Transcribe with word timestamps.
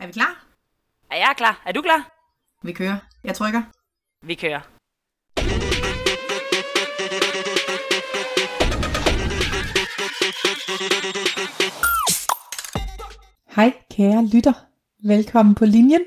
Er 0.00 0.06
vi 0.06 0.12
klar? 0.12 0.46
Er 1.10 1.16
jeg 1.16 1.34
klar? 1.36 1.62
Er 1.66 1.72
du 1.72 1.82
klar? 1.82 2.10
Vi 2.62 2.72
kører. 2.72 2.96
Jeg 3.24 3.34
trykker. 3.34 3.62
Vi 4.26 4.34
kører. 4.34 4.60
Hej 13.56 13.72
kære 13.90 14.26
lytter. 14.26 14.52
Velkommen 15.04 15.54
på 15.54 15.64
linjen. 15.64 16.04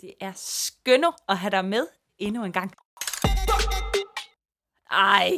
Det 0.00 0.12
er 0.20 0.32
skønne 0.36 1.06
at 1.28 1.38
have 1.38 1.50
dig 1.50 1.64
med 1.64 1.86
endnu 2.18 2.44
en 2.44 2.52
gang. 2.52 2.74
Ej. 4.90 5.30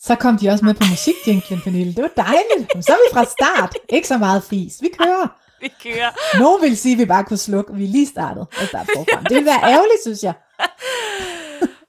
Så 0.00 0.16
kom 0.20 0.38
de 0.38 0.48
også 0.50 0.64
med 0.64 0.74
på 0.74 0.84
musikjinglen, 0.90 1.60
Pernille. 1.64 1.94
Det 1.94 2.02
var 2.02 2.24
dejligt. 2.24 2.84
Så 2.84 2.92
er 2.92 2.96
vi 2.96 3.14
fra 3.14 3.24
start. 3.24 3.76
Ikke 3.88 4.08
så 4.08 4.18
meget 4.18 4.42
fis. 4.44 4.82
Vi 4.82 4.88
kører. 4.98 5.40
Vi 5.60 5.68
kører. 5.82 6.38
Nogen 6.38 6.62
vil 6.62 6.76
sige, 6.76 6.92
at 6.92 6.98
vi 6.98 7.04
bare 7.04 7.24
kunne 7.24 7.36
slukke. 7.36 7.74
Vi 7.74 7.84
er 7.84 7.88
lige 7.88 8.06
startet. 8.06 8.40
Og 8.40 8.66
starte 8.68 8.88
forfra. 8.96 9.22
Det 9.22 9.36
vil 9.36 9.44
være 9.44 9.62
ærgerligt, 9.74 10.02
synes 10.02 10.22
jeg. 10.22 10.34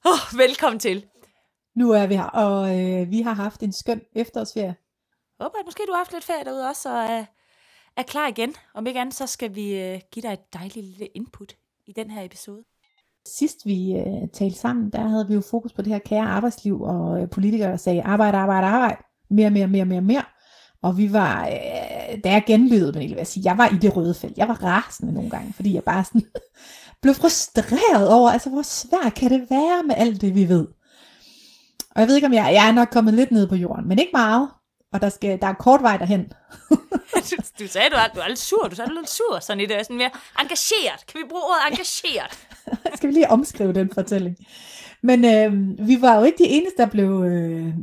Oh, 0.05 0.37
velkommen 0.37 0.79
til. 0.79 1.05
Nu 1.75 1.91
er 1.91 2.07
vi 2.07 2.15
her, 2.15 2.23
og 2.23 2.79
øh, 2.79 3.11
vi 3.11 3.21
har 3.21 3.33
haft 3.33 3.63
en 3.63 3.73
skøn 3.73 4.01
efterårsferie. 4.15 4.75
Håber, 5.41 5.59
at 5.59 5.65
måske 5.65 5.83
du 5.87 5.91
har 5.91 5.97
haft 5.97 6.13
lidt 6.13 6.23
ferie 6.23 6.45
derude 6.45 6.69
også, 6.69 6.89
og 6.89 7.03
er, 7.03 7.25
er 7.97 8.03
klar 8.03 8.27
igen. 8.27 8.55
Om 8.73 8.87
ikke 8.87 8.99
andet, 8.99 9.15
så 9.15 9.27
skal 9.27 9.55
vi 9.55 9.79
øh, 9.79 9.99
give 10.11 10.21
dig 10.23 10.33
et 10.33 10.53
dejligt 10.53 10.85
lille 10.85 11.05
input 11.05 11.55
i 11.87 11.93
den 11.93 12.11
her 12.11 12.23
episode. 12.23 12.63
Sidst 13.25 13.65
vi 13.65 13.93
øh, 13.93 14.27
talte 14.33 14.57
sammen, 14.59 14.89
der 14.89 15.07
havde 15.07 15.27
vi 15.27 15.33
jo 15.33 15.41
fokus 15.41 15.73
på 15.73 15.81
det 15.81 15.91
her 15.91 15.99
kære 15.99 16.25
arbejdsliv, 16.25 16.81
og 16.81 17.21
øh, 17.21 17.29
politikere 17.29 17.77
sagde 17.77 18.03
arbejde, 18.03 18.37
arbejde, 18.37 18.67
arbejde. 18.67 19.03
Mere, 19.29 19.49
mere, 19.49 19.67
mere, 19.67 19.85
mere, 19.85 20.01
mere. 20.01 20.23
Og 20.83 20.97
vi 20.97 21.13
var, 21.13 21.47
øh, 21.47 22.23
da 22.23 22.31
jeg 22.31 22.43
genlydede, 22.47 22.99
men 22.99 23.09
jeg 23.09 23.17
vil 23.17 23.25
sige, 23.25 23.43
jeg 23.45 23.57
var 23.57 23.67
i 23.67 23.77
det 23.77 23.95
røde 23.95 24.13
felt. 24.13 24.37
Jeg 24.37 24.47
var 24.47 24.63
rasende 24.63 25.13
nogle 25.13 25.29
gange, 25.29 25.53
fordi 25.53 25.73
jeg 25.73 25.83
bare 25.83 26.03
sådan 26.03 26.25
blev 27.01 27.13
frustreret 27.13 28.09
over, 28.09 28.31
altså 28.31 28.49
hvor 28.49 28.61
svært 28.61 29.13
kan 29.13 29.31
det 29.31 29.47
være 29.49 29.83
med 29.83 29.95
alt 29.97 30.21
det, 30.21 30.35
vi 30.35 30.49
ved. 30.49 30.67
Og 31.95 32.01
jeg 32.01 32.07
ved 32.07 32.15
ikke, 32.15 32.27
om 32.27 32.33
jeg, 32.33 32.53
jeg 32.53 32.67
er 32.67 32.71
nok 32.71 32.87
kommet 32.91 33.13
lidt 33.13 33.31
ned 33.31 33.47
på 33.47 33.55
jorden, 33.55 33.87
men 33.87 33.99
ikke 33.99 34.11
meget. 34.13 34.49
Og 34.93 35.01
der, 35.01 35.09
skal, 35.09 35.41
der 35.41 35.47
er 35.47 35.53
kort 35.53 35.81
vej 35.81 35.97
derhen. 35.97 36.23
du, 37.29 37.35
du 37.59 37.67
sagde, 37.67 37.89
du 37.89 37.95
er, 37.95 38.07
du 38.15 38.19
er 38.19 38.27
lidt 38.27 38.39
sur. 38.39 38.67
Du 38.67 38.75
sagde, 38.75 38.89
du 38.89 38.95
er 38.95 38.99
lidt 38.99 39.09
sur. 39.09 39.39
Sådan 39.39 39.61
i 39.61 39.65
det 39.65 39.85
sådan 39.85 39.97
mere 39.97 40.09
engageret. 40.39 41.05
Kan 41.07 41.21
vi 41.21 41.27
bruge 41.29 41.43
ordet 41.43 41.71
engageret? 41.71 42.47
skal 42.97 43.09
vi 43.09 43.13
lige 43.13 43.29
omskrive 43.29 43.73
den 43.73 43.89
fortælling. 43.93 44.37
Men 45.03 45.25
øh, 45.25 45.87
vi 45.87 46.01
var 46.01 46.15
jo 46.15 46.23
ikke 46.23 46.43
de 46.43 46.49
eneste, 46.49 46.77
der 46.77 46.85
blev, 46.85 47.23
øh, 47.23 47.73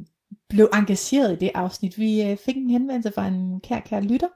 blev 0.48 0.68
engageret 0.74 1.32
i 1.32 1.36
det 1.36 1.50
afsnit. 1.54 1.98
Vi 1.98 2.22
øh, 2.22 2.36
fik 2.36 2.56
en 2.56 2.70
henvendelse 2.70 3.12
fra 3.14 3.26
en 3.26 3.60
kær, 3.60 3.80
kær 3.80 4.00
lytter, 4.00 4.28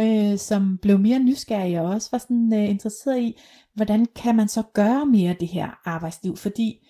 øh, 0.00 0.38
som 0.38 0.78
blev 0.82 0.98
mere 0.98 1.18
nysgerrig 1.18 1.80
og 1.80 1.86
også 1.86 2.08
var 2.12 2.18
sådan 2.18 2.54
øh, 2.54 2.70
interesseret 2.70 3.20
i, 3.20 3.40
hvordan 3.74 4.06
kan 4.16 4.36
man 4.36 4.48
så 4.48 4.62
gøre 4.74 5.06
mere 5.06 5.36
det 5.40 5.48
her 5.48 5.80
arbejdsliv? 5.84 6.36
Fordi, 6.36 6.88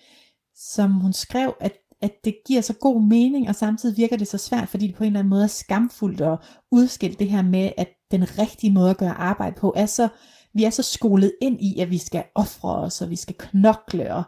som 0.55 0.91
hun 0.91 1.13
skrev, 1.13 1.55
at 1.59 1.73
at 2.01 2.25
det 2.25 2.35
giver 2.47 2.61
så 2.61 2.73
god 2.73 3.01
mening, 3.01 3.49
og 3.49 3.55
samtidig 3.55 3.97
virker 3.97 4.17
det 4.17 4.27
så 4.27 4.37
svært, 4.37 4.69
fordi 4.69 4.87
det 4.87 4.95
på 4.95 5.03
en 5.03 5.07
eller 5.07 5.19
anden 5.19 5.29
måde 5.29 5.43
er 5.43 5.47
skamfuldt 5.47 6.21
at 6.21 6.37
udskille 6.71 7.15
det 7.19 7.29
her 7.29 7.41
med, 7.41 7.71
at 7.77 7.87
den 8.11 8.39
rigtige 8.39 8.73
måde 8.73 8.89
at 8.89 8.97
gøre 8.97 9.13
arbejde 9.13 9.55
på 9.59 9.73
er 9.75 9.85
så, 9.85 10.07
vi 10.53 10.63
er 10.63 10.69
så 10.69 10.83
skolet 10.83 11.33
ind 11.41 11.61
i, 11.61 11.79
at 11.79 11.89
vi 11.89 11.97
skal 11.97 12.23
ofre 12.35 12.75
os, 12.75 13.01
og 13.01 13.09
vi 13.09 13.15
skal 13.15 13.35
knokle, 13.39 14.15
og 14.15 14.23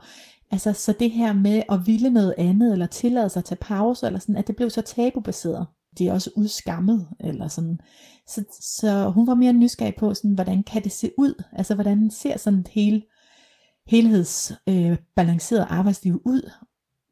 altså, 0.51 0.73
så 0.73 0.93
det 0.99 1.11
her 1.11 1.33
med 1.33 1.63
at 1.69 1.87
ville 1.87 2.09
noget 2.09 2.35
andet, 2.37 2.73
eller 2.73 2.85
tillade 2.85 3.29
sig 3.29 3.39
at 3.39 3.45
tage 3.45 3.59
pause, 3.61 4.05
eller 4.05 4.19
sådan, 4.19 4.35
at 4.35 4.47
det 4.47 4.55
blev 4.55 4.69
så 4.69 4.81
tabubaseret. 4.81 5.67
Det 5.97 6.07
er 6.07 6.13
også 6.13 6.29
udskammet, 6.35 7.07
eller 7.19 7.47
sådan. 7.47 7.79
Så, 8.27 8.43
så 8.61 9.09
hun 9.09 9.27
var 9.27 9.35
mere 9.35 9.53
nysgerrig 9.53 9.95
på, 9.95 10.13
sådan, 10.13 10.33
hvordan 10.33 10.63
kan 10.63 10.83
det 10.83 10.91
se 10.91 11.11
ud? 11.17 11.43
Altså, 11.51 11.75
hvordan 11.75 12.11
ser 12.11 12.37
sådan 12.37 12.59
et 12.59 12.67
hele 12.67 13.03
helhedsbalanceret 13.87 14.91
øh, 14.91 14.97
balanceret 15.15 15.67
arbejdsliv 15.69 16.21
ud? 16.25 16.51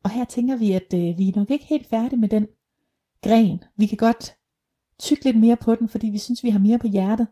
Og 0.03 0.09
her 0.09 0.25
tænker 0.25 0.55
vi, 0.55 0.71
at 0.71 0.93
øh, 0.93 1.17
vi 1.17 1.29
er 1.29 1.39
nok 1.39 1.51
ikke 1.51 1.65
helt 1.65 1.89
færdige 1.89 2.19
med 2.19 2.29
den 2.29 2.47
gren. 3.23 3.63
Vi 3.77 3.85
kan 3.85 3.97
godt 3.97 4.35
tykke 4.99 5.25
lidt 5.25 5.39
mere 5.39 5.55
på 5.55 5.75
den, 5.75 5.89
fordi 5.89 6.09
vi 6.09 6.17
synes, 6.17 6.43
vi 6.43 6.49
har 6.49 6.59
mere 6.59 6.79
på 6.79 6.87
hjertet 6.87 7.27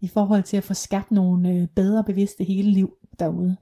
i 0.00 0.08
forhold 0.08 0.42
til 0.42 0.56
at 0.56 0.64
få 0.64 0.74
skabt 0.74 1.10
nogle 1.10 1.50
øh, 1.50 1.68
bedre 1.68 2.04
bevidste 2.04 2.44
hele 2.44 2.70
liv 2.70 2.92
derude. 3.18 3.56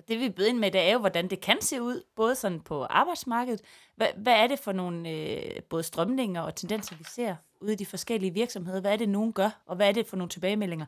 Og 0.00 0.08
det 0.08 0.20
vi 0.20 0.28
byder 0.28 0.48
ind 0.48 0.58
med, 0.58 0.70
det 0.70 0.80
er 0.80 0.92
jo, 0.92 0.98
hvordan 0.98 1.30
det 1.30 1.40
kan 1.40 1.62
se 1.62 1.82
ud, 1.82 2.02
både 2.16 2.34
sådan 2.34 2.60
på 2.60 2.84
arbejdsmarkedet. 2.84 3.62
Hvad, 3.96 4.08
hvad 4.16 4.32
er 4.32 4.46
det 4.46 4.58
for 4.58 4.72
nogle 4.72 5.10
øh, 5.10 5.62
både 5.62 5.82
strømninger 5.82 6.40
og 6.42 6.54
tendenser, 6.54 6.96
vi 6.96 7.04
ser 7.04 7.36
ude 7.60 7.72
i 7.72 7.76
de 7.76 7.86
forskellige 7.86 8.34
virksomheder? 8.34 8.80
Hvad 8.80 8.92
er 8.92 8.96
det, 8.96 9.08
nogen 9.08 9.32
gør, 9.32 9.62
og 9.66 9.76
hvad 9.76 9.88
er 9.88 9.92
det 9.92 10.06
for 10.06 10.16
nogle 10.16 10.28
tilbagemeldinger? 10.28 10.86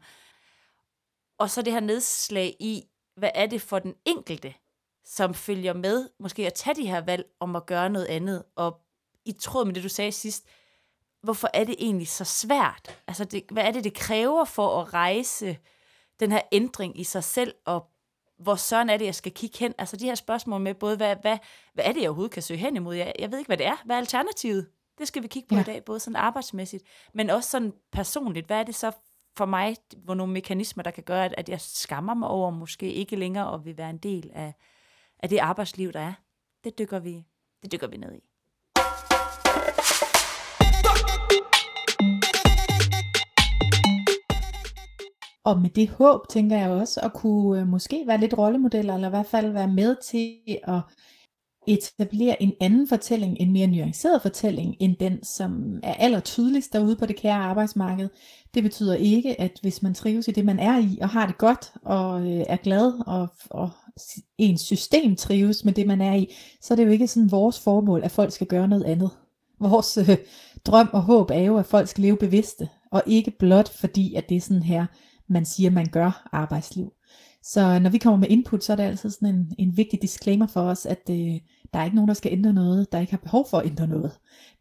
Og 1.39 1.51
så 1.51 1.63
det 1.63 1.73
her 1.73 1.81
nedslag 1.81 2.57
i, 2.61 2.85
hvad 3.17 3.31
er 3.35 3.47
det 3.47 3.63
for 3.63 3.79
den 3.79 3.95
enkelte, 4.05 4.55
som 5.05 5.35
følger 5.35 5.73
med, 5.73 6.09
måske 6.19 6.47
at 6.47 6.55
tage 6.55 6.75
de 6.75 6.87
her 6.87 7.01
valg 7.01 7.25
om 7.41 7.57
at 7.57 7.67
gøre 7.67 7.91
noget 7.91 8.07
andet, 8.07 8.45
og 8.57 8.81
i 9.25 9.33
tråd 9.33 9.65
med 9.65 9.75
det, 9.75 9.83
du 9.83 9.89
sagde 9.89 10.13
sidst, 10.13 10.47
hvorfor 11.23 11.49
er 11.55 11.65
det 11.65 11.75
egentlig 11.79 12.09
så 12.09 12.25
svært? 12.25 12.99
Altså, 13.07 13.25
det, 13.25 13.45
hvad 13.51 13.65
er 13.65 13.71
det, 13.71 13.85
det 13.85 13.95
kræver 13.95 14.45
for 14.45 14.81
at 14.81 14.95
rejse 14.95 15.59
den 16.21 16.33
her 16.33 16.41
ændring 16.53 17.01
i 17.01 17.05
sig 17.05 17.25
selv, 17.25 17.55
og 17.65 17.92
hvor 18.43 18.55
søren 18.55 18.91
er 18.91 18.97
det, 18.97 19.05
jeg 19.05 19.15
skal 19.15 19.33
kigge 19.33 19.59
hen? 19.59 19.75
Altså, 19.79 19.97
de 19.97 20.05
her 20.05 20.15
spørgsmål 20.15 20.61
med 20.61 20.75
både, 20.75 20.97
hvad, 20.97 21.17
hvad, 21.21 21.39
hvad 21.75 21.85
er 21.85 21.93
det, 21.93 22.01
jeg 22.01 22.09
overhovedet 22.09 22.33
kan 22.33 22.43
søge 22.43 22.59
hen 22.59 22.77
imod? 22.77 22.95
Jeg, 22.95 23.13
jeg 23.19 23.31
ved 23.31 23.39
ikke, 23.39 23.49
hvad 23.49 23.57
det 23.57 23.67
er. 23.67 23.77
Hvad 23.85 23.97
er 23.97 24.01
alternativet? 24.01 24.69
Det 24.99 25.09
skal 25.09 25.23
vi 25.23 25.29
kigge 25.29 25.49
på 25.49 25.55
ja. 25.55 25.61
i 25.61 25.65
dag, 25.65 25.85
både 25.85 26.01
sådan 26.01 26.17
arbejdsmæssigt, 26.17 26.85
men 27.15 27.31
også 27.31 27.51
sådan 27.51 27.73
personligt. 27.93 28.47
Hvad 28.47 28.59
er 28.59 28.63
det 28.63 28.75
så 28.75 28.93
for 29.37 29.47
mig, 29.47 29.77
hvor 29.97 30.15
nogle 30.15 30.33
mekanismer, 30.33 30.83
der 30.83 30.91
kan 30.91 31.05
gøre, 31.05 31.25
at, 31.25 31.35
at 31.39 31.49
jeg 31.49 31.61
skammer 31.61 32.15
mig 32.15 32.29
over 32.29 32.51
måske 32.51 32.93
ikke 32.93 33.17
længere 33.17 33.47
og 33.51 33.65
vil 33.65 33.77
være 33.77 33.91
en 33.91 33.99
del 33.99 34.31
af, 34.35 34.55
af 35.19 35.29
det 35.29 35.39
arbejdsliv, 35.39 35.93
der 35.93 36.01
er. 36.01 36.13
Det 36.65 36.79
dykker 36.79 36.99
vi, 36.99 37.25
det 37.63 37.73
dykker 37.73 37.87
vi 37.87 37.97
ned 37.97 38.15
i. 38.15 38.32
Og 45.45 45.61
med 45.61 45.71
det 45.71 45.89
håb, 45.89 46.29
tænker 46.29 46.59
jeg 46.59 46.71
også, 46.71 47.01
at 47.01 47.13
kunne 47.13 47.61
øh, 47.61 47.69
måske 47.69 48.05
være 48.07 48.21
lidt 48.21 48.39
rollemodeller, 48.39 48.95
eller 48.95 49.09
i 49.09 49.11
hvert 49.11 49.27
fald 49.27 49.51
være 49.51 49.69
med 49.69 49.97
til 50.11 50.39
at 50.65 50.81
etablere 51.67 52.43
en 52.43 52.53
anden 52.61 52.89
fortælling, 52.89 53.37
en 53.41 53.53
mere 53.53 53.67
nuanceret 53.67 54.23
fortælling, 54.23 54.77
end 54.81 54.97
den, 54.97 55.25
som 55.25 55.81
er 55.83 55.95
aller 55.95 56.21
tydeligst 56.21 56.73
derude 56.73 56.97
på 56.97 57.07
det 57.07 57.17
kære 57.17 57.35
arbejdsmarked. 57.35 58.09
Det 58.55 58.63
betyder 58.63 58.95
ikke, 58.95 59.41
at 59.41 59.59
hvis 59.63 59.83
man 59.83 59.95
trives 59.95 60.29
i 60.29 60.31
det, 60.31 60.45
man 60.45 60.59
er 60.59 60.79
i, 60.79 60.99
og 61.03 61.09
har 61.09 61.27
det 61.27 61.39
godt, 61.39 61.73
og 61.85 62.21
øh, 62.21 62.45
er 62.49 62.57
glad, 62.57 62.93
og, 63.07 63.29
og 63.51 63.71
ens 64.39 64.61
system 64.61 65.17
trives 65.17 65.65
med 65.65 65.73
det, 65.73 65.87
man 65.87 66.01
er 66.01 66.15
i, 66.15 66.35
så 66.61 66.75
er 66.75 66.77
det 66.77 66.87
jo 66.87 66.91
ikke 66.91 67.09
sådan 67.09 67.31
vores 67.31 67.61
formål, 67.61 68.03
at 68.05 68.11
folk 68.11 68.33
skal 68.33 68.47
gøre 68.47 68.69
noget 68.69 68.85
andet. 68.85 69.11
Vores 69.61 69.97
øh, 69.97 70.17
drøm 70.65 70.89
og 70.93 71.03
håb 71.03 71.31
er 71.31 71.43
jo, 71.43 71.59
at 71.59 71.67
folk 71.67 71.89
skal 71.89 72.03
leve 72.03 72.17
bevidste, 72.17 72.69
og 72.91 73.03
ikke 73.07 73.31
blot 73.39 73.69
fordi, 73.69 74.15
at 74.15 74.29
det 74.29 74.37
er 74.37 74.41
sådan 74.41 74.63
her, 74.63 74.87
man 75.33 75.45
siger, 75.45 75.71
man 75.71 75.87
gør 75.87 76.29
arbejdsliv. 76.33 76.93
Så 77.43 77.79
når 77.79 77.91
vi 77.91 77.99
kommer 77.99 78.19
med 78.19 78.29
input, 78.29 78.65
så 78.65 78.73
er 78.73 78.77
det 78.77 78.83
altid 78.83 79.11
sådan 79.11 79.35
en, 79.35 79.53
en 79.59 79.77
vigtig 79.77 80.03
disclaimer 80.03 80.47
for 80.47 80.61
os, 80.61 80.87
at 80.87 81.11
øh, 81.11 81.41
der 81.73 81.79
er 81.79 81.85
ikke 81.85 81.97
nogen, 81.97 82.09
der 82.09 82.15
skal 82.15 82.33
ændre 82.33 82.53
noget, 82.53 82.93
der 82.93 82.99
ikke 82.99 83.13
har 83.13 83.19
behov 83.19 83.47
for 83.51 83.59
at 83.59 83.67
ændre 83.67 83.87
noget. 83.87 84.13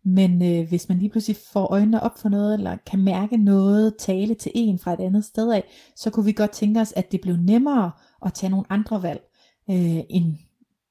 Men 0.04 0.42
øh, 0.44 0.70
hvis 0.70 0.90
man 0.90 0.98
lige 0.98 1.10
pludselig 1.10 1.38
får 1.54 1.66
øjnene 1.66 2.04
op 2.04 2.18
for 2.18 2.30
noget, 2.30 2.54
eller 2.54 2.78
kan 2.86 3.00
mærke 3.00 3.38
noget, 3.38 3.96
tale 3.98 4.36
til 4.36 4.52
en 4.56 4.80
fra 4.80 4.94
et 4.94 5.00
andet 5.00 5.26
sted 5.26 5.52
af, 5.52 5.64
så 5.96 6.10
kunne 6.10 6.26
vi 6.26 6.32
godt 6.32 6.52
tænke 6.52 6.80
os, 6.80 6.94
at 6.96 7.12
det 7.12 7.22
blev 7.22 7.36
nemmere 7.36 7.92
at 8.26 8.34
tage 8.34 8.50
nogle 8.50 8.66
andre 8.70 9.04
valg, 9.04 9.22
øh, 9.70 10.00
end 10.10 10.38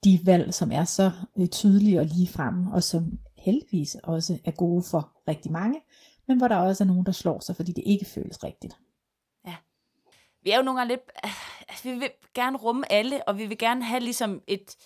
de 0.05 0.21
valg, 0.25 0.55
som 0.55 0.73
er 0.73 0.85
så 0.85 1.11
øh, 1.39 1.47
tydelige 1.47 2.01
og 2.01 2.07
lige 2.07 2.29
fremme, 2.29 2.73
og 2.73 2.83
som 2.83 3.19
heldigvis 3.39 3.97
også 4.03 4.39
er 4.45 4.51
gode 4.51 4.83
for 4.83 5.13
rigtig 5.29 5.53
mange, 5.53 5.81
men 6.29 6.39
hvor 6.39 6.49
der 6.49 6.57
også 6.57 6.85
er 6.85 6.89
nogen, 6.89 7.07
der 7.07 7.13
slår 7.13 7.41
sig, 7.41 7.57
fordi 7.57 7.73
det 7.73 7.83
ikke 7.87 8.05
føles 8.05 8.45
rigtigt. 8.45 8.77
Vi 10.43 10.51
er 10.51 10.57
jo 10.57 10.63
nogle 10.63 10.81
gange 10.81 10.93
lidt, 10.93 11.01
altså, 11.69 11.85
vi 11.85 11.99
vil 11.99 12.11
gerne 12.35 12.57
rumme 12.57 12.93
alle, 12.93 13.29
og 13.29 13.39
vi 13.39 13.47
vil 13.47 13.59
gerne 13.59 13.85
have 13.85 14.01
ligesom 14.01 14.43
et 14.47 14.77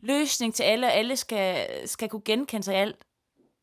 løsning 0.00 0.54
til 0.54 0.62
alle, 0.62 0.86
og 0.86 0.92
alle 0.92 1.16
skal, 1.16 1.68
skal 1.88 2.08
kunne 2.08 2.22
genkende 2.24 2.64
sig 2.64 2.74
i 2.74 2.78
alt. 2.78 3.04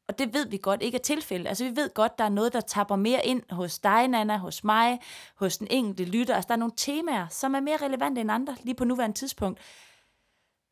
Og 0.07 0.19
det 0.19 0.33
ved 0.33 0.47
vi 0.47 0.57
godt 0.57 0.81
ikke 0.81 0.95
er 0.95 1.01
tilfældet. 1.01 1.47
Altså 1.47 1.63
vi 1.63 1.75
ved 1.75 1.93
godt, 1.93 2.17
der 2.17 2.23
er 2.23 2.29
noget, 2.29 2.53
der 2.53 2.61
tapper 2.61 2.95
mere 2.95 3.25
ind 3.25 3.43
hos 3.51 3.79
dig, 3.79 4.07
Nana, 4.07 4.37
hos 4.37 4.63
mig, 4.63 4.99
hos 5.35 5.57
den 5.57 5.67
enkelte 5.69 6.11
lytter. 6.11 6.35
Altså 6.35 6.47
der 6.47 6.53
er 6.53 6.59
nogle 6.59 6.73
temaer, 6.77 7.27
som 7.27 7.55
er 7.55 7.59
mere 7.59 7.77
relevante 7.77 8.21
end 8.21 8.31
andre 8.31 8.55
lige 8.63 8.75
på 8.75 8.85
nuværende 8.85 9.17
tidspunkt. 9.17 9.59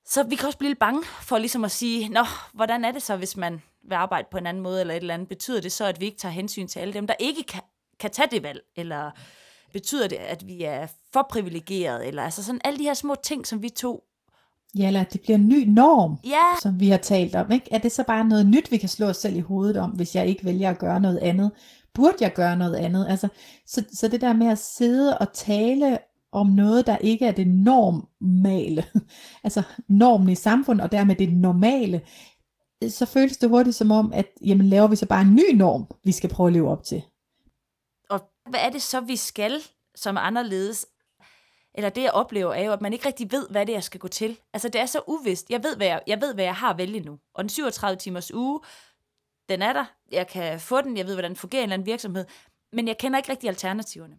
Så 0.05 0.23
vi 0.23 0.35
kan 0.35 0.45
også 0.45 0.57
blive 0.57 0.69
lidt 0.69 0.79
bange 0.79 1.03
for 1.03 1.37
ligesom 1.37 1.65
at 1.65 1.71
sige, 1.71 2.09
nå, 2.09 2.25
hvordan 2.53 2.85
er 2.85 2.91
det 2.91 3.01
så, 3.01 3.17
hvis 3.17 3.37
man 3.37 3.61
vil 3.83 3.95
arbejde 3.95 4.27
på 4.31 4.37
en 4.37 4.47
anden 4.47 4.63
måde 4.63 4.81
eller 4.81 4.93
et 4.93 4.97
eller 5.01 5.13
andet? 5.13 5.29
Betyder 5.29 5.61
det 5.61 5.71
så, 5.71 5.85
at 5.85 5.99
vi 5.99 6.05
ikke 6.05 6.17
tager 6.17 6.33
hensyn 6.33 6.67
til 6.67 6.79
alle 6.79 6.93
dem, 6.93 7.07
der 7.07 7.15
ikke 7.19 7.43
kan, 7.43 7.61
kan 7.99 8.11
tage 8.11 8.27
det 8.31 8.43
valg? 8.43 8.61
Eller 8.75 9.11
betyder 9.73 10.07
det, 10.07 10.15
at 10.15 10.47
vi 10.47 10.63
er 10.63 10.87
for 11.13 11.27
privilegeret? 11.29 12.07
Eller 12.07 12.23
altså 12.23 12.43
sådan 12.43 12.61
alle 12.63 12.79
de 12.79 12.83
her 12.83 12.93
små 12.93 13.15
ting, 13.23 13.47
som 13.47 13.61
vi 13.61 13.69
to 13.69 14.03
Ja, 14.77 14.87
eller 14.87 15.01
at 15.01 15.13
det 15.13 15.21
bliver 15.21 15.37
en 15.37 15.47
ny 15.47 15.63
norm, 15.67 16.17
ja. 16.25 16.59
som 16.61 16.79
vi 16.79 16.89
har 16.89 16.97
talt 16.97 17.35
om. 17.35 17.51
Ikke? 17.51 17.67
Er 17.71 17.77
det 17.77 17.91
så 17.91 18.03
bare 18.03 18.25
noget 18.25 18.45
nyt, 18.45 18.71
vi 18.71 18.77
kan 18.77 18.89
slå 18.89 19.07
os 19.07 19.17
selv 19.17 19.35
i 19.35 19.39
hovedet 19.39 19.77
om, 19.77 19.89
hvis 19.89 20.15
jeg 20.15 20.27
ikke 20.27 20.45
vælger 20.45 20.69
at 20.69 20.79
gøre 20.79 20.99
noget 20.99 21.17
andet 21.17 21.51
burde 21.97 22.17
jeg 22.21 22.33
gøre 22.33 22.57
noget 22.57 22.75
andet? 22.75 23.07
Altså, 23.09 23.27
så, 23.65 23.83
så 23.93 24.07
det 24.07 24.21
der 24.21 24.33
med 24.33 24.47
at 24.47 24.57
sidde 24.57 25.17
og 25.17 25.33
tale 25.33 25.97
om 26.31 26.47
noget, 26.47 26.87
der 26.87 26.97
ikke 26.97 27.25
er 27.25 27.31
det 27.31 27.47
normale, 27.47 28.83
altså 29.43 29.63
normen 29.87 30.29
i 30.29 30.35
samfundet, 30.35 30.83
og 30.83 30.91
dermed 30.91 31.15
det 31.15 31.33
normale, 31.33 32.01
så 32.89 33.05
føles 33.05 33.37
det 33.37 33.49
hurtigt 33.49 33.75
som 33.75 33.91
om, 33.91 34.13
at 34.13 34.25
jamen, 34.45 34.67
laver 34.67 34.87
vi 34.87 34.95
så 34.95 35.05
bare 35.05 35.21
en 35.21 35.35
ny 35.35 35.55
norm, 35.55 35.87
vi 36.03 36.11
skal 36.11 36.29
prøve 36.29 36.47
at 36.47 36.53
leve 36.53 36.69
op 36.69 36.83
til. 36.83 37.01
Hvad 38.49 38.59
er 38.59 38.69
det 38.69 38.81
så, 38.81 38.99
vi 38.99 39.15
skal, 39.15 39.61
som 39.95 40.17
anderledes? 40.17 40.87
Eller 41.73 41.89
det, 41.89 42.03
jeg 42.03 42.11
oplever, 42.11 42.53
er 42.53 42.63
jo, 42.63 42.73
at 42.73 42.81
man 42.81 42.93
ikke 42.93 43.07
rigtig 43.07 43.31
ved, 43.31 43.49
hvad 43.49 43.65
det 43.65 43.73
er, 43.73 43.75
jeg 43.75 43.83
skal 43.83 43.99
gå 43.99 44.07
til. 44.07 44.39
Altså, 44.53 44.69
det 44.69 44.81
er 44.81 44.85
så 44.85 45.01
uvist. 45.07 45.49
Jeg 45.49 45.63
ved, 45.63 45.75
hvad 45.75 45.87
jeg, 45.87 46.01
jeg, 46.07 46.21
ved, 46.21 46.33
hvad 46.33 46.43
jeg 46.43 46.55
har 46.55 46.69
at 46.69 46.77
vælge 46.77 46.99
nu. 46.99 47.19
Og 47.33 47.43
den 47.43 47.49
37 47.49 47.97
timers 47.97 48.33
uge, 48.33 48.59
den 49.49 49.61
er 49.61 49.73
der. 49.73 49.85
Jeg 50.11 50.27
kan 50.27 50.59
få 50.59 50.81
den. 50.81 50.97
Jeg 50.97 51.05
ved, 51.05 51.13
hvordan 51.13 51.31
den 51.31 51.35
fungerer 51.35 51.61
i 51.61 51.63
en 51.63 51.67
eller 51.67 51.73
anden 51.73 51.85
virksomhed. 51.85 52.25
Men 52.73 52.87
jeg 52.87 52.97
kender 52.97 53.17
ikke 53.17 53.31
rigtig 53.31 53.49
alternativerne. 53.49 54.17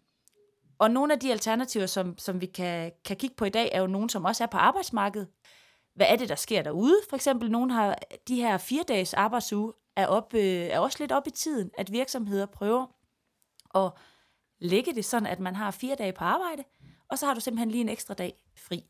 Og 0.79 0.91
nogle 0.91 1.13
af 1.13 1.19
de 1.19 1.31
alternativer, 1.31 1.85
som, 1.85 2.17
som 2.17 2.41
vi 2.41 2.45
kan, 2.45 2.91
kan 3.05 3.17
kigge 3.17 3.35
på 3.35 3.45
i 3.45 3.49
dag, 3.49 3.69
er 3.71 3.81
jo 3.81 3.87
nogen, 3.87 4.09
som 4.09 4.25
også 4.25 4.43
er 4.43 4.47
på 4.47 4.57
arbejdsmarkedet. 4.57 5.27
Hvad 5.95 6.07
er 6.09 6.15
det, 6.15 6.29
der 6.29 6.35
sker 6.35 6.61
derude? 6.61 6.95
For 7.09 7.15
eksempel, 7.15 7.51
nogle 7.51 7.73
har 7.73 7.97
de 8.27 8.35
her 8.35 8.57
fire 8.57 8.83
dages 8.87 9.13
arbejdsuge, 9.13 9.73
er, 9.95 10.07
op, 10.07 10.33
øh, 10.33 10.41
er 10.43 10.79
også 10.79 10.97
lidt 10.99 11.11
op 11.11 11.27
i 11.27 11.31
tiden, 11.31 11.71
at 11.77 11.91
virksomheder 11.91 12.45
prøver 12.45 12.85
at 13.75 13.91
lægge 14.59 14.95
det 14.95 15.05
sådan, 15.05 15.27
at 15.27 15.39
man 15.39 15.55
har 15.55 15.71
fire 15.71 15.95
dage 15.95 16.13
på 16.13 16.23
arbejde, 16.23 16.63
og 17.09 17.19
så 17.19 17.25
har 17.25 17.33
du 17.33 17.39
simpelthen 17.39 17.71
lige 17.71 17.81
en 17.81 17.89
ekstra 17.89 18.13
dag 18.13 18.43
fri. 18.57 18.83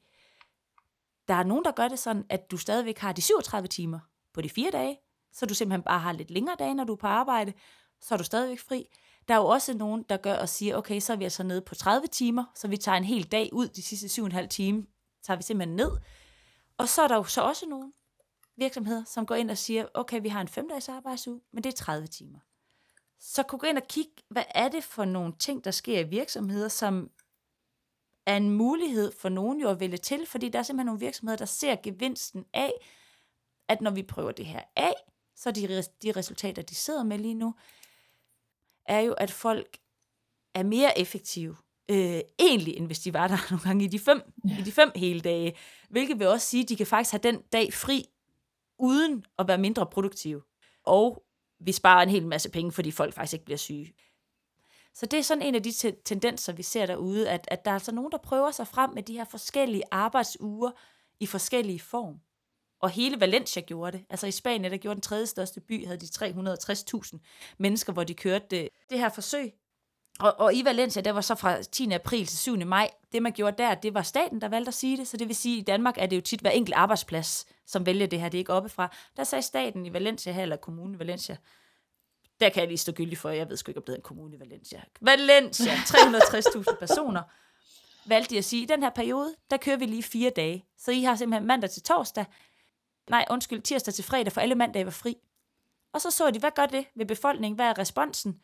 Der 1.27 1.33
er 1.33 1.44
nogen, 1.44 1.66
der 1.66 1.71
gør 1.71 1.88
det 1.88 2.00
sådan, 2.00 2.25
at 2.30 2.51
du 2.51 2.57
stadigvæk 2.57 2.98
har 2.98 3.12
de 3.12 3.21
37 3.21 3.68
timer 3.68 4.00
på 4.33 4.42
de 4.42 4.50
fire 4.50 4.71
dage, 4.71 5.00
så 5.33 5.45
du 5.45 5.54
simpelthen 5.54 5.83
bare 5.83 6.00
har 6.00 6.12
lidt 6.12 6.31
længere 6.31 6.56
dage, 6.60 6.74
når 6.74 6.83
du 6.83 6.94
er 6.94 6.98
på 6.98 7.07
arbejde, 7.07 7.54
så 8.01 8.16
er 8.16 8.18
du 8.18 8.24
stadigvæk 8.24 8.60
fri. 8.60 8.86
Der 9.27 9.33
er 9.33 9.38
jo 9.38 9.45
også 9.45 9.74
nogen, 9.74 10.06
der 10.10 10.18
gør 10.18 10.36
og 10.36 10.50
siger, 10.50 10.75
okay, 10.75 11.00
så 11.00 11.13
er 11.13 11.18
vi 11.18 11.24
altså 11.24 11.44
nede 11.44 11.62
på 11.62 11.75
30 11.75 12.07
timer, 12.07 12.44
så 12.56 12.68
vi 12.68 12.77
tager 12.77 12.98
en 12.98 13.04
hel 13.04 13.24
dag 13.24 13.50
ud, 13.54 13.68
de 13.68 13.81
sidste 13.81 14.21
7,5 14.21 14.48
timer, 14.48 14.83
tager 15.24 15.38
vi 15.38 15.44
simpelthen 15.44 15.75
ned. 15.75 15.92
Og 16.77 16.88
så 16.88 17.01
er 17.01 17.07
der 17.07 17.16
jo 17.16 17.24
så 17.24 17.42
også 17.42 17.66
nogen 17.66 17.94
virksomheder, 18.57 19.04
som 19.04 19.25
går 19.25 19.36
ind 19.36 19.51
og 19.51 19.57
siger, 19.57 19.86
okay, 19.94 20.21
vi 20.21 20.30
har 20.30 20.42
en 20.42 20.48
5-dages 20.48 20.89
arbejdsuge, 20.89 21.42
men 21.54 21.63
det 21.63 21.74
er 21.74 21.77
30 21.77 22.07
timer. 22.07 22.39
Så 23.19 23.44
kunne 23.44 23.60
gå 23.60 23.68
ind 23.68 23.77
og 23.77 23.88
kigge, 23.88 24.12
hvad 24.30 24.44
er 24.56 24.69
det 24.69 24.83
for 24.83 25.06
nogle 25.06 25.33
ting, 25.39 25.63
der 25.63 25.71
sker 25.71 26.00
i 26.00 26.10
virksomheder, 26.10 26.68
som 26.68 27.10
er 28.25 28.38
en 28.38 28.50
mulighed 28.50 29.12
for 29.12 29.30
nogen 29.30 29.62
jo 29.62 29.69
at 29.69 29.80
vælge 29.80 29.98
til, 29.98 30.25
fordi 30.25 30.50
der 30.50 30.60
er 30.60 30.63
simpelthen 30.63 30.86
nogle 30.86 31.00
virksomheder, 31.00 31.38
der 31.38 31.45
ser 31.45 31.75
gevinsten 31.83 32.45
af, 32.54 32.71
at 33.69 33.81
når 33.81 33.92
vi 33.92 34.04
prøver 34.04 34.31
det 34.31 34.45
her 34.45 34.62
af, 34.75 34.94
så 35.36 35.51
de, 35.51 35.83
de 36.04 36.12
resultater, 36.12 36.62
de 36.62 36.75
sidder 36.75 37.04
med 37.04 37.18
lige 37.18 37.33
nu, 37.33 37.54
er 38.86 39.00
jo, 39.00 39.13
at 39.13 39.31
folk 39.31 39.77
er 40.56 40.63
mere 40.63 41.00
effektive 41.00 41.56
øh, 41.92 42.21
egentlig, 42.39 42.77
end 42.77 42.86
hvis 42.86 43.00
de 43.00 43.13
var 43.13 43.27
der 43.27 43.38
nogle 43.51 43.63
gange 43.63 43.86
i 43.86 43.88
de 43.88 44.00
fem, 44.00 44.21
ja. 44.50 44.60
i 44.60 44.62
de 44.62 44.71
fem 44.71 44.92
hele 44.95 45.21
dage. 45.21 45.57
Hvilket 45.89 46.19
vil 46.19 46.27
også 46.27 46.48
sige, 46.48 46.63
at 46.63 46.69
de 46.69 46.75
kan 46.75 46.88
faktisk 46.88 47.12
have 47.12 47.33
den 47.33 47.42
dag 47.42 47.74
fri, 47.74 48.06
uden 48.80 49.25
at 49.39 49.48
være 49.48 49.57
mindre 49.57 49.86
produktive. 49.86 50.42
Og 50.83 51.24
vi 51.60 51.72
sparer 51.72 52.04
en 52.04 52.10
hel 52.10 52.28
masse 52.28 52.50
penge, 52.50 52.72
fordi 52.72 52.92
folk 52.92 53.14
faktisk 53.14 53.34
ikke 53.34 53.46
bliver 53.46 53.58
syge. 53.58 53.94
Så 54.94 55.06
det 55.06 55.20
er 55.20 55.24
sådan 55.24 55.44
en 55.44 55.56
af 55.56 55.64
de 55.64 55.72
tendenser, 56.06 56.54
vi 56.54 56.64
ser 56.64 56.86
derude, 56.86 57.30
at, 57.30 57.48
at 57.48 57.66
der 57.66 57.72
er 57.72 57.76
altså 57.76 57.92
nogen, 57.92 58.12
der 58.12 58.18
prøver 58.18 58.52
sig 58.52 58.68
frem 58.68 58.90
med 58.90 59.04
de 59.04 59.14
her 59.14 59.26
forskellige 59.26 59.84
arbejdsuger 59.92 60.72
i 61.20 61.26
forskellige 61.26 61.80
form. 61.80 62.20
Og 62.82 62.90
hele 62.90 63.20
Valencia 63.20 63.62
gjorde 63.62 63.98
det. 63.98 64.06
Altså 64.10 64.28
i 64.28 64.32
Spanien, 64.32 64.72
der 64.72 64.78
gjorde 64.78 64.96
den 64.96 65.02
tredje 65.02 65.26
største 65.26 65.62
by, 65.62 65.86
havde 65.86 66.00
de 66.00 66.06
360.000 66.06 67.20
mennesker, 67.58 67.94
hvor 67.94 68.04
de 68.04 68.14
kørte 68.14 68.46
det, 68.50 68.70
det 68.90 69.00
her 69.00 69.10
forsøg. 69.10 69.54
Og, 70.19 70.39
og 70.39 70.54
i 70.54 70.66
Valencia, 70.66 71.01
der 71.01 71.12
var 71.12 71.21
så 71.21 71.36
fra 71.36 71.62
10. 71.62 71.92
april 71.92 72.25
til 72.25 72.38
7. 72.38 72.57
maj, 72.66 72.89
det 73.12 73.24
man 73.24 73.31
gjorde 73.31 73.63
der, 73.63 73.75
det 73.75 73.94
var 73.94 74.01
staten, 74.01 74.42
der 74.42 74.48
valgte 74.48 74.68
at 74.68 74.74
sige 74.74 74.98
det. 74.98 75.07
Så 75.07 75.18
det 75.18 75.27
vil 75.27 75.36
sige, 75.36 75.57
at 75.57 75.62
i 75.62 75.63
Danmark 75.63 75.95
er 75.98 76.06
det 76.06 76.16
jo 76.16 76.21
tit 76.21 76.39
hver 76.39 76.50
enkelt 76.50 76.75
arbejdsplads, 76.75 77.45
som 77.66 77.86
vælger 77.86 78.07
det 78.07 78.19
her, 78.21 78.30
det 78.30 78.38
er 78.38 78.39
ikke 78.39 78.54
oppefra. 78.54 78.95
Der 79.18 79.24
sagde 79.24 79.42
staten 79.42 79.86
i 79.86 79.94
Valencia 79.94 80.31
her, 80.31 80.42
eller 80.42 80.56
kommunen 80.56 80.95
i 80.95 81.00
Valencia, 81.00 81.38
der 82.39 82.50
kan 82.50 82.60
jeg 82.60 82.68
lige 82.68 82.77
stå 82.77 82.92
gyldig 82.92 83.18
for, 83.18 83.30
jeg 83.30 83.50
ved 83.50 83.57
sgu 83.57 83.69
ikke, 83.69 83.80
om 83.80 83.83
det 83.83 83.94
er 83.94 83.98
en 83.98 84.01
kommune 84.01 84.36
i 84.36 84.39
Valencia. 84.39 84.81
Valencia, 85.01 85.74
360.000 85.92 86.75
personer, 86.80 87.21
valgte 88.06 88.30
de 88.30 88.38
at 88.38 88.45
sige, 88.45 88.63
i 88.63 88.66
den 88.66 88.83
her 88.83 88.89
periode, 88.89 89.36
der 89.50 89.57
kører 89.57 89.77
vi 89.77 89.86
lige 89.86 90.04
fire 90.04 90.30
dage. 90.30 90.66
Så 90.77 90.92
I 90.92 91.01
har 91.04 91.16
simpelthen 91.16 91.48
mandag 91.48 91.69
til 91.69 91.81
torsdag, 91.81 92.25
nej, 93.10 93.25
undskyld, 93.30 93.62
tirsdag 93.62 93.94
til 93.94 94.04
fredag, 94.04 94.33
for 94.33 94.42
alle 94.42 94.56
mandage 94.56 94.86
var 94.86 94.92
fri. 94.92 95.18
Og 95.94 96.01
så 96.01 96.12
så 96.12 96.31
de, 96.31 96.39
hvad 96.39 96.51
gør 96.56 96.66
det 96.66 96.86
ved 96.95 97.06
befolkningen? 97.06 97.56
Hvad 97.56 97.66
er 97.66 97.77
responsen? 97.77 98.39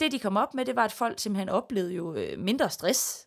Det, 0.00 0.12
de 0.12 0.18
kom 0.18 0.36
op 0.36 0.54
med, 0.54 0.64
det 0.64 0.76
var, 0.76 0.84
at 0.84 0.92
folk 0.92 1.18
simpelthen 1.18 1.48
oplevede 1.48 1.94
jo 1.94 2.14
øh, 2.14 2.38
mindre 2.38 2.70
stress. 2.70 3.26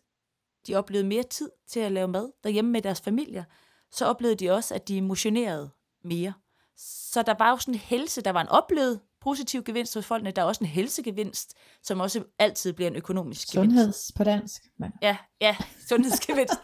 De 0.66 0.74
oplevede 0.74 1.08
mere 1.08 1.22
tid 1.22 1.50
til 1.68 1.80
at 1.80 1.92
lave 1.92 2.08
mad 2.08 2.32
derhjemme 2.44 2.70
med 2.70 2.82
deres 2.82 3.00
familier. 3.00 3.44
Så 3.90 4.06
oplevede 4.06 4.36
de 4.36 4.50
også, 4.50 4.74
at 4.74 4.88
de 4.88 5.02
motionerede 5.02 5.70
mere. 6.04 6.32
Så 6.76 7.22
der 7.22 7.34
var 7.38 7.50
jo 7.50 7.56
sådan 7.56 7.74
en 7.74 7.80
helse, 7.80 8.20
der 8.22 8.30
var 8.30 8.40
en 8.40 8.48
oplevet 8.48 9.00
positiv 9.20 9.64
gevinst 9.64 9.94
hos 9.94 10.06
folkene. 10.06 10.30
Der 10.30 10.42
er 10.42 10.46
også 10.46 10.64
en 10.64 10.70
helsegevinst, 10.70 11.54
som 11.82 12.00
også 12.00 12.24
altid 12.38 12.72
bliver 12.72 12.90
en 12.90 12.96
økonomisk 12.96 13.48
Sundheds 13.48 13.80
gevinst. 13.80 14.14
på 14.14 14.24
dansk. 14.24 14.62
Men. 14.78 14.92
Ja, 15.02 15.16
ja, 15.40 15.56
sundhedsgevinst. 15.88 16.54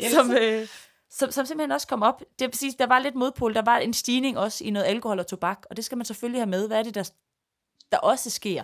som, 0.14 0.32
øh, 0.32 0.68
som, 1.10 1.30
som 1.30 1.46
simpelthen 1.46 1.72
også 1.72 1.86
kom 1.86 2.02
op. 2.02 2.22
Det 2.38 2.44
er 2.44 2.48
præcis, 2.48 2.74
der 2.74 2.86
var 2.86 2.98
lidt 2.98 3.14
modpol, 3.14 3.54
der 3.54 3.62
var 3.62 3.78
en 3.78 3.92
stigning 3.92 4.38
også 4.38 4.64
i 4.64 4.70
noget 4.70 4.86
alkohol 4.86 5.18
og 5.18 5.26
tobak, 5.26 5.66
og 5.70 5.76
det 5.76 5.84
skal 5.84 5.98
man 5.98 6.04
selvfølgelig 6.04 6.40
have 6.40 6.50
med. 6.50 6.66
Hvad 6.66 6.78
er 6.78 6.82
det, 6.82 6.94
der, 6.94 7.10
der 7.92 7.98
også 7.98 8.30
sker? 8.30 8.62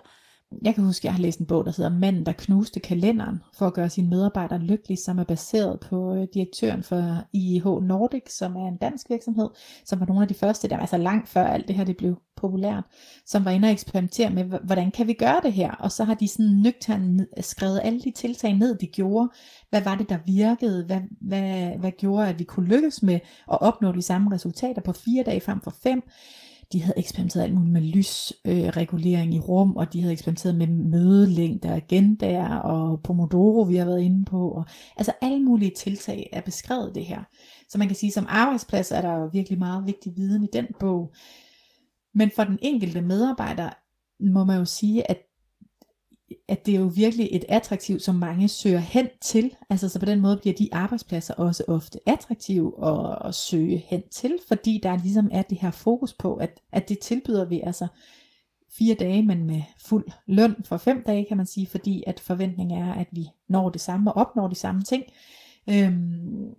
Jeg 0.63 0.75
kan 0.75 0.85
huske, 0.85 1.01
at 1.01 1.05
jeg 1.05 1.13
har 1.13 1.21
læst 1.21 1.39
en 1.39 1.47
bog, 1.47 1.65
der 1.65 1.73
hedder 1.77 1.91
Manden, 1.91 2.27
der 2.27 2.33
knuste 2.33 2.81
kalenderen 2.81 3.43
for 3.59 3.67
at 3.67 3.75
gøre 3.75 3.91
sine 3.91 4.09
medarbejdere 4.09 4.59
lykkelige, 4.59 4.99
som 4.99 5.19
er 5.19 5.25
baseret 5.25 5.81
på 5.81 6.15
øh, 6.15 6.27
direktøren 6.35 6.83
for 6.83 7.25
IH 7.33 7.65
Nordic, 7.65 8.23
som 8.29 8.57
er 8.57 8.69
en 8.69 8.77
dansk 8.77 9.11
virksomhed, 9.11 9.49
som 9.85 10.01
var 10.01 10.07
nogle 10.07 10.23
af 10.23 10.29
de 10.29 10.35
første, 10.35 10.69
der 10.69 10.77
var 10.77 10.81
altså 10.81 10.97
langt 10.97 11.29
før 11.29 11.45
alt 11.45 11.69
det 11.69 11.77
her 11.77 11.85
det 11.85 11.97
blev 11.97 12.17
populært, 12.37 12.85
som 13.27 13.45
var 13.45 13.51
inde 13.51 13.67
og 13.67 13.73
eksperimentere 13.73 14.31
med, 14.31 14.45
hvordan 14.45 14.91
kan 14.91 15.07
vi 15.07 15.13
gøre 15.13 15.41
det 15.43 15.53
her? 15.53 15.73
Og 15.73 15.93
så 15.93 16.05
har 16.05 16.15
de 16.15 16.29
sådan 16.29 16.61
nøgternt 16.63 17.23
skrevet 17.41 17.81
alle 17.85 18.01
de 18.01 18.11
tiltag 18.11 18.53
ned, 18.55 18.79
de 18.79 18.87
gjorde. 18.87 19.29
Hvad 19.71 19.83
var 19.83 19.95
det, 19.95 20.09
der 20.09 20.19
virkede? 20.27 20.85
Hvad, 20.85 21.01
hvad, 21.21 21.79
hvad 21.79 21.91
gjorde, 21.99 22.29
at 22.29 22.39
vi 22.39 22.45
kunne 22.45 22.69
lykkes 22.69 23.03
med 23.03 23.15
at 23.53 23.61
opnå 23.61 23.93
de 23.93 24.03
samme 24.03 24.35
resultater 24.35 24.83
på 24.83 24.93
fire 24.93 25.23
dage 25.23 25.41
frem 25.41 25.61
for 25.61 25.75
fem? 25.83 26.03
De 26.73 26.83
havde 26.83 26.99
eksperimenteret 26.99 27.45
alt 27.45 27.55
muligt 27.55 27.73
med 27.73 27.81
lysregulering 27.81 29.31
øh, 29.31 29.37
i 29.37 29.41
rum, 29.41 29.77
og 29.77 29.93
de 29.93 30.01
havde 30.01 30.13
eksperimenteret 30.13 30.55
med 30.55 30.67
mødelængder, 30.67 31.75
agendaer 31.75 32.57
og 32.57 33.03
Pomodoro, 33.03 33.63
vi 33.63 33.77
har 33.77 33.85
været 33.85 34.03
inde 34.03 34.25
på. 34.25 34.51
Og, 34.51 34.65
altså 34.97 35.13
alle 35.21 35.41
mulige 35.41 35.73
tiltag 35.77 36.29
er 36.33 36.41
beskrevet 36.41 36.95
det 36.95 37.05
her. 37.05 37.23
Så 37.69 37.79
man 37.79 37.87
kan 37.87 37.97
sige, 37.97 38.13
som 38.13 38.27
arbejdsplads 38.29 38.93
er 38.93 39.01
der 39.01 39.13
jo 39.13 39.31
virkelig 39.33 39.59
meget 39.59 39.87
vigtig 39.87 40.13
viden 40.17 40.45
i 40.45 40.49
den 40.53 40.67
bog. 40.81 41.15
Men 42.15 42.31
for 42.37 42.45
den 42.45 42.59
enkelte 42.63 43.01
medarbejder 43.01 43.71
må 44.21 44.45
man 44.45 44.59
jo 44.59 44.65
sige, 44.65 45.11
at 45.11 45.19
at 46.49 46.67
det 46.67 46.75
er 46.75 46.79
jo 46.79 46.91
virkelig 46.95 47.29
et 47.33 47.45
attraktivt, 47.49 48.03
som 48.03 48.15
mange 48.15 48.49
søger 48.49 48.79
hen 48.79 49.09
til. 49.21 49.55
Altså 49.71 49.89
så 49.89 49.99
på 49.99 50.07
den 50.07 50.21
måde 50.21 50.37
bliver 50.37 50.55
de 50.55 50.69
arbejdspladser 50.73 51.35
også 51.35 51.65
ofte 51.69 52.01
attraktive 52.07 52.87
at, 52.87 53.19
at 53.29 53.35
søge 53.35 53.77
hen 53.79 54.03
til, 54.11 54.39
fordi 54.49 54.81
der 54.83 54.97
ligesom 54.97 55.29
er 55.33 55.43
det 55.43 55.59
her 55.59 55.71
fokus 55.71 56.13
på, 56.15 56.35
at, 56.35 56.61
at 56.73 56.89
det 56.89 56.99
tilbyder 56.99 57.45
vi 57.45 57.61
altså 57.61 57.87
fire 58.79 58.95
dage, 58.95 59.23
men 59.23 59.45
med 59.45 59.63
fuld 59.79 60.05
løn 60.27 60.57
for 60.65 60.77
fem 60.77 61.03
dage, 61.07 61.25
kan 61.29 61.37
man 61.37 61.47
sige, 61.47 61.67
fordi 61.67 62.05
at 62.07 62.21
forventningen 62.21 62.79
er, 62.79 62.93
at 62.93 63.07
vi 63.13 63.29
når 63.49 63.71
det 63.71 63.81
samme 63.81 64.13
og 64.13 64.27
opnår 64.27 64.49
de 64.49 64.55
samme 64.55 64.83
ting. 64.83 65.05
Øhm, 65.71 66.55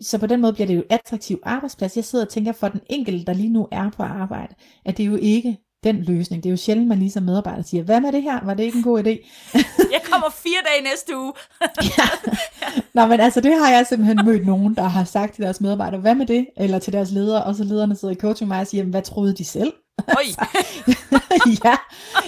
så 0.00 0.18
på 0.18 0.26
den 0.26 0.40
måde 0.40 0.52
bliver 0.52 0.66
det 0.66 0.76
jo 0.76 0.84
attraktiv 0.90 1.40
arbejdsplads. 1.42 1.96
Jeg 1.96 2.04
sidder 2.04 2.24
og 2.24 2.30
tænker 2.30 2.52
for 2.52 2.68
den 2.68 2.80
enkelte, 2.90 3.24
der 3.24 3.32
lige 3.32 3.48
nu 3.48 3.68
er 3.72 3.90
på 3.90 4.02
arbejde, 4.02 4.54
at 4.84 4.96
det 4.96 5.06
jo 5.06 5.16
ikke 5.16 5.58
den 5.84 6.02
løsning. 6.02 6.42
Det 6.42 6.48
er 6.48 6.52
jo 6.52 6.56
sjældent, 6.56 6.88
man 6.88 6.98
lige 6.98 7.10
som 7.10 7.22
medarbejder 7.22 7.62
siger, 7.62 7.82
hvad 7.82 8.00
med 8.00 8.12
det 8.12 8.22
her? 8.22 8.44
Var 8.44 8.54
det 8.54 8.64
ikke 8.64 8.78
en 8.78 8.84
god 8.84 8.98
idé? 8.98 9.10
jeg 9.96 10.00
kommer 10.10 10.30
fire 10.30 10.60
dage 10.64 10.90
næste 10.92 11.18
uge. 11.18 11.32
ja. 11.98 12.08
Nå, 12.94 13.06
men 13.06 13.20
altså, 13.20 13.40
det 13.40 13.54
har 13.58 13.70
jeg 13.70 13.86
simpelthen 13.86 14.20
mødt 14.24 14.46
nogen, 14.46 14.74
der 14.74 14.82
har 14.82 15.04
sagt 15.04 15.34
til 15.34 15.44
deres 15.44 15.60
medarbejdere, 15.60 16.00
hvad 16.00 16.14
med 16.14 16.26
det? 16.26 16.46
Eller 16.56 16.78
til 16.78 16.92
deres 16.92 17.10
ledere, 17.10 17.44
og 17.44 17.54
så 17.54 17.64
lederne 17.64 17.96
sidder 17.96 18.14
i 18.14 18.18
coaching 18.18 18.48
mig 18.48 18.60
og 18.60 18.66
siger, 18.66 18.84
hvad 18.84 19.02
troede 19.02 19.34
de 19.34 19.44
selv? 19.44 19.72
Oj. 20.18 20.24
ja, 21.64 21.76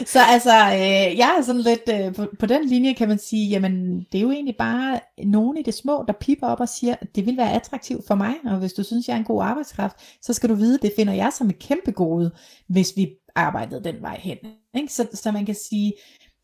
så 0.06 0.20
altså, 0.28 0.50
øh, 0.50 1.18
jeg 1.18 1.36
er 1.38 1.42
sådan 1.42 1.60
lidt, 1.60 1.88
øh, 1.92 2.14
på, 2.14 2.26
på 2.38 2.46
den 2.46 2.68
linje 2.68 2.94
kan 2.94 3.08
man 3.08 3.18
sige, 3.18 3.48
jamen, 3.48 4.06
det 4.12 4.18
er 4.18 4.22
jo 4.22 4.30
egentlig 4.30 4.56
bare 4.56 5.00
nogen 5.24 5.56
i 5.56 5.62
det 5.62 5.74
små, 5.74 6.04
der 6.08 6.14
piper 6.20 6.46
op 6.46 6.60
og 6.60 6.68
siger, 6.68 6.94
det 7.14 7.26
vil 7.26 7.36
være 7.36 7.52
attraktivt 7.52 8.06
for 8.06 8.14
mig, 8.14 8.34
og 8.44 8.58
hvis 8.58 8.72
du 8.72 8.82
synes, 8.82 9.08
jeg 9.08 9.14
er 9.14 9.18
en 9.18 9.24
god 9.24 9.42
arbejdskraft, 9.42 9.96
så 10.22 10.32
skal 10.32 10.48
du 10.48 10.54
vide, 10.54 10.78
det 10.82 10.92
finder 10.96 11.12
jeg 11.12 11.32
som 11.32 11.48
et 11.48 11.58
kæmpe 11.58 11.90
gode, 11.90 12.30
hvis 12.68 12.92
vi 12.96 13.08
arbejdede 13.34 13.84
den 13.84 14.02
vej 14.02 14.20
hen. 14.22 14.36
Ikke? 14.74 14.92
Så, 14.92 15.06
så 15.14 15.32
man 15.32 15.46
kan 15.46 15.54
sige, 15.54 15.92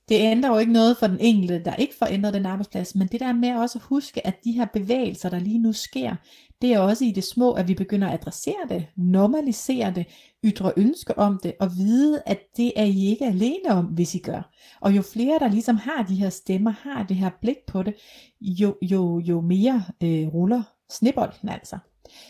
det 0.08 0.20
ændrer 0.20 0.50
jo 0.50 0.58
ikke 0.58 0.72
noget 0.72 0.96
for 0.96 1.06
den 1.06 1.18
enkelte, 1.20 1.62
der 1.64 1.74
ikke 1.74 1.94
får 1.98 2.06
ændret 2.06 2.34
den 2.34 2.46
arbejdsplads, 2.46 2.94
men 2.94 3.08
det 3.08 3.20
der 3.20 3.32
med 3.32 3.54
også 3.54 3.78
at 3.78 3.82
huske, 3.82 4.26
at 4.26 4.44
de 4.44 4.52
her 4.52 4.66
bevægelser, 4.72 5.28
der 5.28 5.38
lige 5.38 5.58
nu 5.58 5.72
sker, 5.72 6.16
det 6.62 6.72
er 6.72 6.78
også 6.78 7.04
i 7.04 7.10
det 7.10 7.24
små, 7.24 7.52
at 7.52 7.68
vi 7.68 7.74
begynder 7.74 8.08
at 8.08 8.14
adressere 8.14 8.66
det, 8.68 8.86
normalisere 8.96 9.92
det, 9.94 10.06
ytre 10.44 10.72
ønske 10.76 11.18
om 11.18 11.40
det, 11.42 11.54
og 11.60 11.76
vide, 11.76 12.22
at 12.26 12.38
det 12.56 12.72
er 12.76 12.84
I 12.84 13.06
ikke 13.06 13.26
alene 13.26 13.70
om, 13.70 13.84
hvis 13.84 14.14
I 14.14 14.18
gør. 14.18 14.50
Og 14.80 14.96
jo 14.96 15.02
flere, 15.02 15.38
der 15.38 15.48
ligesom 15.48 15.76
har 15.76 16.02
de 16.02 16.14
her 16.14 16.30
stemmer, 16.30 16.70
har 16.70 17.02
det 17.02 17.16
her 17.16 17.30
blik 17.40 17.56
på 17.66 17.82
det, 17.82 17.94
jo, 18.40 18.76
jo, 18.82 19.18
jo 19.18 19.40
mere 19.40 19.84
øh, 20.02 20.28
ruller 20.28 20.62
snebolden 20.90 21.48
altså. 21.48 21.78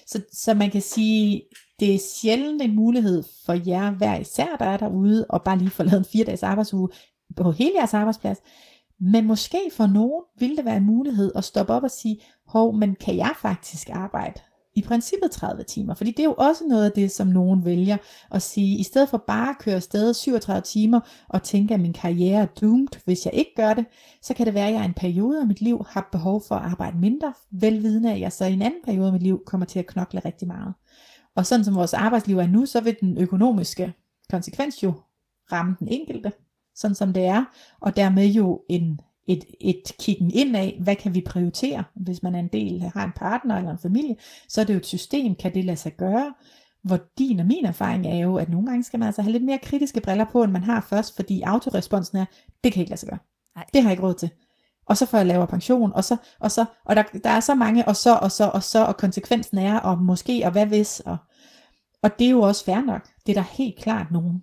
Så, 0.07 0.23
så 0.33 0.55
man 0.55 0.71
kan 0.71 0.83
sige, 0.83 1.43
det 1.81 1.95
er 1.95 1.99
sjældent 1.99 2.63
en 2.63 2.75
mulighed 2.77 3.23
for 3.47 3.69
jer 3.69 3.91
hver 3.91 4.19
især, 4.19 4.57
der 4.59 4.65
er 4.65 4.77
derude, 4.77 5.27
og 5.29 5.43
bare 5.43 5.59
lige 5.59 5.71
få 5.71 5.83
lavet 5.83 5.99
en 5.99 6.05
fire 6.13 6.25
dages 6.25 6.43
arbejdsuge 6.43 6.89
på 7.37 7.53
hele 7.53 7.73
jeres 7.77 7.95
arbejdsplads. 7.95 8.39
Men 9.01 9.27
måske 9.27 9.59
for 9.73 9.87
nogen 9.87 10.23
vil 10.39 10.57
det 10.57 10.65
være 10.65 10.77
en 10.77 10.87
mulighed 10.87 11.33
at 11.35 11.45
stoppe 11.45 11.73
op 11.73 11.83
og 11.83 11.91
sige, 11.91 12.21
hov, 12.47 12.77
men 12.77 12.95
kan 12.95 13.17
jeg 13.17 13.35
faktisk 13.43 13.89
arbejde 13.93 14.41
i 14.75 14.83
princippet 14.83 15.31
30 15.31 15.63
timer? 15.63 15.95
Fordi 15.95 16.11
det 16.11 16.19
er 16.19 16.25
jo 16.25 16.35
også 16.39 16.65
noget 16.69 16.85
af 16.85 16.93
det, 16.93 17.11
som 17.11 17.27
nogen 17.27 17.65
vælger 17.65 17.97
at 18.31 18.43
sige, 18.43 18.79
i 18.79 18.83
stedet 18.83 19.09
for 19.09 19.25
bare 19.27 19.51
at 19.51 19.59
køre 19.59 19.75
afsted 19.75 20.15
37 20.15 20.63
timer 20.63 21.01
og 21.29 21.43
tænke, 21.43 21.75
at 21.75 21.81
min 21.81 21.93
karriere 21.93 22.43
er 22.43 22.47
doomed, 22.47 23.05
hvis 23.05 23.27
jeg 23.27 23.35
ikke 23.35 23.51
gør 23.57 23.75
det, 23.75 23.87
så 24.23 24.35
kan 24.35 24.47
det 24.47 24.55
være, 24.55 24.69
at 24.69 24.75
jeg 24.75 24.83
i 24.83 24.85
en 24.85 24.95
periode 24.95 25.41
af 25.41 25.47
mit 25.47 25.61
liv 25.61 25.87
har 25.89 26.09
behov 26.13 26.43
for 26.49 26.55
at 26.55 26.71
arbejde 26.71 26.99
mindre, 26.99 27.35
velvidende 27.51 28.13
at 28.13 28.21
jeg 28.21 28.33
så 28.33 28.45
i 28.45 28.53
en 28.53 28.63
anden 28.63 28.81
periode 28.85 29.07
af 29.07 29.13
mit 29.13 29.23
liv 29.23 29.43
kommer 29.47 29.67
til 29.67 29.79
at 29.79 29.87
knokle 29.87 30.21
rigtig 30.25 30.49
meget. 30.49 30.75
Og 31.37 31.47
sådan 31.47 31.65
som 31.65 31.75
vores 31.75 31.95
arbejdsliv 31.95 32.39
er 32.39 32.47
nu, 32.47 32.67
så 32.67 32.81
vil 32.81 32.97
den 33.01 33.19
økonomiske 33.19 33.93
konsekvens 34.31 34.83
jo 34.83 34.93
ramme 35.53 35.77
den 35.79 35.89
enkelte, 35.89 36.33
sådan 36.75 36.95
som 36.95 37.13
det 37.13 37.25
er, 37.25 37.45
og 37.81 37.97
dermed 37.97 38.27
jo 38.27 38.63
en, 38.69 39.01
et, 39.27 39.45
et 39.61 39.83
kiggen 40.01 40.31
ind 40.31 40.57
af, 40.57 40.79
hvad 40.81 40.97
kan 40.97 41.15
vi 41.15 41.21
prioritere, 41.27 41.85
hvis 41.95 42.23
man 42.23 42.35
er 42.35 42.39
en 42.39 42.49
del, 42.53 42.81
har 42.95 43.05
en 43.05 43.13
partner 43.17 43.57
eller 43.57 43.71
en 43.71 43.79
familie, 43.79 44.17
så 44.49 44.61
er 44.61 44.65
det 44.65 44.75
jo 44.75 44.79
et 44.79 44.87
system, 44.87 45.35
kan 45.35 45.55
det 45.55 45.65
lade 45.65 45.77
sig 45.77 45.97
gøre, 45.97 46.35
hvor 46.83 46.99
din 47.19 47.41
og 47.41 47.47
min 47.47 47.65
erfaring 47.65 48.07
er 48.07 48.17
jo, 48.17 48.37
at 48.37 48.49
nogle 48.49 48.67
gange 48.67 48.83
skal 48.83 48.99
man 48.99 49.07
altså 49.07 49.23
have 49.23 49.33
lidt 49.33 49.45
mere 49.45 49.59
kritiske 49.59 50.01
briller 50.01 50.25
på, 50.33 50.43
end 50.43 50.53
man 50.53 50.63
har 50.63 50.87
først, 50.91 51.17
fordi 51.17 51.43
autoresponsen 51.43 52.19
er, 52.19 52.25
det 52.65 52.73
kan 52.73 52.81
ikke 52.81 52.91
lade 52.91 53.01
sig 53.01 53.09
gøre. 53.09 53.19
Nej. 53.57 53.65
Det 53.75 53.83
har 53.83 53.89
jeg 53.89 53.93
ikke 53.93 54.07
råd 54.07 54.15
til. 54.15 54.31
Og 54.87 54.97
så 54.97 55.07
får 55.07 55.19
jeg 55.19 55.27
lavere 55.27 55.47
pension, 55.47 55.93
og 55.93 56.05
så, 56.05 56.17
og 56.41 56.51
så, 56.51 56.65
og 56.85 56.97
der, 56.97 57.03
der 57.25 57.31
er 57.31 57.41
så 57.41 57.55
mange, 57.55 57.89
og 57.89 57.97
så, 57.97 58.15
og 58.17 58.31
så, 58.31 58.51
og 58.55 58.63
så, 58.63 58.85
og 58.85 58.97
konsekvensen 58.97 59.59
er, 59.59 59.79
og 59.79 59.99
måske, 59.99 60.43
og 60.45 60.53
hvad 60.53 60.67
hvis, 60.67 61.01
og, 61.01 61.17
og 62.03 62.19
det 62.19 62.27
er 62.27 62.31
jo 62.31 62.41
også 62.41 62.65
fair 62.65 62.81
nok. 62.81 63.09
Det 63.27 63.37
er 63.37 63.43
der 63.43 63.57
helt 63.57 63.79
klart 63.79 64.11
nogen, 64.11 64.43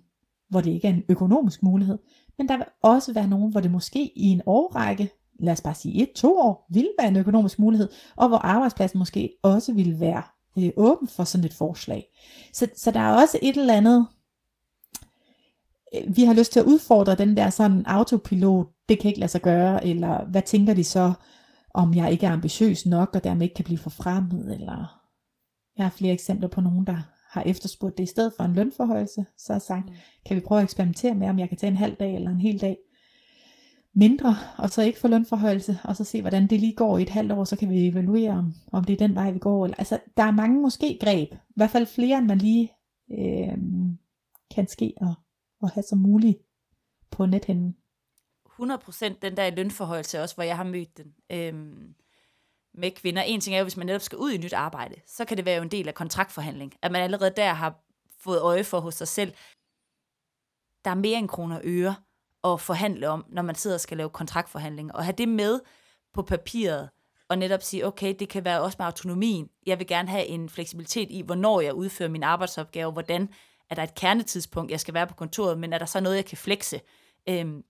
hvor 0.50 0.60
det 0.60 0.70
ikke 0.70 0.88
er 0.88 0.92
en 0.92 1.02
økonomisk 1.08 1.62
mulighed. 1.62 1.98
Men 2.40 2.48
der 2.48 2.56
vil 2.56 2.66
også 2.82 3.12
være 3.12 3.28
nogen, 3.28 3.50
hvor 3.50 3.60
det 3.60 3.70
måske 3.70 4.12
i 4.18 4.26
en 4.26 4.42
årrække, 4.46 5.10
lad 5.40 5.52
os 5.52 5.60
bare 5.60 5.74
sige 5.74 6.02
et, 6.02 6.12
to 6.12 6.38
år, 6.38 6.66
vil 6.70 6.88
være 6.98 7.08
en 7.08 7.16
økonomisk 7.16 7.58
mulighed, 7.58 7.88
og 8.16 8.28
hvor 8.28 8.36
arbejdspladsen 8.36 8.98
måske 8.98 9.32
også 9.42 9.72
vil 9.72 10.00
være 10.00 10.22
øh, 10.58 10.70
åben 10.76 11.08
for 11.08 11.24
sådan 11.24 11.44
et 11.44 11.54
forslag. 11.54 12.06
Så, 12.52 12.68
så 12.76 12.90
der 12.90 13.00
er 13.00 13.16
også 13.16 13.38
et 13.42 13.56
eller 13.56 13.74
andet, 13.74 14.06
øh, 15.94 16.16
vi 16.16 16.24
har 16.24 16.34
lyst 16.34 16.52
til 16.52 16.60
at 16.60 16.66
udfordre 16.66 17.14
den 17.14 17.36
der 17.36 17.50
sådan 17.50 17.86
autopilot, 17.86 18.66
det 18.88 18.98
kan 18.98 19.08
ikke 19.08 19.20
lade 19.20 19.32
sig 19.32 19.42
gøre, 19.42 19.86
eller 19.86 20.24
hvad 20.24 20.42
tænker 20.42 20.74
de 20.74 20.84
så, 20.84 21.12
om 21.74 21.94
jeg 21.94 22.12
ikke 22.12 22.26
er 22.26 22.32
ambitiøs 22.32 22.86
nok, 22.86 23.10
og 23.14 23.24
dermed 23.24 23.42
ikke 23.42 23.54
kan 23.54 23.64
blive 23.64 23.78
forfremmet, 23.78 24.54
eller 24.54 25.00
jeg 25.76 25.84
har 25.84 25.90
flere 25.90 26.12
eksempler 26.12 26.48
på 26.48 26.60
nogen, 26.60 26.86
der 26.86 27.02
har 27.30 27.42
efterspurgt 27.42 27.98
det 27.98 28.04
i 28.04 28.06
stedet 28.06 28.32
for 28.36 28.44
en 28.44 28.54
lønforhøjelse, 28.54 29.26
så 29.38 29.52
har 29.52 29.60
sagt, 29.60 29.86
mm. 29.86 29.94
kan 30.26 30.36
vi 30.36 30.40
prøve 30.40 30.60
at 30.60 30.64
eksperimentere 30.64 31.14
med, 31.14 31.28
om 31.28 31.38
jeg 31.38 31.48
kan 31.48 31.58
tage 31.58 31.70
en 31.70 31.76
halv 31.76 31.96
dag 31.96 32.14
eller 32.14 32.30
en 32.30 32.40
hel 32.40 32.60
dag 32.60 32.76
mindre, 33.94 34.36
og 34.58 34.70
så 34.70 34.82
ikke 34.82 34.98
få 34.98 35.08
lønforhøjelse, 35.08 35.78
og 35.84 35.96
så 35.96 36.04
se, 36.04 36.20
hvordan 36.20 36.46
det 36.46 36.60
lige 36.60 36.74
går 36.74 36.98
i 36.98 37.02
et 37.02 37.08
halvt 37.08 37.32
år, 37.32 37.44
så 37.44 37.56
kan 37.56 37.70
vi 37.70 37.88
evaluere, 37.88 38.30
om, 38.30 38.52
om 38.72 38.84
det 38.84 38.92
er 38.92 39.06
den 39.06 39.14
vej, 39.14 39.30
vi 39.30 39.38
går. 39.38 39.64
Eller, 39.64 39.76
altså, 39.78 39.98
der 40.16 40.22
er 40.22 40.30
mange 40.30 40.60
måske 40.60 40.98
greb, 41.00 41.32
i 41.32 41.52
hvert 41.56 41.70
fald 41.70 41.86
flere, 41.86 42.18
end 42.18 42.26
man 42.26 42.38
lige 42.38 42.72
øh, 43.12 43.58
kan 44.54 44.68
ske 44.68 44.92
og, 45.00 45.14
og 45.62 45.70
have 45.70 45.82
som 45.82 45.98
muligt 45.98 46.38
på 47.10 47.26
nethinden. 47.26 47.76
100% 48.60 49.18
den 49.22 49.36
der 49.36 49.50
lønforhøjelse 49.50 50.22
også, 50.22 50.34
hvor 50.34 50.44
jeg 50.44 50.56
har 50.56 50.64
mødt 50.64 50.96
den. 50.96 51.14
Øhm, 51.32 51.94
med 52.74 52.90
kvinder. 52.90 53.22
En 53.22 53.40
ting 53.40 53.54
er 53.54 53.58
jo, 53.58 53.64
hvis 53.64 53.76
man 53.76 53.86
netop 53.86 54.00
skal 54.00 54.18
ud 54.18 54.30
i 54.30 54.38
nyt 54.38 54.52
arbejde, 54.52 54.94
så 55.06 55.24
kan 55.24 55.36
det 55.36 55.44
være 55.44 55.56
jo 55.56 55.62
en 55.62 55.70
del 55.70 55.88
af 55.88 55.94
kontraktforhandling, 55.94 56.74
at 56.82 56.92
man 56.92 57.02
allerede 57.02 57.32
der 57.36 57.52
har 57.52 57.74
fået 58.18 58.40
øje 58.40 58.64
for 58.64 58.80
hos 58.80 58.94
sig 58.94 59.08
selv. 59.08 59.34
Der 60.84 60.90
er 60.90 60.94
mere 60.94 61.18
end 61.18 61.28
kroner 61.28 61.56
og 61.56 61.62
øre 61.64 61.94
at 62.44 62.60
forhandle 62.60 63.08
om, 63.08 63.24
når 63.28 63.42
man 63.42 63.54
sidder 63.54 63.76
og 63.76 63.80
skal 63.80 63.96
lave 63.96 64.10
kontraktforhandling. 64.10 64.94
Og 64.94 65.04
have 65.04 65.14
det 65.18 65.28
med 65.28 65.60
på 66.12 66.22
papiret, 66.22 66.90
og 67.28 67.38
netop 67.38 67.62
sige, 67.62 67.86
okay, 67.86 68.14
det 68.18 68.28
kan 68.28 68.44
være 68.44 68.60
også 68.60 68.76
med 68.78 68.86
autonomien. 68.86 69.50
Jeg 69.66 69.78
vil 69.78 69.86
gerne 69.86 70.08
have 70.08 70.26
en 70.26 70.48
fleksibilitet 70.48 71.10
i, 71.10 71.22
hvornår 71.22 71.60
jeg 71.60 71.74
udfører 71.74 72.08
min 72.08 72.22
arbejdsopgave, 72.22 72.92
hvordan 72.92 73.28
er 73.70 73.74
der 73.74 73.82
et 73.82 73.94
kernetidspunkt, 73.94 74.70
jeg 74.70 74.80
skal 74.80 74.94
være 74.94 75.06
på 75.06 75.14
kontoret, 75.14 75.58
men 75.58 75.72
er 75.72 75.78
der 75.78 75.86
så 75.86 76.00
noget, 76.00 76.16
jeg 76.16 76.24
kan 76.24 76.38
flekse 76.38 76.80
øhm, 77.28 77.64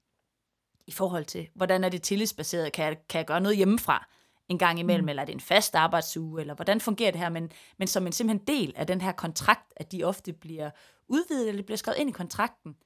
i 0.86 0.92
forhold 0.92 1.24
til, 1.24 1.48
hvordan 1.54 1.84
er 1.84 1.88
det 1.88 2.02
tillidsbaseret, 2.02 2.72
kan 2.72 2.84
jeg, 2.84 2.96
kan 3.08 3.18
jeg 3.18 3.26
gøre 3.26 3.40
noget 3.40 3.56
hjemmefra? 3.56 4.06
En 4.50 4.58
gang 4.58 4.80
imellem, 4.80 5.04
mm. 5.04 5.08
eller 5.08 5.22
er 5.22 5.26
det 5.26 5.34
en 5.34 5.40
fast 5.40 5.74
arbejdsuge, 5.74 6.40
eller 6.40 6.54
hvordan 6.54 6.80
fungerer 6.80 7.10
det 7.10 7.20
her, 7.20 7.28
men, 7.28 7.52
men 7.78 7.88
som 7.88 8.06
en 8.06 8.12
simpelthen 8.12 8.46
del 8.46 8.72
af 8.76 8.86
den 8.86 9.00
her 9.00 9.12
kontrakt, 9.12 9.72
at 9.76 9.92
de 9.92 10.04
ofte 10.04 10.32
bliver 10.32 10.70
udvidet, 11.08 11.48
eller 11.48 11.62
bliver 11.62 11.76
skrevet 11.76 11.98
ind 11.98 12.08
i 12.08 12.12
kontrakten. 12.12 12.76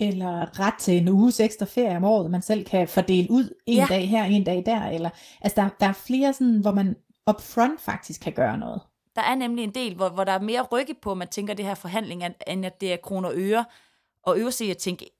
Eller 0.00 0.60
ret 0.60 0.74
til 0.78 0.96
en 0.96 1.08
uges 1.08 1.40
ekstra 1.40 1.66
ferie 1.66 1.96
om 1.96 2.04
året, 2.04 2.30
man 2.30 2.42
selv 2.42 2.64
kan 2.64 2.88
fordele 2.88 3.30
ud 3.30 3.54
en 3.66 3.76
ja. 3.76 3.86
dag 3.88 4.08
her, 4.08 4.24
en 4.24 4.44
dag 4.44 4.62
der, 4.66 4.86
eller, 4.86 5.10
altså 5.40 5.60
der, 5.60 5.68
der 5.80 5.86
er 5.86 5.92
flere 5.92 6.32
sådan, 6.32 6.60
hvor 6.60 6.72
man 6.72 6.96
upfront 7.30 7.80
faktisk 7.80 8.20
kan 8.20 8.32
gøre 8.32 8.58
noget. 8.58 8.82
Der 9.16 9.22
er 9.22 9.34
nemlig 9.34 9.64
en 9.64 9.74
del, 9.74 9.94
hvor, 9.94 10.08
hvor 10.08 10.24
der 10.24 10.32
er 10.32 10.40
mere 10.40 10.62
rygge 10.62 10.94
på, 11.02 11.10
at 11.10 11.18
man 11.18 11.28
tænker 11.28 11.54
det 11.54 11.64
her 11.64 11.74
forhandling, 11.74 12.22
end 12.46 12.66
at 12.66 12.80
det 12.80 12.92
er 12.92 12.96
kroner 12.96 13.28
og 13.28 13.34
øre, 13.36 13.64
og 14.22 14.38
øve 14.38 14.52
sig 14.52 14.70
at 14.70 14.76
tænke, 14.76 15.10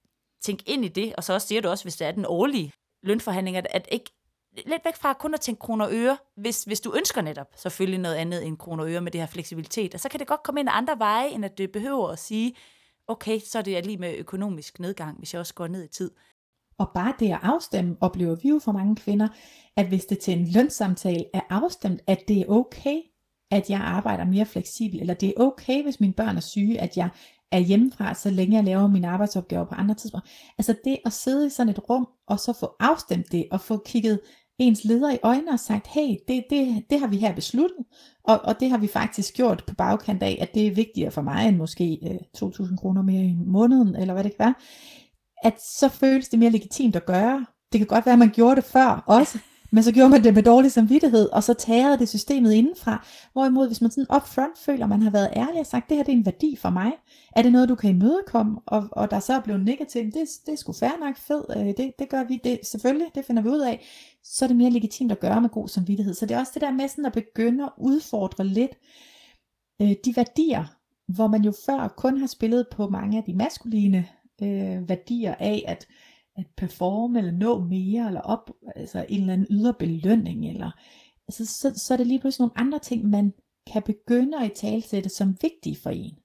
tænke 0.42 0.64
ind 0.66 0.84
i 0.84 0.88
det, 0.88 1.14
og 1.16 1.24
så 1.24 1.34
også 1.34 1.46
siger 1.46 1.60
du 1.60 1.68
også, 1.68 1.84
hvis 1.84 1.96
det 1.96 2.06
er 2.06 2.12
den 2.12 2.24
årlige 2.28 2.72
lønforhandling, 3.02 3.56
at, 3.56 3.66
at 3.70 3.88
ikke 3.92 4.10
lidt 4.56 4.84
væk 4.84 4.96
fra 4.96 5.12
kun 5.12 5.34
at 5.34 5.40
tænke 5.40 5.58
kroner 5.58 5.84
og 5.84 5.94
øre, 5.94 6.16
hvis, 6.36 6.64
hvis 6.64 6.80
du 6.80 6.94
ønsker 6.96 7.22
netop 7.22 7.46
selvfølgelig 7.56 8.00
noget 8.00 8.16
andet 8.16 8.46
end 8.46 8.56
kroner 8.56 8.84
og 8.84 8.90
øre 8.90 9.00
med 9.00 9.12
det 9.12 9.20
her 9.20 9.26
fleksibilitet. 9.26 9.94
Og 9.94 10.00
så 10.00 10.08
kan 10.08 10.20
det 10.20 10.26
godt 10.26 10.42
komme 10.42 10.60
ind 10.60 10.68
andre 10.72 10.98
veje, 10.98 11.28
end 11.28 11.44
at 11.44 11.58
det 11.58 11.72
behøver 11.72 12.08
at 12.08 12.18
sige, 12.18 12.54
okay, 13.08 13.40
så 13.40 13.58
er 13.58 13.62
det 13.62 13.86
lige 13.86 13.98
med 13.98 14.16
økonomisk 14.18 14.80
nedgang, 14.80 15.18
hvis 15.18 15.34
jeg 15.34 15.40
også 15.40 15.54
går 15.54 15.66
ned 15.66 15.84
i 15.84 15.88
tid. 15.88 16.10
Og 16.78 16.90
bare 16.94 17.14
det 17.18 17.32
at 17.32 17.38
afstemme, 17.42 17.96
oplever 18.00 18.36
vi 18.42 18.48
jo 18.48 18.58
for 18.58 18.72
mange 18.72 18.96
kvinder, 18.96 19.28
at 19.76 19.88
hvis 19.88 20.04
det 20.04 20.18
til 20.18 20.38
en 20.38 20.48
lønssamtale 20.48 21.24
er 21.34 21.40
afstemt, 21.50 22.00
at 22.06 22.18
det 22.28 22.40
er 22.40 22.48
okay, 22.48 23.00
at 23.50 23.70
jeg 23.70 23.80
arbejder 23.80 24.24
mere 24.24 24.46
fleksibelt, 24.46 25.00
eller 25.00 25.14
det 25.14 25.28
er 25.28 25.42
okay, 25.42 25.82
hvis 25.82 26.00
mine 26.00 26.12
børn 26.12 26.36
er 26.36 26.40
syge, 26.40 26.80
at 26.80 26.96
jeg 26.96 27.08
er 27.52 27.58
hjemmefra, 27.58 28.14
så 28.14 28.30
længe 28.30 28.56
jeg 28.56 28.64
laver 28.64 28.86
mine 28.86 29.08
arbejdsopgaver 29.08 29.64
på 29.64 29.74
andre 29.74 29.94
tidspunkter. 29.94 30.30
Altså 30.58 30.74
det 30.84 30.98
at 31.04 31.12
sidde 31.12 31.46
i 31.46 31.50
sådan 31.50 31.70
et 31.70 31.90
rum, 31.90 32.08
og 32.26 32.40
så 32.40 32.52
få 32.52 32.76
afstemt 32.80 33.32
det, 33.32 33.46
og 33.50 33.60
få 33.60 33.82
kigget 33.86 34.20
ens 34.58 34.84
leder 34.84 35.12
i 35.12 35.18
øjnene 35.22 35.52
og 35.52 35.60
sagt, 35.60 35.86
hey, 35.86 36.16
det, 36.28 36.44
det, 36.50 36.84
det 36.90 37.00
har 37.00 37.06
vi 37.06 37.16
her 37.16 37.34
besluttet, 37.34 37.78
og, 38.24 38.40
og 38.44 38.60
det 38.60 38.70
har 38.70 38.78
vi 38.78 38.86
faktisk 38.86 39.34
gjort 39.34 39.64
på 39.66 39.74
bagkant 39.74 40.22
af, 40.22 40.38
at 40.40 40.54
det 40.54 40.66
er 40.66 40.74
vigtigere 40.74 41.10
for 41.10 41.22
mig 41.22 41.48
end 41.48 41.56
måske 41.56 41.98
øh, 42.02 42.48
2.000 42.48 42.76
kroner 42.76 43.02
mere 43.02 43.24
i 43.24 43.36
måneden, 43.46 43.96
eller 43.96 44.14
hvad 44.14 44.24
det 44.24 44.36
kan 44.36 44.44
være, 44.44 44.54
at 45.44 45.62
så 45.62 45.88
føles 45.88 46.28
det 46.28 46.38
mere 46.38 46.50
legitimt 46.50 46.96
at 46.96 47.06
gøre. 47.06 47.46
Det 47.72 47.80
kan 47.80 47.86
godt 47.86 48.06
være, 48.06 48.12
at 48.12 48.18
man 48.18 48.30
gjorde 48.30 48.56
det 48.56 48.64
før 48.64 49.04
også, 49.06 49.38
men 49.74 49.82
så 49.82 49.92
gjorde 49.92 50.10
man 50.10 50.24
det 50.24 50.34
med 50.34 50.42
dårlig 50.42 50.72
samvittighed, 50.72 51.28
og 51.28 51.42
så 51.42 51.54
tærede 51.54 51.98
det 51.98 52.08
systemet 52.08 52.52
indenfra. 52.52 53.06
Hvorimod, 53.32 53.66
hvis 53.66 53.80
man 53.80 53.90
sådan 53.90 54.16
upfront 54.16 54.58
føler, 54.58 54.84
at 54.84 54.88
man 54.88 55.02
har 55.02 55.10
været 55.10 55.30
ærlig 55.36 55.60
og 55.60 55.66
sagt, 55.66 55.88
det 55.88 55.96
her 55.96 56.04
det 56.04 56.12
er 56.12 56.16
en 56.16 56.26
værdi 56.26 56.56
for 56.56 56.70
mig, 56.70 56.92
er 57.36 57.42
det 57.42 57.52
noget, 57.52 57.68
du 57.68 57.74
kan 57.74 57.90
imødekomme, 57.90 58.60
og, 58.66 58.88
og 58.92 59.10
der 59.10 59.20
så 59.20 59.32
er 59.32 59.40
blevet 59.40 59.64
negativt, 59.64 60.14
det, 60.14 60.28
det 60.46 60.52
er 60.52 60.56
sgu 60.56 60.72
fair 60.72 61.00
nok 61.00 61.16
fed, 61.16 61.44
øh, 61.56 61.66
det, 61.66 61.92
det 61.98 62.08
gør 62.08 62.24
vi, 62.24 62.40
det, 62.44 62.58
selvfølgelig, 62.62 63.06
det 63.14 63.24
finder 63.24 63.42
vi 63.42 63.48
ud 63.48 63.60
af, 63.60 63.84
så 64.24 64.44
er 64.44 64.46
det 64.46 64.56
mere 64.56 64.70
legitimt 64.70 65.12
at 65.12 65.20
gøre 65.20 65.40
med 65.40 65.48
god 65.48 65.68
samvittighed. 65.68 66.14
Så 66.14 66.26
det 66.26 66.34
er 66.34 66.40
også 66.40 66.52
det 66.54 66.62
der 66.62 66.72
med 66.72 66.88
sådan 66.88 67.06
at 67.06 67.12
begynde 67.12 67.64
at 67.64 67.70
udfordre 67.78 68.44
lidt 68.44 68.72
øh, 69.82 69.94
de 70.04 70.16
værdier, 70.16 70.64
hvor 71.08 71.26
man 71.26 71.42
jo 71.42 71.52
før 71.66 71.94
kun 71.96 72.18
har 72.18 72.26
spillet 72.26 72.66
på 72.72 72.88
mange 72.88 73.18
af 73.18 73.24
de 73.24 73.34
maskuline 73.34 74.08
øh, 74.42 74.88
værdier 74.88 75.34
af, 75.34 75.64
at 75.68 75.86
at 76.36 76.46
performe 76.56 77.18
eller 77.18 77.32
nå 77.32 77.64
mere, 77.64 78.06
eller 78.06 78.20
op, 78.20 78.50
altså 78.76 79.06
en 79.08 79.20
eller 79.20 79.32
anden 79.32 79.46
ydre 79.50 79.74
belønning, 79.74 80.48
eller, 80.48 80.70
altså, 81.28 81.46
så, 81.46 81.72
så 81.86 81.94
er 81.94 81.96
det 81.96 82.06
lige 82.06 82.20
pludselig 82.20 82.42
nogle 82.42 82.58
andre 82.60 82.78
ting, 82.78 83.10
man 83.10 83.32
kan 83.72 83.82
begynde 83.82 84.38
at 84.38 84.50
i 84.50 84.54
talsætte 84.54 85.08
som 85.08 85.36
vigtige 85.42 85.76
for 85.82 85.90
en. 85.90 86.18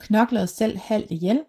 Knokle 0.00 0.40
os 0.40 0.50
selv 0.50 0.78
halvt 0.78 1.10
ihjel, 1.10 1.44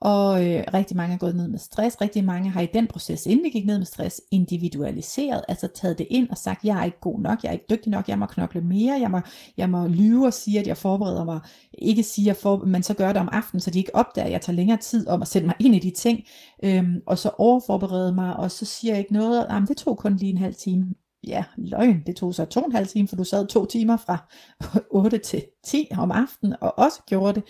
og 0.00 0.46
øh, 0.46 0.64
rigtig 0.74 0.96
mange 0.96 1.14
er 1.14 1.18
gået 1.18 1.36
ned 1.36 1.48
med 1.48 1.58
stress. 1.58 2.00
Rigtig 2.00 2.24
mange 2.24 2.50
har 2.50 2.60
i 2.60 2.68
den 2.74 2.86
proces, 2.86 3.26
inden 3.26 3.44
de 3.44 3.50
gik 3.50 3.66
ned 3.66 3.78
med 3.78 3.86
stress, 3.86 4.20
individualiseret, 4.30 5.42
altså 5.48 5.68
taget 5.74 5.98
det 5.98 6.06
ind 6.10 6.30
og 6.30 6.38
sagt, 6.38 6.64
jeg 6.64 6.80
er 6.80 6.84
ikke 6.84 7.00
god 7.00 7.20
nok, 7.20 7.42
jeg 7.42 7.48
er 7.48 7.52
ikke 7.52 7.66
dygtig 7.70 7.90
nok, 7.90 8.08
jeg 8.08 8.18
må 8.18 8.26
knokle 8.26 8.60
mere, 8.60 9.00
jeg 9.00 9.10
må, 9.10 9.20
jeg 9.56 9.70
må 9.70 9.86
lyve 9.86 10.26
og 10.26 10.32
sige, 10.32 10.60
at 10.60 10.66
jeg 10.66 10.76
forbereder 10.76 11.24
mig. 11.24 11.40
Ikke 11.78 12.02
sige, 12.02 12.30
at 12.30 12.36
for, 12.36 12.56
man 12.56 12.82
så 12.82 12.94
gør 12.94 13.12
det 13.12 13.20
om 13.20 13.28
aftenen, 13.32 13.60
så 13.60 13.70
de 13.70 13.78
ikke 13.78 13.94
opdager, 13.94 14.26
at 14.26 14.32
jeg 14.32 14.40
tager 14.40 14.56
længere 14.56 14.78
tid 14.78 15.08
om 15.08 15.22
at 15.22 15.28
sætte 15.28 15.46
mig 15.46 15.56
ind 15.60 15.74
i 15.74 15.78
de 15.78 15.90
ting, 15.90 16.20
øhm, 16.64 17.00
og 17.06 17.18
så 17.18 17.30
overforberede 17.38 18.12
mig, 18.12 18.36
og 18.36 18.50
så 18.50 18.64
siger 18.64 18.92
jeg 18.92 18.98
ikke 18.98 19.12
noget, 19.12 19.46
jamen 19.50 19.68
det 19.68 19.76
tog 19.76 19.98
kun 19.98 20.16
lige 20.16 20.30
en 20.30 20.38
halv 20.38 20.54
time. 20.54 20.86
Ja, 21.26 21.44
løgn, 21.56 22.02
det 22.06 22.16
tog 22.16 22.34
så 22.34 22.44
to 22.44 22.60
og 22.60 22.66
en 22.66 22.72
halv 22.72 22.86
time, 22.86 23.08
for 23.08 23.16
du 23.16 23.24
sad 23.24 23.46
to 23.46 23.64
timer 23.64 23.96
fra 23.96 24.18
8 24.90 25.18
til 25.18 25.44
10 25.64 25.88
om 25.98 26.10
aftenen, 26.10 26.54
og 26.60 26.78
også 26.78 27.02
gjorde 27.06 27.34
det. 27.34 27.42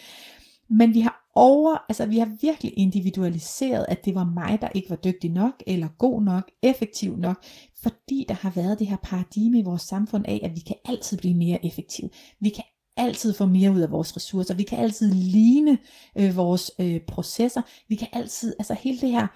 Men 0.68 0.94
vi 0.94 1.00
har 1.00 1.30
over, 1.34 1.76
altså 1.88 2.06
vi 2.06 2.18
har 2.18 2.36
virkelig 2.40 2.78
individualiseret, 2.78 3.86
at 3.88 4.04
det 4.04 4.14
var 4.14 4.24
mig, 4.24 4.58
der 4.60 4.68
ikke 4.74 4.90
var 4.90 4.96
dygtig 4.96 5.30
nok, 5.30 5.62
eller 5.66 5.88
god 5.98 6.22
nok, 6.22 6.50
effektiv 6.62 7.16
nok, 7.16 7.44
fordi 7.82 8.24
der 8.28 8.34
har 8.34 8.50
været 8.50 8.78
det 8.78 8.86
her 8.86 8.96
paradigme 9.02 9.58
i 9.58 9.62
vores 9.62 9.82
samfund 9.82 10.24
af, 10.28 10.40
at 10.42 10.54
vi 10.54 10.60
kan 10.60 10.76
altid 10.84 11.18
blive 11.18 11.34
mere 11.34 11.66
effektive. 11.66 12.10
Vi 12.40 12.48
kan 12.48 12.64
altid 12.96 13.34
få 13.34 13.46
mere 13.46 13.72
ud 13.72 13.80
af 13.80 13.90
vores 13.90 14.16
ressourcer. 14.16 14.54
Vi 14.54 14.62
kan 14.62 14.78
altid 14.78 15.12
ligne 15.12 15.78
øh, 16.16 16.36
vores 16.36 16.70
øh, 16.80 17.00
processer. 17.08 17.62
Vi 17.88 17.94
kan 17.94 18.08
altid, 18.12 18.54
altså 18.58 18.74
hele 18.74 19.00
det 19.00 19.10
her 19.10 19.26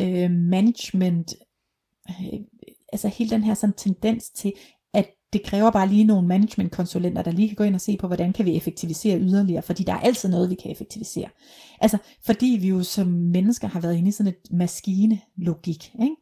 øh, 0.00 0.30
management, 0.30 1.34
øh, 2.10 2.40
altså 2.92 3.08
hele 3.08 3.30
den 3.30 3.44
her 3.44 3.54
sådan 3.54 3.74
tendens 3.76 4.30
til, 4.30 4.52
det 5.34 5.42
kræver 5.42 5.70
bare 5.70 5.88
lige 5.88 6.04
nogle 6.04 6.28
managementkonsulenter, 6.28 7.22
der 7.22 7.30
lige 7.30 7.48
kan 7.48 7.56
gå 7.56 7.64
ind 7.64 7.74
og 7.74 7.80
se 7.80 7.96
på, 7.96 8.06
hvordan 8.06 8.32
kan 8.32 8.44
vi 8.44 8.56
effektivisere 8.56 9.20
yderligere, 9.20 9.62
fordi 9.62 9.82
der 9.82 9.92
er 9.92 10.00
altid 10.00 10.28
noget, 10.28 10.50
vi 10.50 10.54
kan 10.54 10.70
effektivisere. 10.70 11.28
Altså, 11.80 11.98
fordi 12.26 12.58
vi 12.60 12.68
jo 12.68 12.82
som 12.82 13.06
mennesker 13.06 13.68
har 13.68 13.80
været 13.80 13.96
inde 13.96 14.08
i 14.08 14.12
sådan 14.12 14.32
et 14.32 14.52
maskine-logik, 14.52 15.94
ikke? 16.02 16.16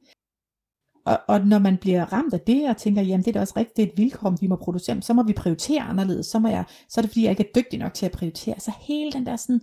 Og, 1.07 1.21
og 1.28 1.47
når 1.47 1.59
man 1.59 1.76
bliver 1.76 2.12
ramt 2.12 2.35
af 2.35 2.40
det, 2.40 2.69
og 2.69 2.76
tænker, 2.76 3.02
jamen 3.02 3.25
det 3.25 3.28
er 3.28 3.33
da 3.33 3.40
også 3.40 3.54
rigtigt, 3.57 3.76
det 3.76 3.83
er 3.83 3.87
et 3.87 3.99
vilkår, 3.99 4.37
vi 4.40 4.47
må 4.47 4.57
producere, 4.57 5.02
så 5.02 5.12
må 5.12 5.23
vi 5.23 5.33
prioritere 5.33 5.83
anderledes, 5.83 6.26
så, 6.26 6.38
må 6.38 6.49
jeg, 6.49 6.64
så 6.88 7.00
er 7.00 7.02
det 7.02 7.11
fordi, 7.11 7.23
jeg 7.23 7.31
ikke 7.31 7.49
er 7.49 7.61
dygtig 7.61 7.78
nok 7.78 7.95
til 7.95 8.07
at 8.07 8.12
prioritere. 8.12 8.61
Så 8.61 8.73
hele 8.81 9.12
den 9.12 9.26
der 9.26 9.37
sådan, 9.37 9.61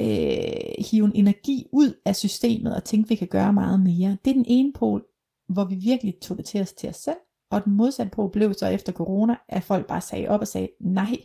øh, 0.00 0.84
hive 0.90 1.04
en 1.04 1.12
energi 1.14 1.66
ud 1.72 1.92
af 2.04 2.16
systemet, 2.16 2.76
og 2.76 2.84
tænke, 2.84 3.08
vi 3.08 3.14
kan 3.14 3.28
gøre 3.28 3.52
meget 3.52 3.80
mere, 3.80 4.16
det 4.24 4.30
er 4.30 4.34
den 4.34 4.44
ene 4.48 4.72
pol, 4.72 5.04
hvor 5.48 5.64
vi 5.64 5.74
virkelig 5.74 6.14
tog 6.22 6.36
det 6.36 6.44
til 6.44 6.60
os 6.60 6.72
til 6.72 6.88
os 6.88 6.96
selv, 6.96 7.16
og 7.50 7.64
den 7.64 7.72
modsatte 7.72 8.10
på 8.10 8.28
blev 8.28 8.54
så 8.54 8.66
efter 8.66 8.92
corona, 8.92 9.36
at 9.48 9.62
folk 9.62 9.86
bare 9.86 10.00
sagde 10.00 10.28
op 10.28 10.40
og 10.40 10.48
sagde, 10.48 10.68
nej, 10.80 11.16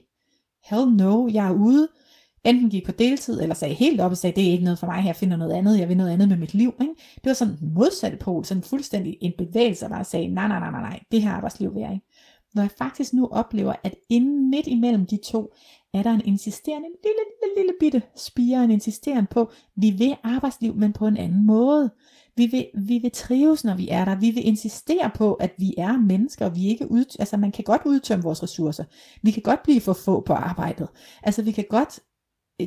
hell 0.64 0.96
no, 0.96 1.28
jeg 1.28 1.48
er 1.48 1.54
ude. 1.54 1.88
Enten 2.44 2.70
gik 2.70 2.86
på 2.86 2.92
deltid, 2.92 3.42
eller 3.42 3.56
sagde 3.56 3.74
helt 3.74 4.02
op 4.02 4.12
og 4.12 4.18
sagde, 4.18 4.36
det 4.36 4.48
er 4.48 4.52
ikke 4.52 4.64
noget 4.64 4.80
for 4.80 4.88
mig, 4.88 5.06
jeg 5.06 5.16
finder 5.16 5.38
noget 5.38 5.54
andet, 5.54 5.80
jeg 5.80 5.90
vil 5.90 5.98
noget 5.98 6.12
andet 6.12 6.30
med 6.30 6.38
mit 6.38 6.54
liv. 6.54 6.74
Ikke? 6.82 6.94
Det 7.16 7.26
var 7.26 7.34
sådan 7.34 7.54
en 7.62 7.74
modsatte 7.74 8.18
pol, 8.18 8.46
sådan 8.46 8.64
fuldstændig 8.64 9.18
en 9.22 9.34
bevægelse, 9.38 9.90
der 9.90 10.04
sagde, 10.04 10.28
nej, 10.28 10.48
nej, 10.48 10.60
nej, 10.60 10.72
nej, 10.72 10.82
nej, 10.82 11.00
det 11.12 11.22
her 11.22 11.32
arbejdsliv 11.32 11.74
vil 11.76 11.82
jeg 11.82 11.94
ikke. 11.94 12.06
Når 12.54 12.62
jeg 12.62 12.72
faktisk 12.78 13.14
nu 13.14 13.28
oplever, 13.28 13.74
at 13.84 13.96
inden 14.10 14.50
midt 14.50 14.68
imellem 14.68 15.06
de 15.06 15.18
to, 15.18 15.54
er 15.94 16.04
der 16.04 16.12
en 16.12 16.22
insisterende, 16.26 16.88
en 16.88 16.96
lille, 17.04 17.24
lille, 17.42 17.56
lille 17.58 17.74
bitte 17.80 18.02
spire, 18.16 18.64
en 18.64 18.72
insisterende 18.72 19.28
på, 19.32 19.52
vi 19.76 19.92
vil 19.92 20.16
arbejdsliv, 20.24 20.76
men 20.76 20.94
på 20.94 21.08
en 21.08 21.18
anden 21.18 21.46
måde. 21.46 21.92
Vi 22.38 22.46
vil, 22.46 22.68
vi 22.88 22.98
vil 22.98 23.12
trives, 23.12 23.64
når 23.64 23.76
vi 23.76 23.90
er 23.90 24.06
der. 24.06 24.16
Vi 24.16 24.32
vil 24.32 24.48
insistere 24.48 25.12
på, 25.16 25.34
at 25.34 25.52
vi 25.58 25.74
er 25.78 25.98
mennesker, 25.98 26.46
og 26.46 26.56
vi 26.56 26.68
ikke 26.68 26.92
ud, 26.92 27.16
altså 27.20 27.38
man 27.38 27.52
kan 27.52 27.64
godt 27.64 27.82
udtømme 27.86 28.24
vores 28.24 28.44
ressourcer. 28.44 28.84
Vi 29.22 29.32
kan 29.32 29.44
godt 29.44 29.64
blive 29.64 29.82
for 29.82 29.94
få 29.94 30.22
på 30.22 30.34
arbejdet. 30.34 30.88
Altså 31.24 31.42
vi 31.42 31.52
kan 31.52 31.66
godt, 31.70 32.00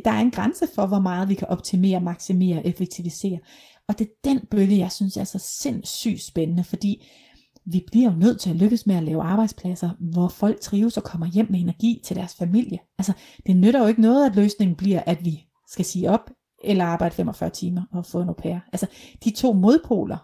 der 0.04 0.11
er 0.11 0.20
en 0.20 0.30
grænse 0.30 0.66
for, 0.75 0.87
hvor 0.87 1.00
meget 1.00 1.28
vi 1.28 1.35
kan 1.35 1.49
optimere, 1.49 2.00
maksimere, 2.00 2.66
effektivisere. 2.66 3.38
Og 3.88 3.99
det 3.99 4.06
er 4.06 4.30
den 4.30 4.40
bølge, 4.50 4.78
jeg 4.78 4.92
synes 4.92 5.16
er 5.16 5.25
så 5.25 5.38
sindssygt 5.38 6.23
spændende, 6.23 6.64
fordi 6.64 7.06
vi 7.64 7.85
bliver 7.92 8.12
jo 8.12 8.18
nødt 8.18 8.40
til 8.40 8.50
at 8.50 8.56
lykkes 8.56 8.87
med 8.87 8.96
at 8.96 9.02
lave 9.02 9.23
arbejdspladser, 9.23 9.90
hvor 10.00 10.28
folk 10.28 10.61
trives 10.61 10.96
og 10.96 11.02
kommer 11.02 11.26
hjem 11.26 11.46
med 11.50 11.61
energi 11.61 12.00
til 12.04 12.16
deres 12.16 12.35
familie. 12.35 12.78
Altså, 12.99 13.12
det 13.46 13.56
nytter 13.56 13.80
jo 13.80 13.87
ikke 13.87 14.00
noget, 14.00 14.26
at 14.26 14.37
løsningen 14.37 14.76
bliver, 14.76 15.00
at 15.06 15.25
vi 15.25 15.46
skal 15.68 15.85
sige 15.85 16.11
op, 16.11 16.30
eller 16.64 16.84
arbejde 16.84 17.14
45 17.14 17.50
timer 17.50 17.82
og 17.92 18.06
få 18.06 18.20
en 18.20 18.28
au 18.28 18.34
pair. 18.34 18.58
Altså, 18.72 18.86
de 19.25 19.30
to 19.30 19.52
modpoler 19.52 20.18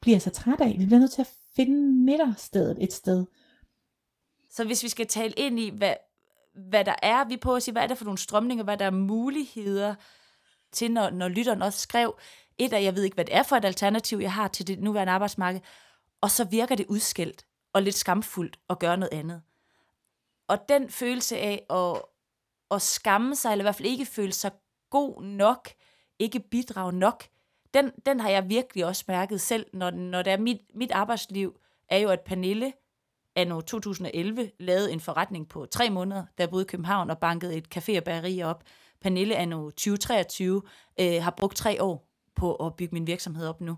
bliver 0.00 0.18
så 0.18 0.30
træt 0.30 0.60
af. 0.60 0.76
Vi 0.78 0.86
bliver 0.86 0.98
nødt 0.98 1.12
til 1.12 1.22
at 1.22 1.30
finde 1.56 2.04
midterstedet 2.04 2.76
et 2.80 2.92
sted. 2.92 3.26
Så 4.50 4.64
hvis 4.64 4.82
vi 4.82 4.88
skal 4.88 5.06
tale 5.06 5.32
ind 5.36 5.60
i, 5.60 5.70
hvad, 5.70 5.94
hvad 6.54 6.84
der 6.84 6.94
er, 7.02 7.24
vi 7.24 7.36
på 7.36 7.54
at 7.54 7.62
sige, 7.62 7.72
hvad 7.72 7.82
er 7.82 7.86
det 7.86 7.98
for 7.98 8.04
nogle 8.04 8.18
strømninger, 8.18 8.64
hvad 8.64 8.76
der 8.76 8.84
er 8.84 8.90
muligheder 8.90 9.94
til, 10.72 10.90
når, 10.90 11.10
når 11.10 11.28
lytteren 11.28 11.62
også 11.62 11.78
skrev, 11.78 12.18
et 12.58 12.72
af, 12.72 12.82
jeg 12.82 12.96
ved 12.96 13.02
ikke, 13.02 13.14
hvad 13.14 13.24
det 13.24 13.36
er 13.36 13.42
for 13.42 13.56
et 13.56 13.64
alternativ, 13.64 14.18
jeg 14.18 14.32
har 14.32 14.48
til 14.48 14.66
det 14.66 14.80
nuværende 14.80 15.12
arbejdsmarked, 15.12 15.60
og 16.20 16.30
så 16.30 16.44
virker 16.44 16.74
det 16.74 16.86
udskilt 16.88 17.46
og 17.72 17.82
lidt 17.82 17.94
skamfuldt 17.94 18.58
at 18.70 18.78
gøre 18.78 18.96
noget 18.96 19.12
andet. 19.12 19.42
Og 20.48 20.68
den 20.68 20.90
følelse 20.90 21.38
af 21.38 21.66
at, 21.70 22.02
at 22.70 22.82
skamme 22.82 23.36
sig, 23.36 23.52
eller 23.52 23.62
i 23.62 23.64
hvert 23.64 23.74
fald 23.74 23.88
ikke 23.88 24.06
føle 24.06 24.32
sig 24.32 24.52
god 24.90 25.22
nok, 25.22 25.68
ikke 26.18 26.40
bidrage 26.40 26.92
nok, 26.92 27.24
den, 27.74 27.90
den 28.06 28.20
har 28.20 28.28
jeg 28.28 28.48
virkelig 28.48 28.86
også 28.86 29.04
mærket 29.08 29.40
selv, 29.40 29.66
når, 29.72 29.90
når 29.90 30.22
det 30.22 30.32
er 30.32 30.36
mit, 30.36 30.60
mit 30.74 30.92
arbejdsliv, 30.92 31.60
er 31.88 31.98
jo, 31.98 32.08
at 32.08 32.20
Pernille 32.20 32.72
anno 33.34 33.60
2011 33.60 34.50
lavede 34.60 34.92
en 34.92 35.00
forretning 35.00 35.48
på 35.48 35.66
tre 35.66 35.90
måneder, 35.90 36.24
der 36.38 36.46
boede 36.46 36.64
i 36.64 36.66
København 36.66 37.10
og 37.10 37.18
bankede 37.18 37.56
et 37.56 37.76
café 37.76 37.96
og 37.96 38.04
bageri 38.04 38.42
op. 38.42 38.64
Pernille 39.00 39.36
anno 39.36 39.70
2023 39.70 40.62
øh, 41.00 41.22
har 41.22 41.30
brugt 41.30 41.56
tre 41.56 41.82
år 41.82 42.08
på 42.34 42.54
at 42.54 42.76
bygge 42.76 42.94
min 42.94 43.06
virksomhed 43.06 43.48
op 43.48 43.60
nu. 43.60 43.76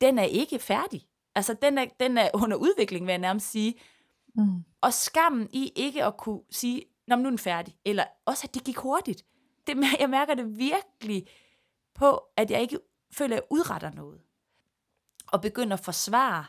Den 0.00 0.18
er 0.18 0.24
ikke 0.24 0.58
færdig. 0.58 1.06
Altså, 1.34 1.56
den 1.62 1.78
er, 1.78 1.84
den 2.00 2.18
er 2.18 2.30
under 2.34 2.56
udvikling, 2.56 3.06
vil 3.06 3.12
jeg 3.12 3.18
nærmest 3.18 3.50
sige. 3.50 3.74
Mm. 4.34 4.64
Og 4.80 4.92
skammen 4.92 5.48
i 5.52 5.72
ikke 5.76 6.04
at 6.04 6.16
kunne 6.16 6.40
sige, 6.50 6.82
Nå, 7.06 7.16
nu 7.16 7.24
er 7.24 7.30
den 7.30 7.38
færdig. 7.38 7.76
Eller 7.84 8.04
også, 8.24 8.46
at 8.48 8.54
det 8.54 8.64
gik 8.64 8.76
hurtigt 8.76 9.24
det, 9.66 9.76
jeg 10.00 10.10
mærker 10.10 10.34
det 10.34 10.58
virkelig 10.58 11.26
på, 11.94 12.22
at 12.36 12.50
jeg 12.50 12.60
ikke 12.60 12.78
føler, 13.12 13.36
at 13.36 13.40
jeg 13.40 13.46
udretter 13.50 13.90
noget. 13.90 14.20
Og 15.26 15.40
begynder 15.40 15.76
at 15.76 15.84
forsvare, 15.84 16.44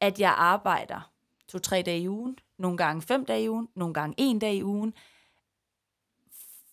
at 0.00 0.20
jeg 0.20 0.34
arbejder 0.36 1.12
to-tre 1.48 1.82
dage 1.82 2.00
i 2.00 2.08
ugen, 2.08 2.38
nogle 2.58 2.76
gange 2.76 3.02
fem 3.02 3.24
dage 3.24 3.44
i 3.44 3.48
ugen, 3.48 3.68
nogle 3.76 3.94
gange 3.94 4.14
en 4.18 4.38
dag 4.38 4.54
i 4.54 4.64
ugen. 4.64 4.94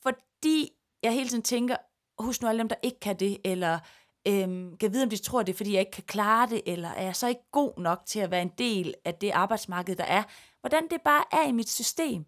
Fordi 0.04 0.72
jeg 1.04 1.14
hele 1.14 1.30
tiden 1.30 1.44
tænker, 1.44 1.76
husk 2.20 2.42
nu 2.42 2.48
alle 2.48 2.60
dem, 2.60 2.70
der 2.70 2.76
ikke 2.84 3.00
kan 3.00 3.20
det, 3.20 3.38
eller 3.46 3.80
øhm, 4.28 4.78
kan 4.78 4.94
vide, 4.94 5.04
om 5.04 5.10
de 5.10 5.18
tror 5.18 5.44
det, 5.44 5.56
fordi 5.56 5.74
jeg 5.74 5.80
ikke 5.80 5.92
kan 5.92 6.04
klare 6.04 6.50
det, 6.50 6.62
eller 6.66 6.90
er 6.90 7.04
jeg 7.04 7.16
så 7.16 7.28
ikke 7.28 7.52
god 7.52 7.78
nok 7.78 8.02
til 8.06 8.20
at 8.20 8.32
være 8.32 8.42
en 8.42 8.52
del 8.58 8.96
af 9.06 9.16
det 9.16 9.32
arbejdsmarked, 9.32 9.96
der 9.96 10.04
er. 10.04 10.24
Hvordan 10.62 10.88
det 10.90 11.02
bare 11.02 11.24
er 11.32 11.48
i 11.48 11.52
mit 11.52 11.70
system. 11.70 12.26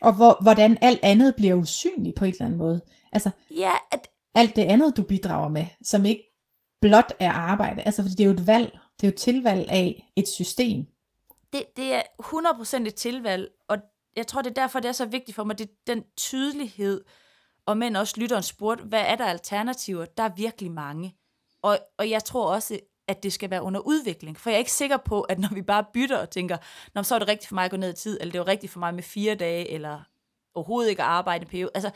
Og 0.00 0.12
hvor, 0.12 0.38
hvordan 0.42 0.78
alt 0.80 1.00
andet 1.02 1.36
bliver 1.36 1.54
usynligt 1.54 2.16
på 2.16 2.24
en 2.24 2.30
eller 2.30 2.44
anden 2.44 2.58
måde. 2.58 2.80
Altså, 3.12 3.30
ja, 3.50 3.72
at... 3.92 4.08
alt 4.34 4.56
det 4.56 4.62
andet, 4.62 4.96
du 4.96 5.02
bidrager 5.02 5.48
med, 5.48 5.66
som 5.82 6.04
ikke 6.04 6.22
blot 6.80 7.12
er 7.18 7.30
arbejde. 7.30 7.82
Altså, 7.82 8.02
fordi 8.02 8.14
det 8.14 8.24
er 8.24 8.28
jo 8.28 8.32
et 8.32 8.46
valg. 8.46 8.78
Det 9.00 9.06
er 9.06 9.08
jo 9.08 9.12
et 9.12 9.18
tilvalg 9.18 9.68
af 9.68 10.12
et 10.16 10.28
system. 10.28 10.86
Det, 11.52 11.64
det 11.76 11.94
er 11.94 12.02
100% 12.82 12.86
et 12.86 12.94
tilvalg, 12.94 13.48
og 13.68 13.78
jeg 14.16 14.26
tror, 14.26 14.42
det 14.42 14.50
er 14.50 14.54
derfor, 14.54 14.80
det 14.80 14.88
er 14.88 14.92
så 14.92 15.06
vigtigt 15.06 15.36
for 15.36 15.44
mig, 15.44 15.58
det 15.58 15.68
er 15.68 15.94
den 15.94 16.04
tydelighed, 16.16 17.04
og 17.66 17.76
men 17.76 17.96
også 17.96 18.14
lytteren 18.16 18.42
spurgte, 18.42 18.84
hvad 18.84 19.04
er 19.06 19.16
der 19.16 19.24
alternativer? 19.24 20.04
Der 20.04 20.22
er 20.22 20.34
virkelig 20.36 20.72
mange. 20.72 21.16
Og, 21.62 21.78
og 21.98 22.10
jeg 22.10 22.24
tror 22.24 22.54
også, 22.54 22.78
at 23.16 23.22
det 23.22 23.32
skal 23.32 23.50
være 23.50 23.62
under 23.62 23.80
udvikling. 23.80 24.40
For 24.40 24.50
jeg 24.50 24.54
er 24.54 24.58
ikke 24.58 24.72
sikker 24.72 24.96
på, 24.96 25.20
at 25.20 25.38
når 25.38 25.48
vi 25.54 25.62
bare 25.62 25.84
bytter 25.92 26.18
og 26.18 26.30
tænker, 26.30 26.56
Nå, 26.94 27.02
så 27.02 27.14
er 27.14 27.18
det 27.18 27.28
rigtigt 27.28 27.48
for 27.48 27.54
mig 27.54 27.64
at 27.64 27.70
gå 27.70 27.76
ned 27.76 27.92
i 27.92 27.96
tid, 27.96 28.18
eller 28.20 28.32
det 28.32 28.38
er 28.38 28.46
rigtigt 28.46 28.72
for 28.72 28.80
mig 28.80 28.94
med 28.94 29.02
fire 29.02 29.34
dage, 29.34 29.70
eller 29.70 30.00
overhovedet 30.54 30.90
ikke 30.90 31.02
at 31.02 31.08
arbejde 31.08 31.42
en 31.42 31.48
periode. 31.48 31.70
Altså, 31.74 31.90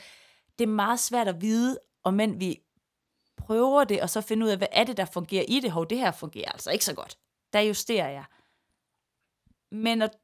det 0.58 0.64
er 0.64 0.68
meget 0.68 1.00
svært 1.00 1.28
at 1.28 1.40
vide, 1.40 1.78
om 2.04 2.14
men 2.14 2.40
vi 2.40 2.58
prøver 3.36 3.84
det, 3.84 4.02
og 4.02 4.10
så 4.10 4.20
finde 4.20 4.46
ud 4.46 4.50
af, 4.50 4.58
hvad 4.58 4.68
er 4.72 4.84
det, 4.84 4.96
der 4.96 5.04
fungerer 5.04 5.44
i 5.48 5.60
det. 5.60 5.70
Hov, 5.70 5.86
det 5.86 5.98
her 5.98 6.10
fungerer 6.12 6.52
altså 6.52 6.70
ikke 6.70 6.84
så 6.84 6.94
godt. 6.94 7.18
Der 7.52 7.60
justerer 7.60 8.08
jeg. 8.08 8.24
Men 9.72 10.02
at 10.02 10.16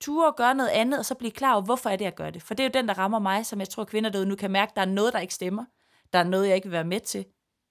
ture 0.00 0.26
og 0.26 0.36
gøre 0.36 0.54
noget 0.54 0.70
andet, 0.70 0.98
og 0.98 1.04
så 1.06 1.14
blive 1.14 1.30
klar 1.30 1.52
over, 1.52 1.62
hvorfor 1.62 1.90
er 1.90 1.96
det, 1.96 2.04
jeg 2.04 2.14
gør 2.14 2.30
det. 2.30 2.42
For 2.42 2.54
det 2.54 2.62
er 2.64 2.68
jo 2.68 2.80
den, 2.80 2.88
der 2.88 2.98
rammer 2.98 3.18
mig, 3.18 3.46
som 3.46 3.60
jeg 3.60 3.68
tror, 3.68 3.84
kvinder 3.84 4.10
derude 4.10 4.26
nu 4.26 4.36
kan 4.36 4.50
mærke, 4.50 4.72
der 4.76 4.80
er 4.82 4.86
noget, 4.86 5.12
der 5.12 5.18
ikke 5.18 5.34
stemmer. 5.34 5.64
Der 6.12 6.18
er 6.18 6.24
noget, 6.24 6.48
jeg 6.48 6.56
ikke 6.56 6.68
vil 6.68 6.72
være 6.72 6.84
med 6.84 7.00
til. 7.00 7.26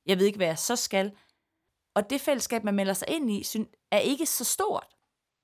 Jeg 0.06 0.20
ved 0.20 0.26
ikke, 0.26 0.38
hvad 0.38 0.48
jeg 0.48 0.60
så 0.60 0.76
skal. 0.76 1.12
Og 2.00 2.10
det 2.10 2.22
fællesskab, 2.22 2.64
man 2.64 2.76
melder 2.76 2.94
sig 2.94 3.08
ind 3.10 3.32
i, 3.32 3.44
er 3.92 3.98
ikke 3.98 4.26
så 4.26 4.44
stort. 4.44 4.86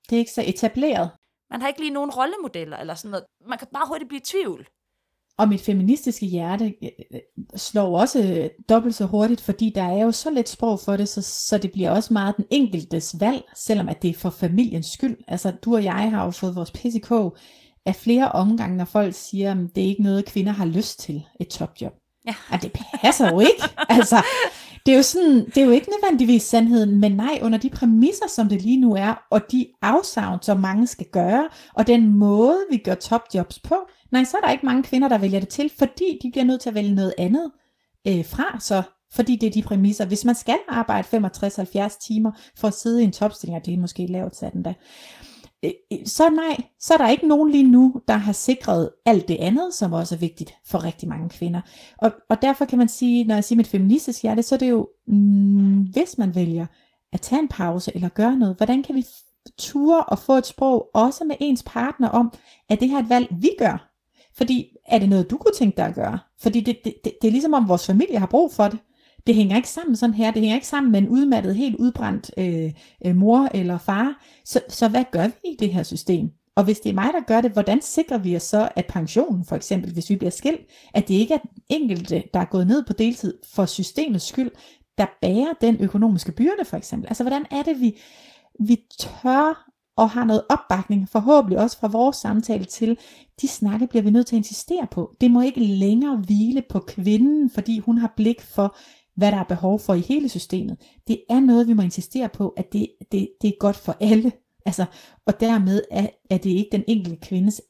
Det 0.09 0.15
er 0.15 0.19
ikke 0.19 0.31
så 0.31 0.43
etableret. 0.47 1.09
Man 1.51 1.61
har 1.61 1.67
ikke 1.67 1.79
lige 1.79 1.93
nogen 1.93 2.11
rollemodeller 2.11 2.77
eller 2.77 2.95
sådan 2.95 3.11
noget. 3.11 3.25
Man 3.47 3.57
kan 3.57 3.67
bare 3.73 3.87
hurtigt 3.87 4.07
blive 4.07 4.21
i 4.21 4.23
tvivl. 4.23 4.67
Og 5.37 5.49
mit 5.49 5.61
feministiske 5.61 6.25
hjerte 6.25 6.65
øh, 6.83 6.89
øh, 7.13 7.19
slår 7.55 7.99
også 7.99 8.19
øh, 8.19 8.49
dobbelt 8.69 8.95
så 8.95 9.05
hurtigt, 9.05 9.41
fordi 9.41 9.71
der 9.75 9.83
er 9.83 10.03
jo 10.03 10.11
så 10.11 10.29
lidt 10.29 10.49
sprog 10.49 10.79
for 10.79 10.97
det, 10.97 11.09
så, 11.09 11.21
så 11.21 11.57
det 11.57 11.71
bliver 11.71 11.91
også 11.91 12.13
meget 12.13 12.37
den 12.37 12.45
enkeltes 12.51 13.15
valg, 13.19 13.43
selvom 13.55 13.89
at 13.89 14.01
det 14.01 14.09
er 14.09 14.13
for 14.13 14.29
familiens 14.29 14.87
skyld. 14.87 15.17
Altså 15.27 15.51
du 15.51 15.75
og 15.75 15.83
jeg 15.83 16.11
har 16.11 16.25
jo 16.25 16.31
fået 16.31 16.55
vores 16.55 16.71
PCK 16.71 17.11
af 17.85 17.95
flere 17.95 18.31
omgange, 18.31 18.77
når 18.77 18.85
folk 18.85 19.15
siger, 19.15 19.51
at 19.51 19.57
det 19.75 19.83
er 19.83 19.87
ikke 19.87 20.03
noget, 20.03 20.25
kvinder 20.25 20.51
har 20.51 20.65
lyst 20.65 20.99
til, 20.99 21.23
et 21.39 21.47
topjob. 21.47 21.93
Ja. 22.27 22.35
Og 22.51 22.61
det 22.61 22.71
passer 23.01 23.31
jo 23.31 23.39
ikke. 23.39 23.63
altså, 23.97 24.23
det 24.85 24.91
er 24.91 24.95
jo 24.95 25.03
sådan, 25.03 25.45
det 25.45 25.57
er 25.57 25.65
jo 25.65 25.71
ikke 25.71 25.89
nødvendigvis 25.89 26.43
sandheden, 26.43 26.99
men 26.99 27.11
nej, 27.11 27.39
under 27.41 27.57
de 27.57 27.69
præmisser, 27.69 28.27
som 28.27 28.49
det 28.49 28.61
lige 28.61 28.81
nu 28.81 28.93
er, 28.93 29.25
og 29.31 29.41
de 29.51 29.67
afsavn, 29.81 30.41
som 30.41 30.59
mange 30.59 30.87
skal 30.87 31.05
gøre, 31.11 31.47
og 31.73 31.87
den 31.87 32.13
måde, 32.13 32.57
vi 32.71 32.77
gør 32.77 32.95
topjobs 32.95 33.59
på, 33.59 33.75
nej, 34.11 34.23
så 34.23 34.37
er 34.37 34.41
der 34.41 34.51
ikke 34.51 34.65
mange 34.65 34.83
kvinder, 34.83 35.07
der 35.07 35.17
vælger 35.17 35.39
det 35.39 35.49
til, 35.49 35.71
fordi 35.77 36.19
de 36.23 36.31
bliver 36.31 36.45
nødt 36.45 36.61
til 36.61 36.69
at 36.69 36.75
vælge 36.75 36.95
noget 36.95 37.13
andet 37.17 37.51
øh, 38.07 38.25
fra, 38.25 38.59
så 38.59 38.83
fordi 39.11 39.35
det 39.35 39.47
er 39.47 39.51
de 39.51 39.61
præmisser. 39.61 40.05
Hvis 40.05 40.25
man 40.25 40.35
skal 40.35 40.57
arbejde 40.67 41.07
65-70 41.07 42.07
timer 42.07 42.31
for 42.57 42.67
at 42.67 42.73
sidde 42.73 43.01
i 43.01 43.03
en 43.03 43.11
topstilling, 43.11 43.59
og 43.59 43.65
det 43.65 43.73
er 43.73 43.77
måske 43.77 44.05
lavt 44.05 44.35
sat 44.35 44.53
endda, 44.53 44.69
øh, 44.69 44.75
Øh, 45.63 45.71
øh, 45.91 46.05
så 46.05 46.29
nej, 46.29 46.57
så 46.79 46.93
er 46.93 46.97
der 46.97 47.09
ikke 47.09 47.27
nogen 47.27 47.51
lige 47.51 47.71
nu, 47.71 48.01
der 48.07 48.13
har 48.13 48.31
sikret 48.31 48.89
alt 49.05 49.27
det 49.27 49.37
andet, 49.39 49.73
som 49.73 49.93
også 49.93 50.15
er 50.15 50.19
vigtigt 50.19 50.53
for 50.65 50.83
rigtig 50.83 51.09
mange 51.09 51.29
kvinder. 51.29 51.61
Og, 51.97 52.11
og 52.29 52.41
derfor 52.41 52.65
kan 52.65 52.77
man 52.77 52.87
sige, 52.87 53.23
når 53.23 53.35
jeg 53.35 53.43
siger 53.43 53.57
mit 53.57 53.67
feministiske 53.67 54.21
hjerte, 54.21 54.43
så 54.43 54.55
er 54.55 54.59
det 54.59 54.69
jo, 54.69 54.87
mm, 55.07 55.81
hvis 55.81 56.17
man 56.17 56.35
vælger 56.35 56.65
at 57.13 57.21
tage 57.21 57.39
en 57.39 57.47
pause 57.47 57.91
eller 57.95 58.09
gøre 58.09 58.35
noget, 58.35 58.57
hvordan 58.57 58.83
kan 58.83 58.95
vi 58.95 59.05
ture 59.57 60.03
og 60.03 60.19
få 60.19 60.33
et 60.33 60.45
sprog, 60.45 60.89
også 60.93 61.23
med 61.23 61.35
ens 61.39 61.63
partner 61.63 62.09
om, 62.09 62.33
at 62.69 62.79
det 62.79 62.89
her 62.89 62.97
er 62.97 63.03
et 63.03 63.09
valg, 63.09 63.27
vi 63.31 63.49
gør. 63.59 63.91
Fordi 64.37 64.67
er 64.87 64.99
det 64.99 65.09
noget, 65.09 65.29
du 65.29 65.37
kunne 65.37 65.53
tænke 65.57 65.77
dig 65.77 65.85
at 65.85 65.95
gøre? 65.95 66.19
Fordi 66.41 66.61
det, 66.61 66.77
det, 66.83 66.93
det, 67.03 67.13
det 67.21 67.27
er 67.27 67.31
ligesom 67.31 67.53
om 67.53 67.69
vores 67.69 67.85
familie 67.85 68.19
har 68.19 68.27
brug 68.27 68.53
for 68.53 68.67
det 68.67 68.79
det 69.27 69.35
hænger 69.35 69.55
ikke 69.55 69.69
sammen 69.69 69.95
sådan 69.95 70.15
her, 70.15 70.31
det 70.31 70.41
hænger 70.41 70.55
ikke 70.55 70.67
sammen 70.67 70.91
med 70.91 71.01
en 71.01 71.09
udmattet, 71.09 71.55
helt 71.55 71.75
udbrændt 71.75 72.31
øh, 72.37 72.71
øh, 73.05 73.15
mor 73.15 73.49
eller 73.53 73.77
far. 73.77 74.23
Så, 74.45 74.59
så 74.69 74.87
hvad 74.87 75.03
gør 75.11 75.27
vi 75.27 75.49
i 75.49 75.55
det 75.59 75.73
her 75.73 75.83
system? 75.83 76.29
Og 76.55 76.63
hvis 76.63 76.79
det 76.79 76.89
er 76.89 76.93
mig, 76.93 77.09
der 77.13 77.21
gør 77.27 77.41
det, 77.41 77.51
hvordan 77.51 77.81
sikrer 77.81 78.17
vi 78.17 78.35
os 78.35 78.43
så, 78.43 78.69
at 78.75 78.85
pensionen 78.85 79.45
for 79.45 79.55
eksempel, 79.55 79.93
hvis 79.93 80.09
vi 80.09 80.15
bliver 80.15 80.31
skilt, 80.31 80.61
at 80.93 81.07
det 81.07 81.13
ikke 81.13 81.33
er 81.33 81.37
den 81.37 81.49
enkelte, 81.69 82.23
der 82.33 82.39
er 82.39 82.45
gået 82.45 82.67
ned 82.67 82.83
på 82.87 82.93
deltid 82.93 83.37
for 83.53 83.65
systemets 83.65 84.25
skyld, 84.25 84.51
der 84.97 85.05
bærer 85.21 85.53
den 85.61 85.77
økonomiske 85.81 86.31
byrde 86.31 86.65
for 86.65 86.77
eksempel. 86.77 87.07
Altså 87.07 87.23
hvordan 87.23 87.45
er 87.51 87.63
det, 87.63 87.81
vi, 87.81 87.97
vi 88.59 88.77
tør 88.99 89.71
og 89.97 90.09
har 90.09 90.23
noget 90.23 90.43
opbakning, 90.49 91.09
forhåbentlig 91.09 91.59
også 91.59 91.79
fra 91.79 91.87
vores 91.87 92.17
samtale 92.17 92.65
til, 92.65 92.97
de 93.41 93.47
snakke 93.47 93.87
bliver 93.87 94.03
vi 94.03 94.09
nødt 94.09 94.27
til 94.27 94.35
at 94.35 94.37
insistere 94.37 94.87
på. 94.91 95.15
Det 95.21 95.31
må 95.31 95.41
ikke 95.41 95.59
længere 95.59 96.17
hvile 96.17 96.63
på 96.69 96.79
kvinden, 96.79 97.49
fordi 97.49 97.79
hun 97.79 97.97
har 97.97 98.13
blik 98.15 98.41
for 98.41 98.77
hvad 99.15 99.31
der 99.31 99.37
er 99.37 99.43
behov 99.43 99.79
for 99.79 99.93
i 99.93 99.99
hele 99.99 100.29
systemet. 100.29 100.77
Det 101.07 101.23
er 101.29 101.39
noget, 101.39 101.67
vi 101.67 101.73
må 101.73 101.81
insistere 101.81 102.29
på, 102.29 102.49
at 102.49 102.73
det, 102.73 102.87
det, 103.11 103.29
det 103.41 103.47
er 103.47 103.59
godt 103.59 103.75
for 103.75 103.97
alle. 103.99 104.31
Altså, 104.65 104.85
og 105.25 105.39
dermed 105.39 105.81
er, 105.91 106.07
er 106.29 106.37
det 106.37 106.49
ikke 106.49 106.69
den 106.71 106.83
enkelte 106.87 107.17
kvindes 107.17 107.61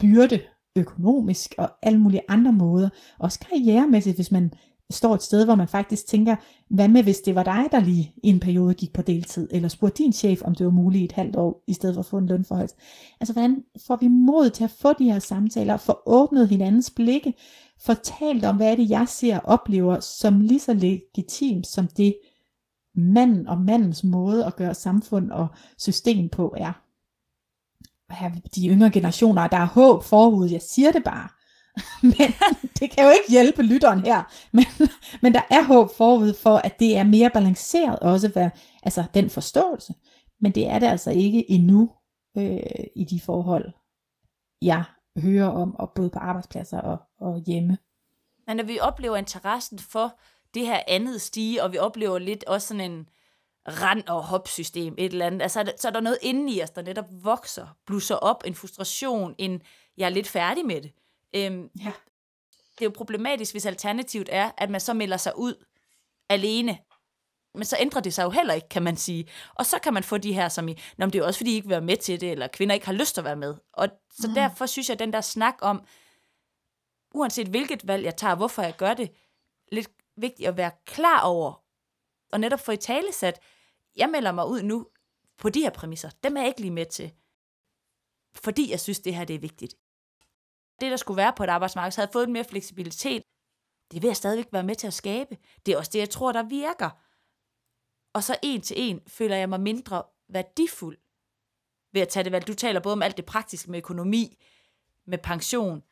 byrde 0.00 0.40
økonomisk 0.76 1.54
og 1.58 1.70
alle 1.82 1.98
mulige 1.98 2.22
andre 2.28 2.52
måder. 2.52 2.88
Også 3.18 3.40
karrieremæssigt, 3.40 4.16
hvis 4.16 4.32
man 4.32 4.52
står 4.90 5.14
et 5.14 5.22
sted, 5.22 5.44
hvor 5.44 5.54
man 5.54 5.68
faktisk 5.68 6.06
tænker, 6.06 6.36
hvad 6.68 6.88
med 6.88 7.02
hvis 7.02 7.18
det 7.18 7.34
var 7.34 7.42
dig, 7.42 7.64
der 7.72 7.80
lige 7.80 8.12
i 8.22 8.28
en 8.28 8.40
periode 8.40 8.74
gik 8.74 8.92
på 8.92 9.02
deltid, 9.02 9.48
eller 9.50 9.68
spurgte 9.68 10.02
din 10.02 10.12
chef, 10.12 10.42
om 10.42 10.54
det 10.54 10.66
var 10.66 10.72
muligt 10.72 11.04
et 11.04 11.12
halvt 11.12 11.36
år, 11.36 11.62
i 11.66 11.72
stedet 11.72 11.94
for 11.94 12.00
at 12.00 12.06
få 12.06 12.18
en 12.18 12.26
lønforhøjelse. 12.26 12.76
Altså, 13.20 13.32
hvordan 13.32 13.64
får 13.86 13.96
vi 13.96 14.08
mod 14.08 14.50
til 14.50 14.64
at 14.64 14.70
få 14.70 14.92
de 14.92 15.04
her 15.04 15.18
samtaler, 15.18 15.76
få 15.76 15.98
åbnet 16.06 16.48
hinandens 16.48 16.90
blikke, 16.90 17.34
fortalt 17.80 18.44
om, 18.44 18.56
hvad 18.56 18.72
er 18.72 18.76
det, 18.76 18.90
jeg 18.90 19.08
ser 19.08 19.38
og 19.38 19.46
oplever, 19.46 20.00
som 20.00 20.40
lige 20.40 20.60
så 20.60 20.74
legitimt 20.74 21.66
som 21.66 21.86
det, 21.86 22.16
manden 22.94 23.46
og 23.46 23.60
mandens 23.60 24.04
måde 24.04 24.44
at 24.44 24.56
gøre 24.56 24.74
samfund 24.74 25.30
og 25.30 25.46
system 25.78 26.28
på 26.28 26.54
er. 26.56 26.72
De 28.54 28.68
yngre 28.68 28.90
generationer, 28.90 29.46
der 29.46 29.56
er 29.56 29.66
håb 29.66 30.04
forud, 30.04 30.48
jeg 30.48 30.62
siger 30.62 30.92
det 30.92 31.04
bare. 31.04 31.28
men 32.02 32.32
det 32.78 32.90
kan 32.90 33.04
jo 33.04 33.10
ikke 33.10 33.30
hjælpe 33.30 33.62
lytteren 33.62 34.00
her. 34.00 34.22
Men, 34.52 34.64
men 35.22 35.34
der 35.34 35.42
er 35.50 35.62
håb 35.62 35.88
forud 35.96 36.34
for, 36.34 36.56
at 36.56 36.78
det 36.78 36.96
er 36.96 37.04
mere 37.04 37.30
balanceret 37.30 37.98
også, 37.98 38.28
hvad, 38.28 38.50
altså 38.82 39.04
den 39.14 39.30
forståelse. 39.30 39.94
Men 40.40 40.52
det 40.52 40.66
er 40.66 40.78
det 40.78 40.86
altså 40.86 41.10
ikke 41.10 41.50
endnu 41.50 41.90
øh, 42.36 42.60
i 42.96 43.04
de 43.04 43.20
forhold, 43.20 43.72
jeg 44.62 44.84
hører 45.18 45.48
om, 45.48 45.76
og 45.76 45.92
både 45.94 46.10
på 46.10 46.18
arbejdspladser 46.18 46.80
og, 46.80 46.98
og 47.20 47.42
hjemme. 47.46 47.78
Men 48.46 48.56
når 48.56 48.64
vi 48.64 48.80
oplever 48.80 49.16
interessen 49.16 49.78
for 49.78 50.18
det 50.54 50.66
her 50.66 50.80
andet 50.88 51.20
stige, 51.20 51.62
og 51.62 51.72
vi 51.72 51.78
oplever 51.78 52.18
lidt 52.18 52.44
også 52.44 52.68
sådan 52.68 52.90
en 52.90 53.08
rand- 53.68 54.08
og 54.08 54.24
hopsystem, 54.24 54.94
et 54.98 55.12
eller 55.12 55.26
andet, 55.26 55.42
altså, 55.42 55.60
er 55.60 55.64
der, 55.64 55.72
så 55.78 55.88
er 55.88 55.92
der 55.92 56.00
noget 56.00 56.18
inde 56.22 56.52
i 56.52 56.62
os, 56.62 56.70
der 56.70 56.82
netop 56.82 57.06
vokser, 57.22 57.76
blusser 57.86 58.14
op, 58.14 58.42
en 58.46 58.54
frustration, 58.54 59.34
en 59.38 59.62
jeg 59.96 60.04
er 60.04 60.10
lidt 60.10 60.28
færdig 60.28 60.66
med 60.66 60.82
det. 60.82 60.92
Øhm, 61.36 61.70
ja. 61.80 61.92
Det 62.78 62.80
er 62.80 62.84
jo 62.84 62.92
problematisk, 62.96 63.54
hvis 63.54 63.66
alternativet 63.66 64.28
er, 64.32 64.50
at 64.58 64.70
man 64.70 64.80
så 64.80 64.94
melder 64.94 65.16
sig 65.16 65.38
ud 65.38 65.64
alene. 66.28 66.78
Men 67.54 67.64
så 67.64 67.76
ændrer 67.80 68.00
det 68.00 68.14
sig 68.14 68.24
jo 68.24 68.30
heller 68.30 68.54
ikke, 68.54 68.68
kan 68.68 68.82
man 68.82 68.96
sige. 68.96 69.28
Og 69.54 69.66
så 69.66 69.78
kan 69.78 69.94
man 69.94 70.02
få 70.02 70.18
de 70.18 70.32
her, 70.32 70.48
som 70.48 70.68
i, 70.68 70.78
Nå, 70.98 71.06
det 71.06 71.14
er 71.14 71.18
jo 71.18 71.26
også 71.26 71.38
fordi, 71.38 71.52
I 71.52 71.54
ikke 71.54 71.68
vil 71.68 71.70
være 71.70 71.80
med 71.80 71.96
til 71.96 72.20
det, 72.20 72.30
eller 72.30 72.46
kvinder 72.46 72.74
ikke 72.74 72.86
har 72.86 72.92
lyst 72.92 73.14
til 73.14 73.20
at 73.20 73.24
være 73.24 73.36
med. 73.36 73.54
Og 73.72 73.88
så 74.10 74.28
mm. 74.28 74.34
derfor 74.34 74.66
synes 74.66 74.88
jeg, 74.88 74.94
at 74.94 74.98
den 74.98 75.12
der 75.12 75.20
snak 75.20 75.54
om, 75.60 75.86
uanset 77.14 77.48
hvilket 77.48 77.86
valg 77.86 78.04
jeg 78.04 78.16
tager, 78.16 78.34
hvorfor 78.34 78.62
jeg 78.62 78.76
gør 78.76 78.94
det, 78.94 79.10
lidt 79.72 79.88
vigtigt 80.16 80.48
at 80.48 80.56
være 80.56 80.70
klar 80.86 81.20
over, 81.20 81.64
og 82.32 82.40
netop 82.40 82.60
få 82.60 82.72
i 82.72 82.76
tale 82.76 83.12
sat, 83.12 83.40
jeg 83.96 84.08
melder 84.08 84.32
mig 84.32 84.46
ud 84.46 84.62
nu 84.62 84.86
på 85.38 85.48
de 85.48 85.60
her 85.60 85.70
præmisser. 85.70 86.10
Dem 86.24 86.36
er 86.36 86.40
jeg 86.40 86.48
ikke 86.48 86.60
lige 86.60 86.70
med 86.70 86.86
til. 86.86 87.12
Fordi 88.34 88.70
jeg 88.70 88.80
synes, 88.80 89.00
det 89.00 89.14
her 89.14 89.24
det 89.24 89.34
er 89.34 89.40
vigtigt 89.40 89.74
det, 90.84 90.90
der 90.90 90.96
skulle 90.96 91.16
være 91.16 91.32
på 91.36 91.44
et 91.44 91.48
arbejdsmarked, 91.48 91.92
så 91.92 92.00
havde 92.00 92.12
fået 92.12 92.30
mere 92.30 92.44
fleksibilitet. 92.44 93.22
Det 93.92 94.02
vil 94.02 94.08
jeg 94.08 94.16
stadigvæk 94.16 94.48
være 94.52 94.62
med 94.62 94.74
til 94.74 94.86
at 94.86 94.94
skabe. 94.94 95.36
Det 95.66 95.74
er 95.74 95.78
også 95.78 95.90
det, 95.92 95.98
jeg 95.98 96.10
tror, 96.10 96.32
der 96.32 96.42
virker. 96.42 96.90
Og 98.14 98.22
så 98.22 98.36
en 98.42 98.60
til 98.60 98.76
en 98.78 99.00
føler 99.06 99.36
jeg 99.36 99.48
mig 99.48 99.60
mindre 99.60 100.02
værdifuld 100.28 100.98
ved 101.92 102.02
at 102.02 102.08
tage 102.08 102.24
det 102.24 102.32
valg. 102.32 102.46
Du 102.46 102.54
taler 102.54 102.80
både 102.80 102.92
om 102.92 103.02
alt 103.02 103.16
det 103.16 103.26
praktiske 103.26 103.70
med 103.70 103.78
økonomi, 103.78 104.38
med 105.06 105.18
pension. 105.18 105.82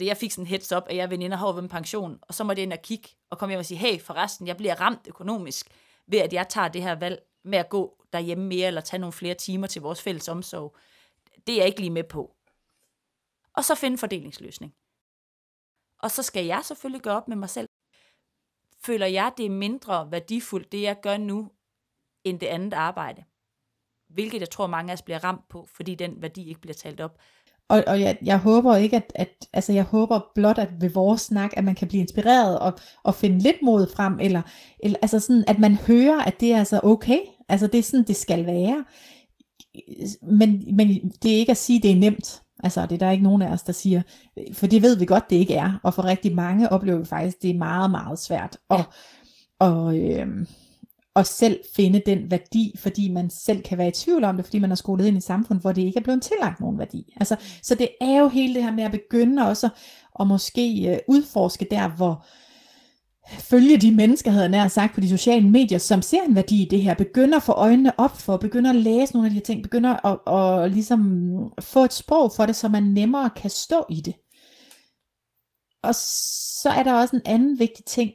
Jeg 0.00 0.16
fik 0.16 0.32
sådan 0.32 0.42
en 0.42 0.46
heads 0.46 0.72
up, 0.72 0.82
at 0.86 0.96
jeg 0.96 1.10
veninder 1.10 1.36
har 1.36 1.60
med 1.60 1.68
pension, 1.68 2.18
og 2.22 2.34
så 2.34 2.44
må 2.44 2.54
det 2.54 2.62
ind 2.62 2.72
og 2.72 2.82
kigge 2.82 3.08
og 3.30 3.38
komme 3.38 3.50
hjem 3.50 3.58
og 3.58 3.66
sige, 3.66 3.78
hey, 3.78 4.00
forresten, 4.00 4.46
jeg 4.46 4.56
bliver 4.56 4.80
ramt 4.80 5.06
økonomisk 5.08 5.66
ved, 6.06 6.18
at 6.18 6.32
jeg 6.32 6.48
tager 6.48 6.68
det 6.68 6.82
her 6.82 6.94
valg 6.94 7.22
med 7.44 7.58
at 7.58 7.68
gå 7.68 8.04
derhjemme 8.12 8.46
mere, 8.46 8.66
eller 8.66 8.80
tage 8.80 9.00
nogle 9.00 9.12
flere 9.12 9.34
timer 9.34 9.66
til 9.66 9.82
vores 9.82 10.02
fælles 10.02 10.28
omsorg. 10.28 10.76
Det 11.46 11.52
er 11.52 11.56
jeg 11.56 11.66
ikke 11.66 11.80
lige 11.80 11.90
med 11.90 12.04
på 12.04 12.36
og 13.56 13.64
så 13.64 13.74
finde 13.74 13.98
fordelingsløsning. 13.98 14.72
Og 16.02 16.10
så 16.10 16.22
skal 16.22 16.46
jeg 16.46 16.60
selvfølgelig 16.64 17.02
gøre 17.02 17.16
op 17.16 17.28
med 17.28 17.36
mig 17.36 17.50
selv. 17.50 17.68
Føler 18.84 19.06
jeg, 19.06 19.32
det 19.36 19.46
er 19.46 19.50
mindre 19.50 20.10
værdifuldt, 20.10 20.72
det 20.72 20.82
jeg 20.82 21.00
gør 21.02 21.16
nu, 21.16 21.50
end 22.24 22.40
det 22.40 22.46
andet 22.46 22.74
arbejde? 22.74 23.24
Hvilket 24.08 24.40
jeg 24.40 24.50
tror, 24.50 24.66
mange 24.66 24.90
af 24.90 24.94
os 24.94 25.02
bliver 25.02 25.24
ramt 25.24 25.48
på, 25.48 25.66
fordi 25.74 25.94
den 25.94 26.22
værdi 26.22 26.48
ikke 26.48 26.60
bliver 26.60 26.74
talt 26.74 27.00
op. 27.00 27.18
Og, 27.68 27.84
og 27.86 28.00
jeg, 28.00 28.18
jeg 28.22 28.38
håber 28.38 28.76
ikke, 28.76 28.96
at, 28.96 29.12
at 29.14 29.28
altså 29.52 29.72
jeg 29.72 29.84
håber 29.84 30.20
blot, 30.34 30.58
at 30.58 30.80
ved 30.80 30.90
vores 30.90 31.20
snak, 31.20 31.50
at 31.56 31.64
man 31.64 31.74
kan 31.74 31.88
blive 31.88 32.00
inspireret 32.00 32.58
og, 32.58 32.72
og 33.02 33.14
finde 33.14 33.38
lidt 33.38 33.62
mod 33.62 33.86
frem, 33.96 34.20
eller, 34.20 34.42
eller 34.80 34.98
altså 35.02 35.20
sådan, 35.20 35.44
at 35.46 35.58
man 35.58 35.74
hører, 35.74 36.22
at 36.22 36.40
det 36.40 36.52
er 36.52 36.58
altså 36.58 36.80
okay, 36.82 37.18
altså 37.48 37.66
det 37.66 37.78
er 37.78 37.82
sådan, 37.82 38.06
det 38.06 38.16
skal 38.16 38.46
være. 38.46 38.84
Men, 40.22 40.76
men 40.76 40.88
det 41.22 41.34
er 41.34 41.36
ikke 41.36 41.50
at 41.50 41.56
sige, 41.56 41.76
at 41.76 41.82
det 41.82 41.90
er 41.90 41.96
nemt. 41.96 42.42
Altså 42.62 42.86
det 42.86 42.92
er 42.92 42.98
der 42.98 43.10
ikke 43.10 43.24
nogen 43.24 43.42
af 43.42 43.52
os, 43.52 43.62
der 43.62 43.72
siger, 43.72 44.02
for 44.52 44.66
det 44.66 44.82
ved 44.82 44.96
vi 44.96 45.04
godt, 45.04 45.30
det 45.30 45.36
ikke 45.36 45.54
er. 45.54 45.80
Og 45.82 45.94
for 45.94 46.04
rigtig 46.04 46.34
mange 46.34 46.72
oplever 46.72 46.98
vi 46.98 47.04
faktisk, 47.04 47.42
det 47.42 47.50
er 47.50 47.58
meget, 47.58 47.90
meget 47.90 48.18
svært 48.18 48.58
at, 48.70 48.78
ja. 48.78 48.84
og, 49.58 49.98
øh, 49.98 50.46
at 51.16 51.26
selv 51.26 51.60
finde 51.76 52.02
den 52.06 52.30
værdi, 52.30 52.74
fordi 52.78 53.10
man 53.10 53.30
selv 53.30 53.62
kan 53.62 53.78
være 53.78 53.88
i 53.88 53.92
tvivl 53.92 54.24
om 54.24 54.36
det, 54.36 54.44
fordi 54.44 54.58
man 54.58 54.70
er 54.70 54.74
skolet 54.74 55.06
ind 55.06 55.16
i 55.16 55.18
et 55.18 55.22
samfund, 55.22 55.60
hvor 55.60 55.72
det 55.72 55.82
ikke 55.82 55.98
er 55.98 56.02
blevet 56.02 56.22
tillagt 56.22 56.60
nogen 56.60 56.78
værdi. 56.78 57.12
Altså, 57.16 57.36
så 57.62 57.74
det 57.74 57.88
er 58.00 58.18
jo 58.18 58.28
hele 58.28 58.54
det 58.54 58.62
her 58.62 58.72
med 58.72 58.84
at 58.84 58.90
begynde 58.90 59.48
også 59.48 59.68
at 60.20 60.26
måske 60.26 60.90
øh, 60.90 60.98
udforske 61.08 61.66
der, 61.70 61.88
hvor, 61.88 62.26
følge 63.32 63.76
de 63.76 63.94
mennesker, 63.94 64.30
havde 64.30 64.48
nær 64.48 64.68
sagt, 64.68 64.94
på 64.94 65.00
de 65.00 65.08
sociale 65.08 65.50
medier, 65.50 65.78
som 65.78 66.02
ser 66.02 66.22
en 66.22 66.34
værdi 66.34 66.62
i 66.62 66.68
det 66.68 66.82
her, 66.82 66.94
begynder 66.94 67.36
at 67.36 67.42
få 67.42 67.52
øjnene 67.52 68.00
op 68.00 68.16
for, 68.20 68.36
begynder 68.36 68.70
at 68.70 68.76
læse 68.76 69.12
nogle 69.12 69.26
af 69.26 69.30
de 69.30 69.34
her 69.34 69.42
ting, 69.42 69.62
begynder 69.62 70.06
at, 70.06 70.18
at, 70.26 70.64
at 70.64 70.72
ligesom 70.72 71.52
få 71.60 71.84
et 71.84 71.92
sprog 71.92 72.32
for 72.36 72.46
det, 72.46 72.56
så 72.56 72.68
man 72.68 72.82
nemmere 72.82 73.30
kan 73.36 73.50
stå 73.50 73.86
i 73.90 74.00
det. 74.00 74.14
Og 75.82 75.94
så 75.94 76.68
er 76.68 76.82
der 76.82 76.92
også 76.92 77.16
en 77.16 77.22
anden 77.24 77.58
vigtig 77.58 77.84
ting, 77.84 78.10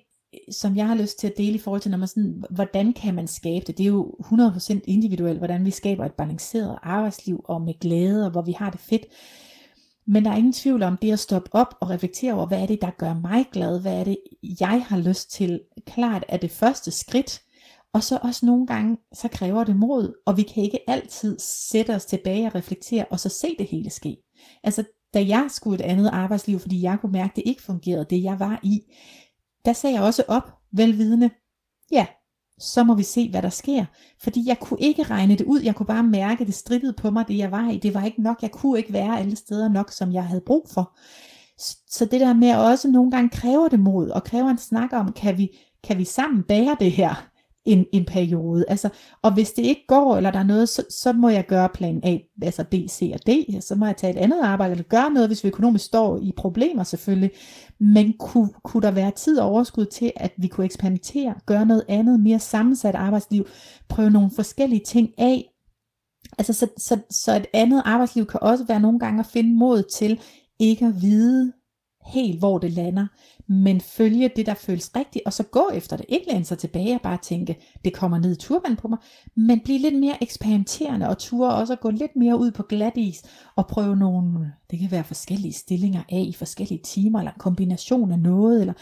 som 0.52 0.76
jeg 0.76 0.88
har 0.88 0.96
lyst 0.96 1.20
til 1.20 1.28
at 1.28 1.38
dele 1.38 1.56
i 1.56 1.60
forhold 1.60 1.82
til, 1.82 1.92
når 1.92 1.98
man 1.98 2.08
sådan, 2.08 2.44
hvordan 2.50 2.94
kan 2.94 3.16
man 3.16 3.28
skabe 3.28 3.66
det? 3.68 3.78
Det 3.78 3.84
er 3.84 3.88
jo 3.88 4.16
100% 4.20 4.80
individuelt, 4.88 5.38
hvordan 5.38 5.66
vi 5.66 5.72
skaber 5.72 6.06
et 6.06 6.14
balanceret 6.14 6.80
arbejdsliv, 6.84 7.42
og 7.46 7.62
med 7.62 7.80
glæde, 7.80 8.26
og 8.26 8.32
hvor 8.32 8.42
vi 8.42 8.52
har 8.52 8.70
det 8.70 8.80
fedt. 8.80 9.06
Men 10.08 10.26
der 10.26 10.32
er 10.32 10.36
ingen 10.36 10.54
tvivl 10.54 10.84
om 10.84 10.98
det 10.98 11.12
at 11.12 11.20
stoppe 11.20 11.50
op 11.56 11.76
og 11.82 11.90
reflektere 11.90 12.34
over, 12.34 12.46
hvad 12.46 12.62
er 12.62 12.66
det, 12.66 12.82
der 12.82 12.90
gør 12.98 13.14
mig 13.14 13.46
glad? 13.52 13.82
Hvad 13.82 14.00
er 14.00 14.04
det, 14.04 14.18
jeg 14.60 14.86
har 14.88 14.98
lyst 14.98 15.32
til? 15.32 15.62
Klart 15.86 16.26
er 16.28 16.38
det 16.38 16.52
første 16.52 16.92
skridt. 16.92 17.42
Og 17.94 18.04
så 18.04 18.20
også 18.22 18.46
nogle 18.46 18.68
gange, 18.68 18.98
så 19.14 19.28
kræver 19.28 19.64
det 19.64 19.76
mod, 19.76 20.14
og 20.26 20.38
vi 20.38 20.42
kan 20.42 20.64
ikke 20.64 20.90
altid 20.90 21.40
sætte 21.40 21.96
os 21.96 22.06
tilbage 22.06 22.48
og 22.48 22.56
reflektere, 22.56 23.06
og 23.06 23.20
så 23.20 23.30
se 23.30 23.56
det 23.60 23.68
hele 23.68 23.90
ske. 23.90 24.18
Altså, 24.64 24.84
da 25.14 25.26
jeg 25.28 25.48
skulle 25.50 25.76
et 25.86 25.90
andet 25.90 26.10
arbejdsliv, 26.14 26.60
fordi 26.60 26.82
jeg 26.82 26.98
kunne 27.02 27.12
mærke, 27.12 27.32
at 27.32 27.36
det 27.36 27.44
ikke 27.46 27.62
fungerede, 27.62 28.06
det 28.10 28.24
jeg 28.24 28.40
var 28.40 28.60
i, 28.64 28.82
der 29.66 29.74
sagde 29.74 29.96
jeg 29.96 30.04
også 30.04 30.24
op, 30.28 30.52
velvidende, 30.72 31.30
ja, 31.92 32.06
så 32.60 32.84
må 32.84 32.96
vi 32.96 33.04
se, 33.04 33.30
hvad 33.30 33.42
der 33.42 33.50
sker. 33.50 33.86
Fordi 34.20 34.44
jeg 34.48 34.60
kunne 34.60 34.82
ikke 34.82 35.04
regne 35.04 35.36
det 35.36 35.46
ud, 35.46 35.62
jeg 35.62 35.76
kunne 35.76 35.86
bare 35.86 36.04
mærke, 36.04 36.46
det 36.46 36.54
strittede 36.54 36.94
på 36.94 37.12
mig, 37.12 37.28
det 37.28 37.38
jeg 37.38 37.52
var 37.52 37.70
i. 37.70 37.78
Det 37.78 37.94
var 37.94 38.04
ikke 38.04 38.22
nok, 38.22 38.42
jeg 38.42 38.52
kunne 38.52 38.78
ikke 38.78 38.94
være 38.94 39.20
alle 39.20 39.36
steder 39.36 39.70
nok, 39.70 39.92
som 39.92 40.12
jeg 40.12 40.26
havde 40.26 40.42
brug 40.42 40.68
for. 40.74 40.98
Så 41.90 42.06
det 42.06 42.22
der 42.22 42.34
med 42.34 42.56
også 42.56 42.88
nogle 42.88 43.12
gange 43.12 43.30
kræver 43.30 43.68
det 43.68 43.80
mod, 43.80 44.10
og 44.10 44.24
kræver 44.24 44.50
en 44.50 44.58
snak 44.58 44.94
om, 44.94 45.14
kan 45.14 45.38
vi, 45.38 45.58
kan 45.84 45.98
vi 45.98 46.04
sammen 46.04 46.44
bære 46.44 46.78
det 46.80 46.92
her? 46.92 47.30
En, 47.68 47.86
en 47.94 48.06
periode. 48.06 48.66
Altså, 48.68 48.90
og 49.22 49.34
hvis 49.34 49.52
det 49.52 49.64
ikke 49.64 49.86
går, 49.88 50.18
eller 50.18 50.32
der 50.32 50.40
er 50.40 50.44
noget, 50.44 50.70
så, 50.70 50.84
så 50.90 51.14
må 51.14 51.30
jeg 51.30 51.46
gøre 51.46 51.70
plan 51.70 52.02
A, 52.04 52.18
altså 52.42 52.64
B, 52.64 52.74
C 52.74 53.12
og 53.14 53.20
D. 53.28 53.62
Så 53.62 53.76
må 53.76 53.86
jeg 53.86 53.98
tage 53.98 54.14
et 54.14 54.20
andet 54.20 54.42
arbejde, 54.44 54.72
eller 54.72 54.84
gøre 54.84 55.10
noget, 55.10 55.30
hvis 55.30 55.44
vi 55.44 55.48
økonomisk 55.48 55.86
står 55.86 56.18
i 56.18 56.34
problemer 56.38 56.84
selvfølgelig. 56.84 57.32
Men 57.80 58.14
kunne, 58.20 58.50
kunne 58.64 58.82
der 58.82 58.92
være 58.92 59.12
tid 59.12 59.40
og 59.40 59.50
overskud 59.50 59.86
til, 59.86 60.12
at 60.16 60.32
vi 60.38 60.48
kunne 60.48 60.66
eksperimentere, 60.66 61.36
gøre 61.46 61.66
noget 61.66 61.84
andet, 61.90 62.20
mere 62.20 62.40
sammensat 62.40 62.96
arbejdsliv, 62.96 63.48
prøve 63.90 64.10
nogle 64.10 64.32
forskellige 64.36 64.82
ting 64.86 65.10
af. 65.18 65.54
Altså, 66.38 66.54
så, 66.54 66.68
så, 66.78 67.00
så 67.10 67.36
et 67.36 67.46
andet 67.54 67.82
arbejdsliv 67.86 68.26
kan 68.26 68.40
også 68.44 68.66
være 68.68 68.80
nogle 68.80 69.00
gange 69.00 69.20
at 69.20 69.26
finde 69.26 69.56
mod 69.56 69.84
til 69.84 70.20
ikke 70.60 70.86
at 70.86 71.02
vide 71.02 71.54
helt, 72.08 72.40
hvor 72.40 72.58
det 72.58 72.72
lander 72.72 73.08
men 73.50 73.82
følge 73.82 74.32
det, 74.36 74.46
der 74.46 74.54
føles 74.54 74.92
rigtigt, 74.96 75.26
og 75.26 75.34
så 75.34 75.44
gå 75.44 75.70
efter 75.74 75.98
det. 75.98 76.06
Ikke 76.10 76.32
læne 76.32 76.46
sig 76.46 76.58
tilbage 76.58 76.96
og 76.96 77.02
bare 77.02 77.18
tænke, 77.22 77.58
det 77.86 77.94
kommer 77.94 78.20
ned 78.20 78.32
i 78.32 78.36
turban 78.36 78.76
på 78.76 78.88
mig, 78.88 78.98
men 79.36 79.60
blive 79.60 79.80
lidt 79.80 80.00
mere 80.00 80.24
eksperimenterende 80.24 81.10
og 81.10 81.18
ture 81.18 81.56
også 81.56 81.74
at 81.74 81.80
gå 81.80 81.90
lidt 81.90 82.16
mere 82.16 82.40
ud 82.40 82.52
på 82.52 82.64
glat 82.64 82.98
is 82.98 83.24
og 83.56 83.68
prøve 83.68 83.96
nogle, 83.96 84.54
det 84.72 84.80
kan 84.80 84.92
være 84.92 85.04
forskellige 85.04 85.54
stillinger 85.54 86.02
af 86.12 86.26
i 86.28 86.34
forskellige 86.34 86.82
timer, 86.84 87.20
eller 87.20 87.32
en 87.32 87.40
kombination 87.40 88.12
af 88.12 88.20
noget, 88.20 88.62
eller 88.62 88.74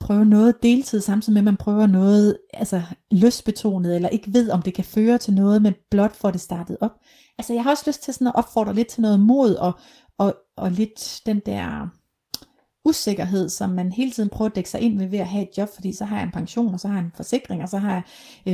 prøve 0.00 0.24
noget 0.24 0.62
deltid 0.62 1.00
samtidig 1.00 1.34
med, 1.34 1.40
at 1.40 1.44
man 1.44 1.56
prøver 1.56 1.86
noget 1.86 2.38
altså 2.54 2.82
lystbetonet, 3.10 3.94
eller 3.96 4.08
ikke 4.08 4.32
ved, 4.32 4.50
om 4.50 4.62
det 4.62 4.74
kan 4.74 4.84
føre 4.84 5.18
til 5.18 5.34
noget, 5.34 5.62
men 5.62 5.74
blot 5.90 6.16
får 6.16 6.30
det 6.30 6.40
startet 6.40 6.76
op. 6.80 6.92
Altså 7.38 7.54
jeg 7.54 7.62
har 7.62 7.70
også 7.70 7.84
lyst 7.86 8.02
til 8.02 8.14
sådan 8.14 8.26
at 8.26 8.34
opfordre 8.34 8.74
lidt 8.74 8.88
til 8.88 9.02
noget 9.02 9.20
mod, 9.20 9.54
og, 9.54 9.72
og, 10.18 10.34
og 10.56 10.70
lidt 10.70 11.20
den 11.26 11.40
der 11.46 11.88
usikkerhed, 12.84 13.48
som 13.48 13.70
man 13.70 13.92
hele 13.92 14.10
tiden 14.10 14.28
prøver 14.30 14.48
at 14.48 14.54
dække 14.54 14.70
sig 14.70 14.80
ind 14.80 14.98
ved 14.98 15.06
ved 15.06 15.18
at 15.18 15.28
have 15.28 15.42
et 15.42 15.58
job, 15.58 15.68
fordi 15.74 15.92
så 15.92 16.04
har 16.04 16.16
jeg 16.16 16.24
en 16.24 16.32
pension, 16.32 16.74
og 16.74 16.80
så 16.80 16.88
har 16.88 16.94
jeg 16.94 17.04
en 17.04 17.12
forsikring, 17.16 17.62
og 17.62 17.68
så 17.68 17.78
har 17.78 17.92
jeg 17.92 18.02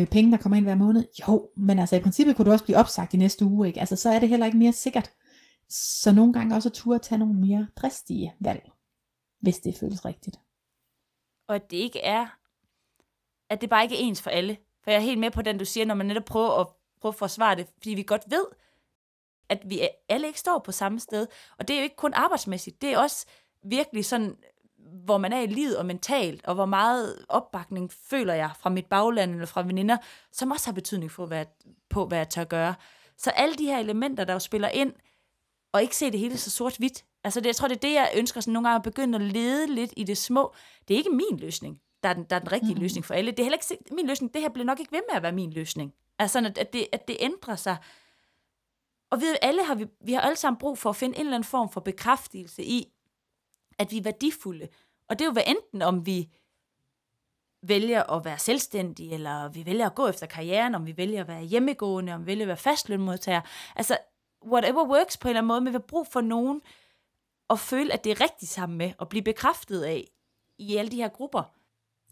øh, 0.00 0.06
penge, 0.06 0.32
der 0.32 0.36
kommer 0.36 0.56
ind 0.56 0.64
hver 0.64 0.74
måned. 0.74 1.04
Jo, 1.28 1.50
men 1.56 1.78
altså 1.78 1.96
i 1.96 2.00
princippet 2.00 2.36
kunne 2.36 2.46
du 2.46 2.52
også 2.52 2.64
blive 2.64 2.78
opsagt 2.78 3.14
i 3.14 3.16
næste 3.16 3.44
uge, 3.44 3.66
ikke? 3.66 3.80
Altså 3.80 3.96
så 3.96 4.10
er 4.10 4.18
det 4.18 4.28
heller 4.28 4.46
ikke 4.46 4.58
mere 4.58 4.72
sikkert. 4.72 5.12
Så 5.68 6.12
nogle 6.12 6.32
gange 6.32 6.54
også 6.54 6.68
at 6.68 6.72
turde 6.72 6.98
tage 6.98 7.18
nogle 7.18 7.34
mere 7.34 7.66
dristige 7.76 8.34
valg, 8.40 8.70
hvis 9.40 9.58
det 9.58 9.76
føles 9.80 10.04
rigtigt. 10.04 10.36
Og 11.48 11.54
at 11.54 11.70
det 11.70 11.76
ikke 11.76 12.00
er, 12.00 12.26
at 13.50 13.60
det 13.60 13.70
bare 13.70 13.82
ikke 13.82 13.96
er 13.96 14.00
ens 14.00 14.22
for 14.22 14.30
alle. 14.30 14.56
For 14.84 14.90
jeg 14.90 14.98
er 14.98 15.02
helt 15.02 15.20
med 15.20 15.30
på 15.30 15.42
den, 15.42 15.58
du 15.58 15.64
siger, 15.64 15.86
når 15.86 15.94
man 15.94 16.06
netop 16.06 16.24
prøver 16.24 16.60
at, 16.60 16.66
prøve 17.00 17.10
at 17.10 17.18
forsvare 17.18 17.56
det, 17.56 17.66
fordi 17.76 17.90
vi 17.90 18.02
godt 18.02 18.22
ved, 18.28 18.44
at 19.48 19.70
vi 19.70 19.88
alle 20.08 20.26
ikke 20.26 20.40
står 20.40 20.58
på 20.58 20.72
samme 20.72 21.00
sted. 21.00 21.26
Og 21.58 21.68
det 21.68 21.74
er 21.74 21.80
jo 21.80 21.84
ikke 21.84 21.96
kun 21.96 22.12
arbejdsmæssigt, 22.14 22.82
det 22.82 22.92
er 22.92 22.98
også 22.98 23.26
virkelig 23.70 24.04
sådan, 24.04 24.36
hvor 25.04 25.18
man 25.18 25.32
er 25.32 25.40
i 25.40 25.46
livet 25.46 25.78
og 25.78 25.86
mentalt, 25.86 26.44
og 26.46 26.54
hvor 26.54 26.66
meget 26.66 27.24
opbakning 27.28 27.92
føler 27.92 28.34
jeg 28.34 28.50
fra 28.58 28.70
mit 28.70 28.86
bagland 28.86 29.32
eller 29.32 29.46
fra 29.46 29.62
veninder, 29.62 29.96
som 30.32 30.50
også 30.50 30.66
har 30.66 30.72
betydning 30.72 31.10
for, 31.10 31.26
hvad, 31.26 31.46
på, 31.88 32.06
hvad 32.06 32.18
jeg 32.18 32.28
tør 32.28 32.44
gøre. 32.44 32.74
Så 33.16 33.30
alle 33.30 33.54
de 33.54 33.66
her 33.66 33.78
elementer, 33.78 34.24
der 34.24 34.32
jo 34.32 34.38
spiller 34.38 34.68
ind, 34.68 34.92
og 35.72 35.82
ikke 35.82 35.96
se 35.96 36.10
det 36.10 36.20
hele 36.20 36.38
så 36.38 36.50
sort-hvidt. 36.50 37.04
Altså 37.24 37.40
det, 37.40 37.46
jeg 37.46 37.56
tror, 37.56 37.68
det 37.68 37.76
er 37.76 37.80
det, 37.80 37.92
jeg 37.92 38.12
ønsker 38.16 38.40
sådan 38.40 38.52
nogle 38.52 38.68
gange 38.68 38.76
at 38.76 38.82
begynde 38.82 39.16
at 39.16 39.22
lede 39.22 39.74
lidt 39.74 39.92
i 39.96 40.04
det 40.04 40.18
små. 40.18 40.54
Det 40.88 40.94
er 40.94 40.98
ikke 40.98 41.10
min 41.10 41.38
løsning, 41.38 41.80
der 42.02 42.08
er 42.08 42.12
den, 42.12 42.24
der 42.24 42.36
er 42.36 42.40
den 42.40 42.52
rigtige 42.52 42.74
mm. 42.74 42.80
løsning 42.80 43.04
for 43.04 43.14
alle. 43.14 43.30
Det 43.30 43.38
er 43.38 43.44
heller 43.44 43.58
ikke 43.72 43.94
min 43.94 44.06
løsning. 44.06 44.34
Det 44.34 44.42
her 44.42 44.48
bliver 44.48 44.64
nok 44.64 44.80
ikke 44.80 44.92
ved 44.92 45.00
med 45.10 45.16
at 45.16 45.22
være 45.22 45.32
min 45.32 45.50
løsning. 45.50 45.94
Altså 46.18 46.52
at 46.56 46.72
det, 46.72 46.86
at 46.92 47.08
det 47.08 47.16
ændrer 47.20 47.56
sig. 47.56 47.76
Og 49.10 49.20
vi, 49.20 49.26
alle 49.42 49.64
har, 49.64 49.74
vi, 49.74 49.86
vi 50.00 50.12
har 50.12 50.20
alle 50.20 50.36
sammen 50.36 50.58
brug 50.58 50.78
for 50.78 50.90
at 50.90 50.96
finde 50.96 51.16
en 51.16 51.20
eller 51.20 51.34
anden 51.34 51.48
form 51.48 51.70
for 51.70 51.80
bekræftelse 51.80 52.64
i, 52.64 52.92
at 53.78 53.90
vi 53.90 53.98
er 53.98 54.02
værdifulde. 54.02 54.68
Og 55.08 55.18
det 55.18 55.24
er 55.24 55.26
jo 55.28 55.32
hvad 55.32 55.42
enten, 55.46 55.82
om 55.82 56.06
vi 56.06 56.28
vælger 57.62 58.02
at 58.02 58.24
være 58.24 58.38
selvstændige, 58.38 59.14
eller 59.14 59.48
vi 59.48 59.66
vælger 59.66 59.86
at 59.86 59.94
gå 59.94 60.08
efter 60.08 60.26
karrieren, 60.26 60.74
om 60.74 60.86
vi 60.86 60.96
vælger 60.96 61.20
at 61.20 61.28
være 61.28 61.42
hjemmegående, 61.42 62.14
om 62.14 62.20
vi 62.20 62.26
vælger 62.26 62.44
at 62.44 62.48
være 62.48 62.56
fastlønmodtager. 62.56 63.40
Altså, 63.76 63.98
whatever 64.46 64.88
works 64.88 65.16
på 65.16 65.28
en 65.28 65.30
eller 65.30 65.40
anden 65.40 65.48
måde, 65.48 65.60
men 65.60 65.72
vi 65.72 65.72
har 65.72 65.78
brug 65.78 66.06
for 66.06 66.20
nogen 66.20 66.62
at 67.50 67.58
føle, 67.58 67.92
at 67.92 68.04
det 68.04 68.12
er 68.12 68.20
rigtigt 68.20 68.50
sammen 68.50 68.78
med, 68.78 68.92
og 68.98 69.08
blive 69.08 69.22
bekræftet 69.22 69.82
af 69.82 70.08
i 70.58 70.76
alle 70.76 70.90
de 70.90 70.96
her 70.96 71.08
grupper. 71.08 71.42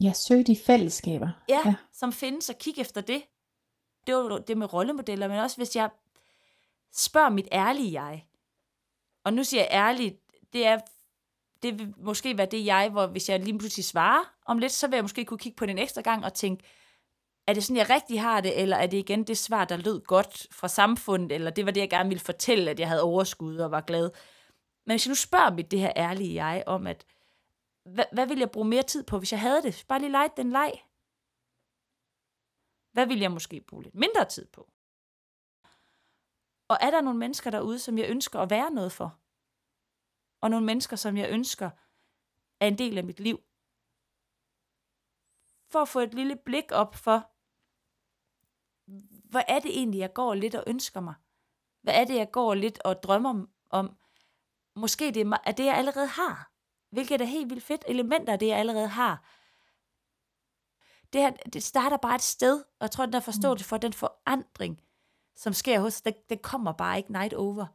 Ja, 0.01 0.13
søg 0.13 0.47
de 0.47 0.57
fællesskaber. 0.67 1.31
Ja, 1.49 1.61
ja, 1.65 1.75
som 1.93 2.13
findes, 2.13 2.51
og 2.51 2.59
kig 2.59 2.79
efter 2.79 3.01
det. 3.01 3.23
Det 4.07 4.15
var 4.15 4.39
det 4.39 4.59
med 4.59 4.73
rollemodeller, 4.73 5.29
men 5.29 5.39
også 5.39 5.57
hvis 5.57 5.77
jeg 5.77 5.91
spørger 6.93 7.29
mit 7.29 7.49
ærlige 7.53 8.03
jeg, 8.03 8.27
og 9.25 9.33
nu 9.33 9.45
siger 9.45 9.63
jeg 9.63 9.71
ærligt, 9.73 10.21
det 10.53 10.67
er 10.67 10.81
det 11.65 11.79
vil 11.79 11.95
måske 11.97 12.39
være 12.39 12.47
det 12.47 12.67
jeg, 12.67 12.91
hvor 12.91 13.07
hvis 13.07 13.29
jeg 13.29 13.41
lige 13.41 13.59
pludselig 13.59 13.85
svarer 13.85 14.35
om 14.47 14.59
lidt, 14.59 14.73
så 14.73 14.87
vil 14.87 14.97
jeg 14.97 15.05
måske 15.05 15.25
kunne 15.25 15.39
kigge 15.39 15.57
på 15.57 15.67
den 15.67 15.79
ekstra 15.79 16.01
gang 16.01 16.25
og 16.25 16.35
tænke, 16.35 16.65
er 17.47 17.55
det 17.55 17.65
sådan, 17.65 17.77
jeg 17.77 17.91
rigtig 17.91 18.21
har 18.21 18.41
det, 18.41 18.61
eller 18.61 18.77
er 18.77 18.87
det 18.87 18.97
igen 18.97 19.25
det 19.25 19.39
svar, 19.39 19.65
der 19.65 19.77
lød 19.77 20.01
godt 20.01 20.47
fra 20.53 20.69
samfundet, 20.69 21.33
eller 21.33 21.51
det 21.51 21.65
var 21.67 21.71
det, 21.71 21.81
jeg 21.81 21.91
gerne 21.91 22.09
ville 22.09 22.25
fortælle, 22.25 22.71
at 22.71 22.81
jeg 22.81 22.89
havde 22.89 23.03
overskud 23.03 23.57
og 23.57 23.71
var 23.71 23.81
glad. 23.81 24.11
Men 24.87 24.93
hvis 24.93 25.07
jeg 25.07 25.11
nu 25.11 25.15
spørger 25.15 25.55
mit 25.55 25.71
det 25.71 25.81
her 25.81 25.93
ærlige 25.97 26.45
jeg 26.45 26.65
om, 26.67 26.87
at 26.87 27.07
hvad, 27.85 28.05
hvad 28.13 28.27
ville 28.27 28.41
jeg 28.41 28.51
bruge 28.51 28.69
mere 28.69 28.83
tid 28.83 29.03
på, 29.05 29.19
hvis 29.19 29.33
jeg 29.33 29.41
havde 29.41 29.63
det? 29.63 29.85
Bare 29.89 29.99
lige 29.99 30.13
lege 30.13 30.29
den 30.37 30.51
leg. 30.51 30.73
Hvad 32.93 33.07
vil 33.07 33.21
jeg 33.21 33.31
måske 33.31 33.61
bruge 33.61 33.83
lidt 33.83 33.95
mindre 33.95 34.25
tid 34.25 34.47
på? 34.53 34.69
Og 36.69 36.77
er 36.81 36.91
der 36.91 37.01
nogle 37.01 37.19
mennesker 37.19 37.51
derude, 37.51 37.79
som 37.79 37.99
jeg 37.99 38.11
ønsker 38.11 38.39
at 38.41 38.51
være 38.51 38.71
noget 38.71 38.93
for? 38.93 39.19
Og 40.45 40.51
nogle 40.51 40.67
mennesker, 40.67 40.97
som 40.97 41.17
jeg 41.17 41.31
ønsker 41.31 41.71
er 42.61 42.67
en 42.67 42.79
del 42.79 42.99
af 42.99 43.05
mit 43.05 43.21
liv. 43.21 43.41
For 45.71 45.83
at 45.83 45.89
få 45.89 46.01
et 46.01 46.15
lille 46.15 46.37
blik 46.37 46.73
op 46.73 46.95
for, 46.95 47.31
hvad 49.31 49.43
er 49.49 49.59
det 49.59 49.79
egentlig, 49.79 49.99
jeg 49.99 50.15
går 50.15 50.35
lidt 50.35 50.55
og 50.55 50.65
ønsker 50.67 51.01
mig? 51.01 51.15
Hvad 51.83 51.95
er 51.95 52.05
det, 52.05 52.15
jeg 52.15 52.31
går 52.31 52.55
lidt 52.55 52.83
og 52.83 53.03
drømmer 53.03 53.47
om? 53.71 53.97
Måske 54.77 55.11
det 55.11 55.33
er 55.45 55.53
det, 55.53 55.65
jeg 55.65 55.77
allerede 55.77 56.07
har. 56.07 56.53
Hvilket 56.91 57.21
er 57.21 57.25
helt 57.25 57.51
vildt 57.51 57.65
fedt 57.65 57.85
elementer 57.89 58.33
af 58.33 58.39
det, 58.39 58.47
jeg 58.47 58.59
allerede 58.59 58.89
har. 58.89 59.29
Det, 61.13 61.21
her, 61.21 61.31
det 61.31 61.63
starter 61.63 61.97
bare 61.97 62.15
et 62.15 62.23
sted, 62.23 62.61
og 62.61 62.81
jeg 62.81 62.91
tror, 62.91 63.07
den 63.07 63.13
der 63.13 63.21
forståelse 63.21 63.65
for 63.65 63.77
den 63.77 63.93
forandring, 63.93 64.81
som 65.37 65.53
sker 65.53 65.81
hos, 65.81 66.03
den, 66.03 66.15
den 66.29 66.39
kommer 66.39 66.73
bare 66.73 66.99
ikke 66.99 67.13
night 67.13 67.35
over. 67.35 67.67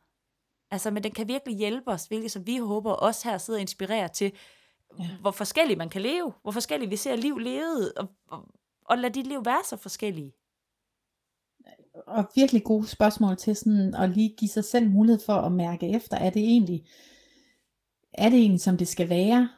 Altså, 0.71 0.91
men 0.91 1.03
den 1.03 1.11
kan 1.11 1.27
virkelig 1.27 1.57
hjælpe 1.57 1.91
os, 1.91 2.05
hvilket 2.05 2.31
som 2.31 2.47
vi 2.47 2.57
håber 2.57 2.95
os 2.95 3.23
her 3.23 3.37
sidder 3.37 3.57
og 3.57 3.61
inspirerer 3.61 4.07
til, 4.07 4.31
ja. 4.99 5.09
hvor 5.21 5.31
forskelligt 5.31 5.77
man 5.77 5.89
kan 5.89 6.01
leve, 6.01 6.33
hvor 6.41 6.51
forskelligt 6.51 6.91
vi 6.91 6.95
ser 6.95 7.15
liv 7.15 7.37
levet, 7.37 7.93
og, 7.93 8.07
og, 8.27 8.47
og 8.85 8.97
lad 8.97 9.11
dit 9.11 9.27
liv 9.27 9.45
være 9.45 9.63
så 9.69 9.77
forskellige. 9.77 10.33
Og 12.07 12.31
virkelig 12.35 12.63
gode 12.63 12.87
spørgsmål 12.87 13.37
til 13.37 13.55
sådan 13.55 13.95
at 13.95 14.09
lige 14.09 14.35
give 14.37 14.49
sig 14.49 14.65
selv 14.65 14.89
mulighed 14.89 15.19
for 15.25 15.33
at 15.33 15.51
mærke 15.51 15.89
efter, 15.89 16.17
er 16.17 16.29
det 16.29 16.41
egentlig, 16.41 16.85
er 18.13 18.29
det 18.29 18.39
egentlig 18.39 18.61
som 18.61 18.77
det 18.77 18.87
skal 18.87 19.09
være? 19.09 19.49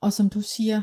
Og 0.00 0.12
som 0.12 0.30
du 0.30 0.40
siger, 0.40 0.82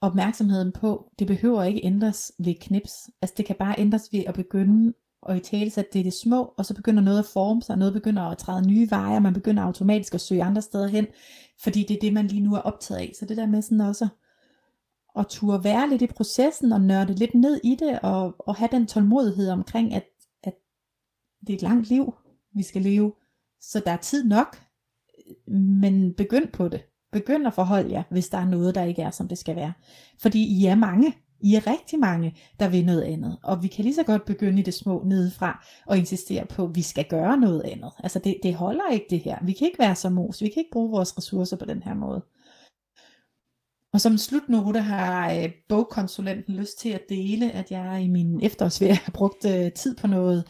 opmærksomheden 0.00 0.72
på, 0.72 1.12
det 1.18 1.26
behøver 1.26 1.62
ikke 1.62 1.84
ændres 1.84 2.32
ved 2.38 2.54
knips. 2.60 3.10
Altså 3.22 3.34
det 3.36 3.46
kan 3.46 3.56
bare 3.56 3.78
ændres 3.78 4.12
ved 4.12 4.24
at 4.26 4.34
begynde 4.34 4.94
og 5.22 5.36
i 5.36 5.40
tale 5.40 5.72
at 5.76 5.92
det 5.92 5.98
er 5.98 6.02
det 6.02 6.12
små, 6.12 6.54
og 6.56 6.66
så 6.66 6.74
begynder 6.74 7.02
noget 7.02 7.18
at 7.18 7.24
forme 7.24 7.62
sig, 7.62 7.76
noget 7.76 7.94
begynder 7.94 8.22
at 8.22 8.38
træde 8.38 8.68
nye 8.68 8.90
veje, 8.90 9.16
og 9.16 9.22
man 9.22 9.34
begynder 9.34 9.62
automatisk 9.62 10.14
at 10.14 10.20
søge 10.20 10.42
andre 10.42 10.62
steder 10.62 10.88
hen, 10.88 11.06
fordi 11.62 11.84
det 11.88 11.96
er 11.96 12.00
det, 12.00 12.12
man 12.12 12.26
lige 12.26 12.42
nu 12.42 12.54
er 12.54 12.60
optaget 12.60 13.00
af. 13.00 13.12
Så 13.18 13.26
det 13.26 13.36
der 13.36 13.46
med 13.46 13.62
sådan 13.62 13.80
også 13.80 14.08
at 15.18 15.26
turde 15.26 15.64
være 15.64 15.88
lidt 15.88 16.02
i 16.02 16.06
processen, 16.06 16.72
og 16.72 16.80
nørde 16.80 17.14
lidt 17.14 17.34
ned 17.34 17.60
i 17.64 17.76
det, 17.80 17.98
og, 18.02 18.34
og 18.38 18.56
have 18.56 18.68
den 18.72 18.86
tålmodighed 18.86 19.50
omkring, 19.50 19.94
at, 19.94 20.04
at 20.42 20.54
det 21.40 21.50
er 21.50 21.56
et 21.56 21.62
langt 21.62 21.88
liv, 21.88 22.14
vi 22.54 22.62
skal 22.62 22.82
leve, 22.82 23.12
så 23.60 23.82
der 23.84 23.90
er 23.90 23.96
tid 23.96 24.24
nok, 24.24 24.62
men 25.80 26.14
begynd 26.14 26.48
på 26.52 26.68
det. 26.68 26.82
Begynd 27.12 27.46
at 27.46 27.54
forholde 27.54 27.92
jer, 27.92 28.02
hvis 28.10 28.28
der 28.28 28.38
er 28.38 28.44
noget, 28.44 28.74
der 28.74 28.84
ikke 28.84 29.02
er, 29.02 29.10
som 29.10 29.28
det 29.28 29.38
skal 29.38 29.56
være. 29.56 29.72
Fordi 30.18 30.60
I 30.60 30.66
er 30.66 30.74
mange, 30.74 31.14
i 31.40 31.54
er 31.54 31.66
rigtig 31.66 31.98
mange, 31.98 32.36
der 32.60 32.68
vil 32.68 32.84
noget 32.84 33.02
andet. 33.02 33.38
Og 33.42 33.62
vi 33.62 33.68
kan 33.68 33.84
lige 33.84 33.94
så 33.94 34.02
godt 34.02 34.24
begynde 34.24 34.58
i 34.60 34.62
det 34.62 34.74
små 34.74 35.02
nedefra 35.06 35.66
og 35.86 35.98
insistere 35.98 36.46
på, 36.46 36.64
at 36.64 36.74
vi 36.74 36.82
skal 36.82 37.04
gøre 37.04 37.36
noget 37.36 37.62
andet. 37.62 37.90
Altså 37.98 38.18
det, 38.18 38.36
det 38.42 38.54
holder 38.54 38.90
ikke 38.92 39.06
det 39.10 39.20
her. 39.20 39.38
Vi 39.42 39.52
kan 39.52 39.66
ikke 39.66 39.78
være 39.78 39.94
som 39.94 40.12
mos. 40.12 40.42
Vi 40.42 40.48
kan 40.48 40.60
ikke 40.60 40.72
bruge 40.72 40.90
vores 40.90 41.16
ressourcer 41.18 41.56
på 41.56 41.64
den 41.64 41.82
her 41.82 41.94
måde. 41.94 42.22
Og 43.92 44.00
som 44.00 44.18
slutnote 44.18 44.80
har 44.80 45.32
øh, 45.32 45.52
bogkonsulenten 45.68 46.54
lyst 46.54 46.78
til 46.78 46.88
at 46.88 47.08
dele, 47.08 47.52
at 47.52 47.70
jeg 47.70 48.02
i 48.02 48.08
min 48.08 48.40
efterårsferie 48.42 48.94
har 48.94 49.12
brugt 49.12 49.44
øh, 49.44 49.72
tid 49.72 49.96
på 49.96 50.06
noget 50.06 50.44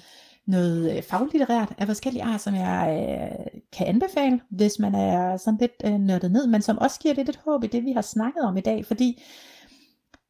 noget 0.46 0.96
øh, 0.96 1.02
faglitterært 1.02 1.72
af 1.78 1.86
forskellige 1.86 2.22
art, 2.22 2.40
som 2.40 2.54
jeg 2.54 3.08
øh, 3.10 3.60
kan 3.72 3.86
anbefale, 3.86 4.40
hvis 4.50 4.78
man 4.78 4.94
er 4.94 5.36
sådan 5.36 5.58
lidt 5.60 5.72
øh, 5.84 5.98
nørdet 5.98 6.32
ned, 6.32 6.46
men 6.46 6.62
som 6.62 6.78
også 6.78 7.00
giver 7.00 7.14
lidt 7.14 7.28
et 7.28 7.40
håb 7.44 7.64
i 7.64 7.66
det, 7.66 7.84
vi 7.84 7.92
har 7.92 8.02
snakket 8.02 8.42
om 8.42 8.56
i 8.56 8.60
dag, 8.60 8.86
fordi 8.86 9.22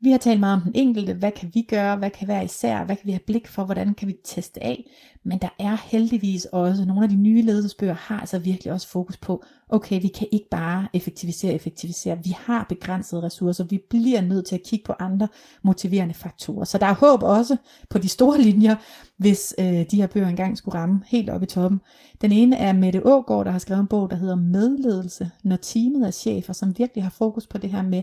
vi 0.02 0.10
har 0.10 0.18
talt 0.18 0.40
meget 0.40 0.56
om 0.56 0.62
den 0.62 0.72
enkelte, 0.74 1.14
hvad 1.14 1.32
kan 1.32 1.50
vi 1.54 1.62
gøre, 1.62 1.96
hvad 1.96 2.10
kan 2.10 2.28
være 2.28 2.44
især, 2.44 2.84
hvad 2.84 2.96
kan 2.96 3.06
vi 3.06 3.12
have 3.12 3.20
blik 3.26 3.48
for, 3.48 3.64
hvordan 3.64 3.94
kan 3.94 4.08
vi 4.08 4.16
teste 4.24 4.62
af, 4.62 4.90
men 5.24 5.38
der 5.38 5.48
er 5.58 5.76
heldigvis 5.90 6.44
også, 6.44 6.84
nogle 6.84 7.02
af 7.02 7.08
de 7.08 7.16
nye 7.16 7.42
ledelsesbøger 7.42 7.94
har 7.94 8.20
altså 8.20 8.38
virkelig 8.38 8.72
også 8.72 8.88
fokus 8.88 9.16
på, 9.16 9.44
okay, 9.68 10.02
vi 10.02 10.08
kan 10.08 10.26
ikke 10.32 10.48
bare 10.50 10.88
effektivisere, 10.92 11.54
effektivisere, 11.54 12.18
vi 12.24 12.36
har 12.38 12.66
begrænsede 12.68 13.22
ressourcer, 13.22 13.64
vi 13.64 13.80
bliver 13.90 14.20
nødt 14.20 14.46
til 14.46 14.54
at 14.54 14.62
kigge 14.62 14.84
på 14.84 14.94
andre 14.98 15.28
motiverende 15.62 16.14
faktorer. 16.14 16.64
Så 16.64 16.78
der 16.78 16.86
er 16.86 16.94
håb 16.94 17.22
også 17.22 17.56
på 17.90 17.98
de 17.98 18.08
store 18.08 18.40
linjer, 18.40 18.76
hvis 19.16 19.54
øh, 19.58 19.64
de 19.90 19.96
her 19.96 20.06
bøger 20.06 20.28
engang 20.28 20.58
skulle 20.58 20.78
ramme 20.78 21.02
helt 21.06 21.30
op 21.30 21.42
i 21.42 21.46
toppen. 21.46 21.80
Den 22.20 22.32
ene 22.32 22.56
er 22.56 22.72
Mette 22.72 23.06
Ågaard, 23.06 23.44
der 23.44 23.50
har 23.50 23.58
skrevet 23.58 23.80
en 23.80 23.86
bog, 23.86 24.10
der 24.10 24.16
hedder 24.16 24.36
Medledelse, 24.36 25.30
når 25.42 25.56
teamet 25.56 26.06
er 26.06 26.10
chefer, 26.10 26.52
som 26.52 26.78
virkelig 26.78 27.04
har 27.04 27.10
fokus 27.10 27.46
på 27.46 27.58
det 27.58 27.70
her 27.70 27.82
med, 27.82 28.02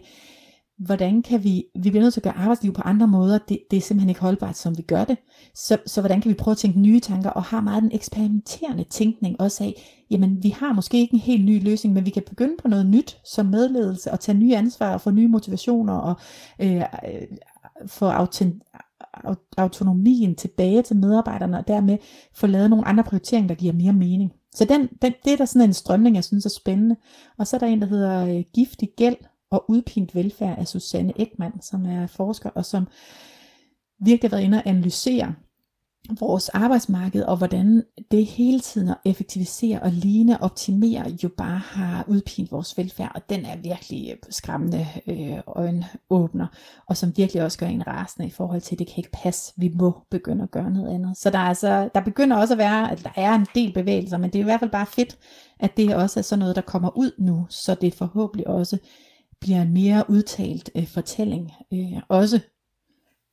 hvordan 0.80 1.22
kan 1.22 1.44
vi, 1.44 1.66
vi 1.76 1.90
bliver 1.90 2.02
nødt 2.02 2.14
til 2.14 2.20
at 2.20 2.24
gøre 2.24 2.38
arbejdsliv 2.38 2.74
på 2.74 2.82
andre 2.82 3.08
måder, 3.08 3.38
det, 3.50 3.60
det 3.72 3.78
er 3.78 3.82
simpelthen 3.82 4.10
ikke 4.10 4.22
holdbart, 4.22 4.58
som 4.58 4.78
vi 4.78 4.82
gør 4.82 5.04
det. 5.04 5.18
Så, 5.56 5.78
så 5.86 6.02
hvordan 6.02 6.22
kan 6.22 6.30
vi 6.30 6.36
prøve 6.36 6.54
at 6.54 6.58
tænke 6.58 6.80
nye 6.80 7.00
tanker, 7.00 7.30
og 7.30 7.44
har 7.44 7.62
meget 7.62 7.84
den 7.84 7.92
eksperimenterende 7.92 8.84
tænkning 8.84 9.42
også 9.42 9.64
af, 9.64 9.74
jamen 10.12 10.44
vi 10.44 10.50
har 10.50 10.74
måske 10.74 11.00
ikke 11.00 11.14
en 11.14 11.20
helt 11.20 11.46
ny 11.46 11.64
løsning, 11.64 11.94
men 11.94 12.06
vi 12.06 12.10
kan 12.10 12.24
begynde 12.30 12.56
på 12.62 12.68
noget 12.68 12.86
nyt 12.86 13.18
som 13.26 13.46
medledelse, 13.46 14.12
og 14.12 14.20
tage 14.20 14.38
nye 14.38 14.56
ansvar, 14.56 14.94
og 14.94 15.02
få 15.02 15.12
nye 15.12 15.28
motivationer, 15.28 15.94
og 15.94 16.16
øh, 16.60 16.76
øh 16.76 16.84
få 17.88 18.12
få 18.12 19.36
autonomien 19.58 20.36
tilbage 20.36 20.82
til 20.82 20.96
medarbejderne, 20.96 21.58
og 21.58 21.68
dermed 21.68 21.98
få 22.34 22.48
lavet 22.48 22.70
nogle 22.70 22.88
andre 22.88 23.04
prioriteringer, 23.04 23.48
der 23.48 23.56
giver 23.56 23.74
mere 23.74 23.94
mening. 23.94 24.32
Så 24.56 24.66
den, 24.66 24.90
den, 25.02 25.14
det 25.26 25.34
er 25.34 25.38
der 25.38 25.46
sådan 25.46 25.68
en 25.70 25.74
strømning, 25.74 26.16
jeg 26.16 26.24
synes 26.24 26.46
er 26.46 26.50
spændende. 26.50 26.96
Og 27.38 27.48
så 27.48 27.56
er 27.56 27.60
der 27.60 27.68
en, 27.68 27.82
der 27.82 27.88
hedder 27.88 28.38
øh, 28.38 28.44
Giftig 28.54 28.90
Gæld, 28.98 29.16
og 29.52 29.66
udpint 29.70 30.16
velfærd 30.16 30.60
af 30.60 30.68
Susanne 30.68 31.14
Ekman, 31.22 31.62
som 31.62 31.86
er 31.86 32.08
forsker 32.08 32.50
og 32.50 32.66
som 32.66 32.88
virkelig 34.00 34.30
har 34.30 34.38
været 34.38 34.46
inde 34.46 34.58
og 34.58 34.70
analysere 34.70 35.36
vores 36.20 36.50
arbejdsmarked, 36.50 37.24
og 37.24 37.38
hvordan 37.38 37.84
det 38.12 38.26
hele 38.26 38.60
tiden 38.60 38.90
at 38.90 38.98
effektivisere 39.06 39.80
og 39.80 39.92
ligne 39.92 40.38
og 40.38 40.44
optimere 40.44 41.18
jo 41.24 41.30
bare 41.38 41.58
har 41.58 42.06
udpint 42.08 42.52
vores 42.52 42.78
velfærd, 42.78 43.12
og 43.16 43.22
den 43.30 43.46
er 43.46 43.58
virkelig 43.58 44.12
øh, 44.12 44.18
skræmmende 44.30 44.88
øh, 45.08 45.38
øjenåbner, 45.48 46.48
og 46.88 46.98
som 46.98 47.18
virkelig 47.18 47.44
også 47.44 47.58
gør 47.58 47.68
en 47.68 47.88
rasende 47.88 48.28
i 48.28 48.32
forhold 48.32 48.62
til, 48.62 48.76
at 48.76 48.80
det 48.80 48.88
kan 48.88 48.98
ikke 48.98 49.12
passe, 49.24 49.54
vi 49.58 49.72
må 49.76 50.02
begynde 50.12 50.44
at 50.44 50.52
gøre 50.52 50.72
noget 50.72 50.96
andet. 50.96 51.18
Så 51.18 51.30
der, 51.30 51.40
er 51.40 51.44
altså, 51.44 51.90
der 51.96 52.02
begynder 52.02 52.38
også 52.38 52.54
at 52.54 52.58
være, 52.58 52.92
at 52.92 53.04
der 53.04 53.12
er 53.16 53.36
en 53.36 53.48
del 53.56 53.74
bevægelser, 53.74 54.18
men 54.18 54.30
det 54.30 54.40
er 54.40 54.44
i 54.44 54.44
hvert 54.44 54.60
fald 54.60 54.72
bare 54.72 54.86
fedt, 54.86 55.18
at 55.60 55.78
det 55.78 55.96
også 55.96 56.20
er 56.20 56.24
sådan 56.24 56.40
noget, 56.40 56.56
der 56.56 56.62
kommer 56.62 56.98
ud 56.98 57.12
nu, 57.20 57.46
så 57.50 57.76
det 57.76 57.94
forhåbentlig 57.94 58.48
også 58.48 58.78
bliver 59.40 59.62
en 59.62 59.74
mere 59.74 60.06
udtalt 60.10 60.70
øh, 60.76 60.88
fortælling, 60.88 61.52
øh, 61.74 62.02
også 62.08 62.40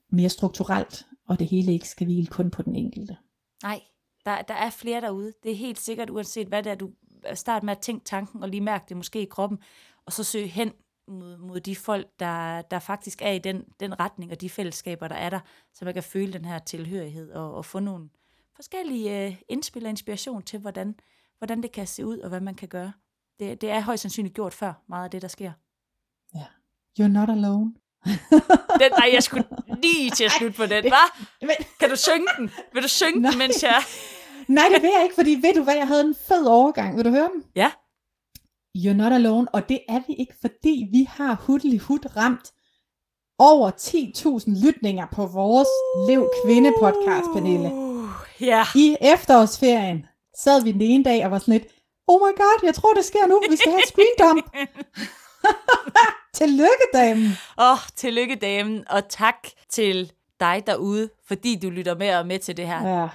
mere 0.09 0.29
strukturelt, 0.29 1.07
og 1.29 1.39
det 1.39 1.47
hele 1.47 1.73
ikke 1.73 1.89
skal 1.89 2.05
hvile 2.05 2.27
kun 2.27 2.51
på 2.51 2.63
den 2.63 2.77
enkelte. 2.77 3.17
Nej, 3.63 3.81
der, 4.25 4.43
der 4.43 4.55
er 4.55 4.71
flere 4.71 5.01
derude. 5.01 5.33
Det 5.43 5.51
er 5.51 5.57
helt 5.57 5.81
sikkert, 5.81 6.11
uanset 6.11 6.49
hvad 6.49 6.63
det 6.63 6.71
er, 6.71 6.75
du 6.75 6.91
øh, 7.31 7.37
starter 7.37 7.65
med 7.65 7.77
at 7.77 7.83
tænke 7.83 8.05
tanken, 8.05 8.43
og 8.43 8.49
lige 8.49 8.61
mærke 8.61 8.85
det 8.89 8.97
måske 8.97 9.23
i 9.23 9.25
kroppen, 9.25 9.59
og 10.07 10.13
så 10.13 10.25
søge 10.25 10.47
hen 10.47 10.73
mod, 11.09 11.37
mod 11.37 11.61
de 11.61 11.77
folk, 11.77 12.07
der, 12.21 12.63
der 12.63 12.79
faktisk 12.79 13.23
er 13.23 13.31
i 13.31 13.39
den, 13.39 13.65
den 13.81 14.01
retning, 14.01 14.33
og 14.33 14.41
de 14.41 14.51
fællesskaber, 14.51 15.09
der 15.09 15.15
er 15.15 15.31
der, 15.31 15.41
så 15.75 15.85
man 15.85 15.95
kan 15.95 16.03
føle 16.03 16.33
den 16.33 16.45
her 16.45 16.59
tilhørighed, 16.59 17.33
og, 17.33 17.55
og 17.55 17.65
få 17.65 17.81
nogle 17.81 18.09
forskellige 18.57 19.27
øh, 19.27 19.37
indspil 19.49 19.85
og 19.85 19.91
inspiration 19.91 20.43
til, 20.43 20.59
hvordan, 20.59 20.95
hvordan 21.39 21.63
det 21.63 21.73
kan 21.73 21.87
se 21.87 22.07
ud, 22.07 22.19
og 22.19 22.29
hvad 22.29 22.41
man 22.41 22.55
kan 22.55 22.69
gøre. 22.69 22.93
Det, 23.39 23.61
det 23.61 23.71
er 23.71 23.81
højst 23.81 24.03
sandsynligt 24.03 24.35
gjort 24.35 24.55
før, 24.55 24.73
meget 24.87 25.05
af 25.05 25.11
det, 25.11 25.23
der 25.23 25.29
sker. 25.29 25.53
Ja. 26.35 26.47
You're 27.01 27.13
not 27.13 27.31
alone. 27.31 27.73
den, 28.81 28.91
nej, 28.99 29.11
jeg 29.13 29.23
skulle 29.23 29.45
lige 29.83 30.11
til 30.11 30.25
at 30.25 30.33
slutte 30.33 30.57
på 30.57 30.67
den, 30.67 30.85
hva'? 30.85 31.65
Kan 31.81 31.91
du 31.91 31.97
synge 31.97 32.27
den? 32.39 32.51
Vil 32.73 32.83
du 32.83 32.89
synge 32.89 33.21
nej. 33.21 33.31
den, 33.31 33.39
mens 33.39 33.63
jeg... 33.63 33.83
nej, 34.49 34.69
det 34.75 34.83
vil 34.83 34.91
jeg 34.95 35.03
ikke, 35.03 35.15
fordi 35.15 35.39
ved 35.43 35.55
du 35.55 35.63
hvad, 35.63 35.75
jeg 35.75 35.87
havde 35.87 36.01
en 36.01 36.15
fed 36.29 36.47
overgang. 36.47 36.97
Vil 36.97 37.05
du 37.05 37.11
høre 37.11 37.31
den? 37.35 37.43
Ja. 37.57 37.71
You're 38.79 38.97
not 38.97 39.13
alone, 39.13 39.55
og 39.55 39.69
det 39.69 39.81
er 39.89 40.01
vi 40.07 40.15
ikke, 40.15 40.35
fordi 40.41 40.87
vi 40.93 41.09
har 41.11 41.35
hudlig 41.47 41.81
hud 41.81 42.17
ramt 42.17 42.53
over 43.39 43.71
10.000 43.71 44.67
lytninger 44.67 45.07
på 45.13 45.27
vores 45.27 45.69
Lev 46.09 46.31
Kvinde 46.45 46.73
podcast, 46.81 47.27
Pernille. 47.35 47.73
Uh, 47.73 48.09
ja. 48.41 48.65
I 48.75 48.97
efterårsferien 49.01 50.07
sad 50.39 50.63
vi 50.65 50.73
den 50.73 50.81
ene 50.81 51.05
dag 51.05 51.25
og 51.25 51.31
var 51.31 51.39
sådan 51.39 51.53
lidt, 51.53 51.67
oh 52.09 52.21
my 52.21 52.37
god, 52.37 52.61
jeg 52.65 52.75
tror 52.75 52.93
det 52.95 53.05
sker 53.05 53.27
nu, 53.27 53.43
vi 53.51 53.57
skal 53.57 53.73
have 53.73 53.83
et 53.83 53.89
screen 53.89 54.17
dump. 54.19 54.57
tillykke, 56.39 56.87
damen. 56.95 57.27
Åh, 57.59 57.73
oh, 57.73 57.79
tillykke, 57.97 58.35
damen. 58.35 58.85
Og 58.91 59.09
tak 59.09 59.49
til 59.69 60.13
dig 60.41 60.63
derude, 60.67 61.11
fordi 61.27 61.59
du 61.63 61.71
lytter 61.71 61.95
med 61.95 62.15
og 62.15 62.27
med 62.27 62.39
til 62.39 62.57
det 62.57 62.67
her. 62.67 63.01
Ja. 63.01 63.09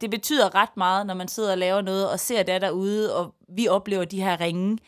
Det 0.00 0.10
betyder 0.10 0.54
ret 0.54 0.76
meget, 0.76 1.06
når 1.06 1.14
man 1.14 1.28
sidder 1.28 1.52
og 1.52 1.58
laver 1.58 1.80
noget 1.80 2.10
og 2.10 2.20
ser 2.20 2.42
det 2.42 2.62
derude, 2.62 3.16
og 3.16 3.34
vi 3.56 3.68
oplever 3.68 4.04
de 4.04 4.22
her 4.22 4.40
ringe, 4.40 4.78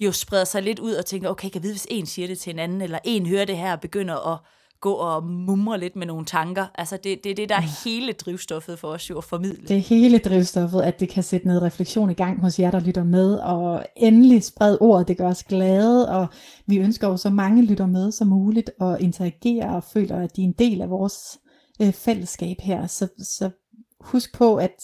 jo 0.00 0.12
spreder 0.12 0.44
sig 0.44 0.62
lidt 0.62 0.78
ud 0.78 0.94
og 0.94 1.06
tænker, 1.06 1.28
okay, 1.28 1.48
kan 1.48 1.54
jeg 1.54 1.62
vide, 1.62 1.72
hvis 1.72 1.86
en 1.90 2.06
siger 2.06 2.28
det 2.28 2.38
til 2.38 2.52
en 2.52 2.58
anden, 2.58 2.80
eller 2.80 2.98
en 3.04 3.26
hører 3.26 3.44
det 3.44 3.56
her 3.56 3.72
og 3.72 3.80
begynder 3.80 4.32
at 4.32 4.38
gå 4.84 4.92
og 4.92 5.24
mumre 5.24 5.80
lidt 5.80 5.96
med 5.96 6.06
nogle 6.06 6.26
tanker. 6.26 6.66
Altså 6.74 6.96
det 7.04 7.12
er 7.12 7.16
det, 7.24 7.36
det, 7.36 7.48
der 7.48 7.54
er 7.54 7.84
hele 7.84 8.12
drivstoffet 8.12 8.78
for 8.78 8.88
os 8.88 9.10
jo 9.10 9.18
at 9.18 9.24
formidle. 9.24 9.68
Det 9.68 9.76
er 9.76 9.80
hele 9.80 10.18
drivstoffet, 10.18 10.80
at 10.80 11.00
det 11.00 11.08
kan 11.08 11.22
sætte 11.22 11.46
noget 11.46 11.62
refleksion 11.62 12.10
i 12.10 12.14
gang 12.14 12.40
hos 12.40 12.58
jer, 12.58 12.70
der 12.70 12.80
lytter 12.80 13.04
med, 13.04 13.34
og 13.34 13.86
endelig 13.96 14.44
spred 14.44 14.78
ordet, 14.80 15.08
det 15.08 15.16
gør 15.16 15.28
os 15.28 15.44
glade, 15.44 16.08
og 16.08 16.26
vi 16.66 16.78
ønsker 16.78 17.08
jo 17.08 17.16
så 17.16 17.30
mange 17.30 17.62
lytter 17.62 17.86
med 17.86 18.12
som 18.12 18.28
muligt, 18.28 18.70
og 18.80 19.00
interagerer 19.00 19.70
og 19.70 19.84
føler, 19.84 20.16
at 20.16 20.36
de 20.36 20.42
er 20.42 20.46
en 20.46 20.54
del 20.58 20.82
af 20.82 20.90
vores 20.90 21.38
øh, 21.82 21.92
fællesskab 21.92 22.56
her. 22.60 22.86
Så, 22.86 23.08
så 23.18 23.50
husk 24.00 24.38
på, 24.38 24.56
at 24.56 24.76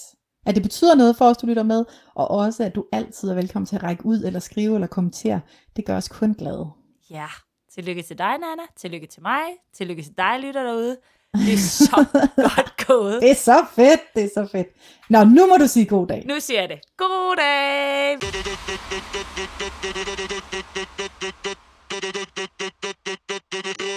at 0.47 0.55
det 0.55 0.63
betyder 0.63 0.95
noget 0.95 1.17
for 1.17 1.25
os, 1.25 1.37
du 1.37 1.47
lytter 1.47 1.63
med, 1.63 1.85
og 2.15 2.31
også 2.31 2.65
at 2.65 2.75
du 2.75 2.85
altid 2.93 3.29
er 3.29 3.35
velkommen 3.35 3.67
til 3.67 3.77
at 3.77 3.83
række 3.83 4.07
ud, 4.07 4.23
eller 4.25 4.41
skrive, 4.41 4.75
eller 4.75 4.87
kommentere. 4.87 5.41
Det 5.77 5.85
gør 5.85 5.97
os 5.97 6.09
kun 6.09 6.35
glade. 6.35 6.67
Ja, 7.11 7.27
Tillykke 7.75 8.03
til 8.03 8.19
dig, 8.19 8.39
Nana. 8.39 8.63
Tillykke 8.77 9.07
til 9.07 9.23
mig. 9.23 9.43
Tillykke 9.73 10.03
til 10.03 10.13
dig, 10.17 10.41
lytter 10.41 10.63
derude. 10.63 10.97
Det 11.35 11.53
er 11.53 11.59
så 11.59 12.05
godt 12.57 12.87
gået. 12.87 13.23
Det 13.23 13.31
er 13.31 13.35
så 13.35 13.67
fedt, 13.75 14.01
det 14.15 14.25
er 14.25 14.29
så 14.35 14.49
fedt. 14.53 14.69
Nå, 15.11 15.25
nu 15.25 15.47
må 15.47 15.57
du 15.57 15.67
sige 15.67 15.87
god 15.87 16.07
dag. 16.07 16.27
Nu 16.27 16.41
siger 16.41 16.61
jeg 16.61 16.69
det. 16.69 16.81
God 16.97 17.37
dag! 17.37 18.19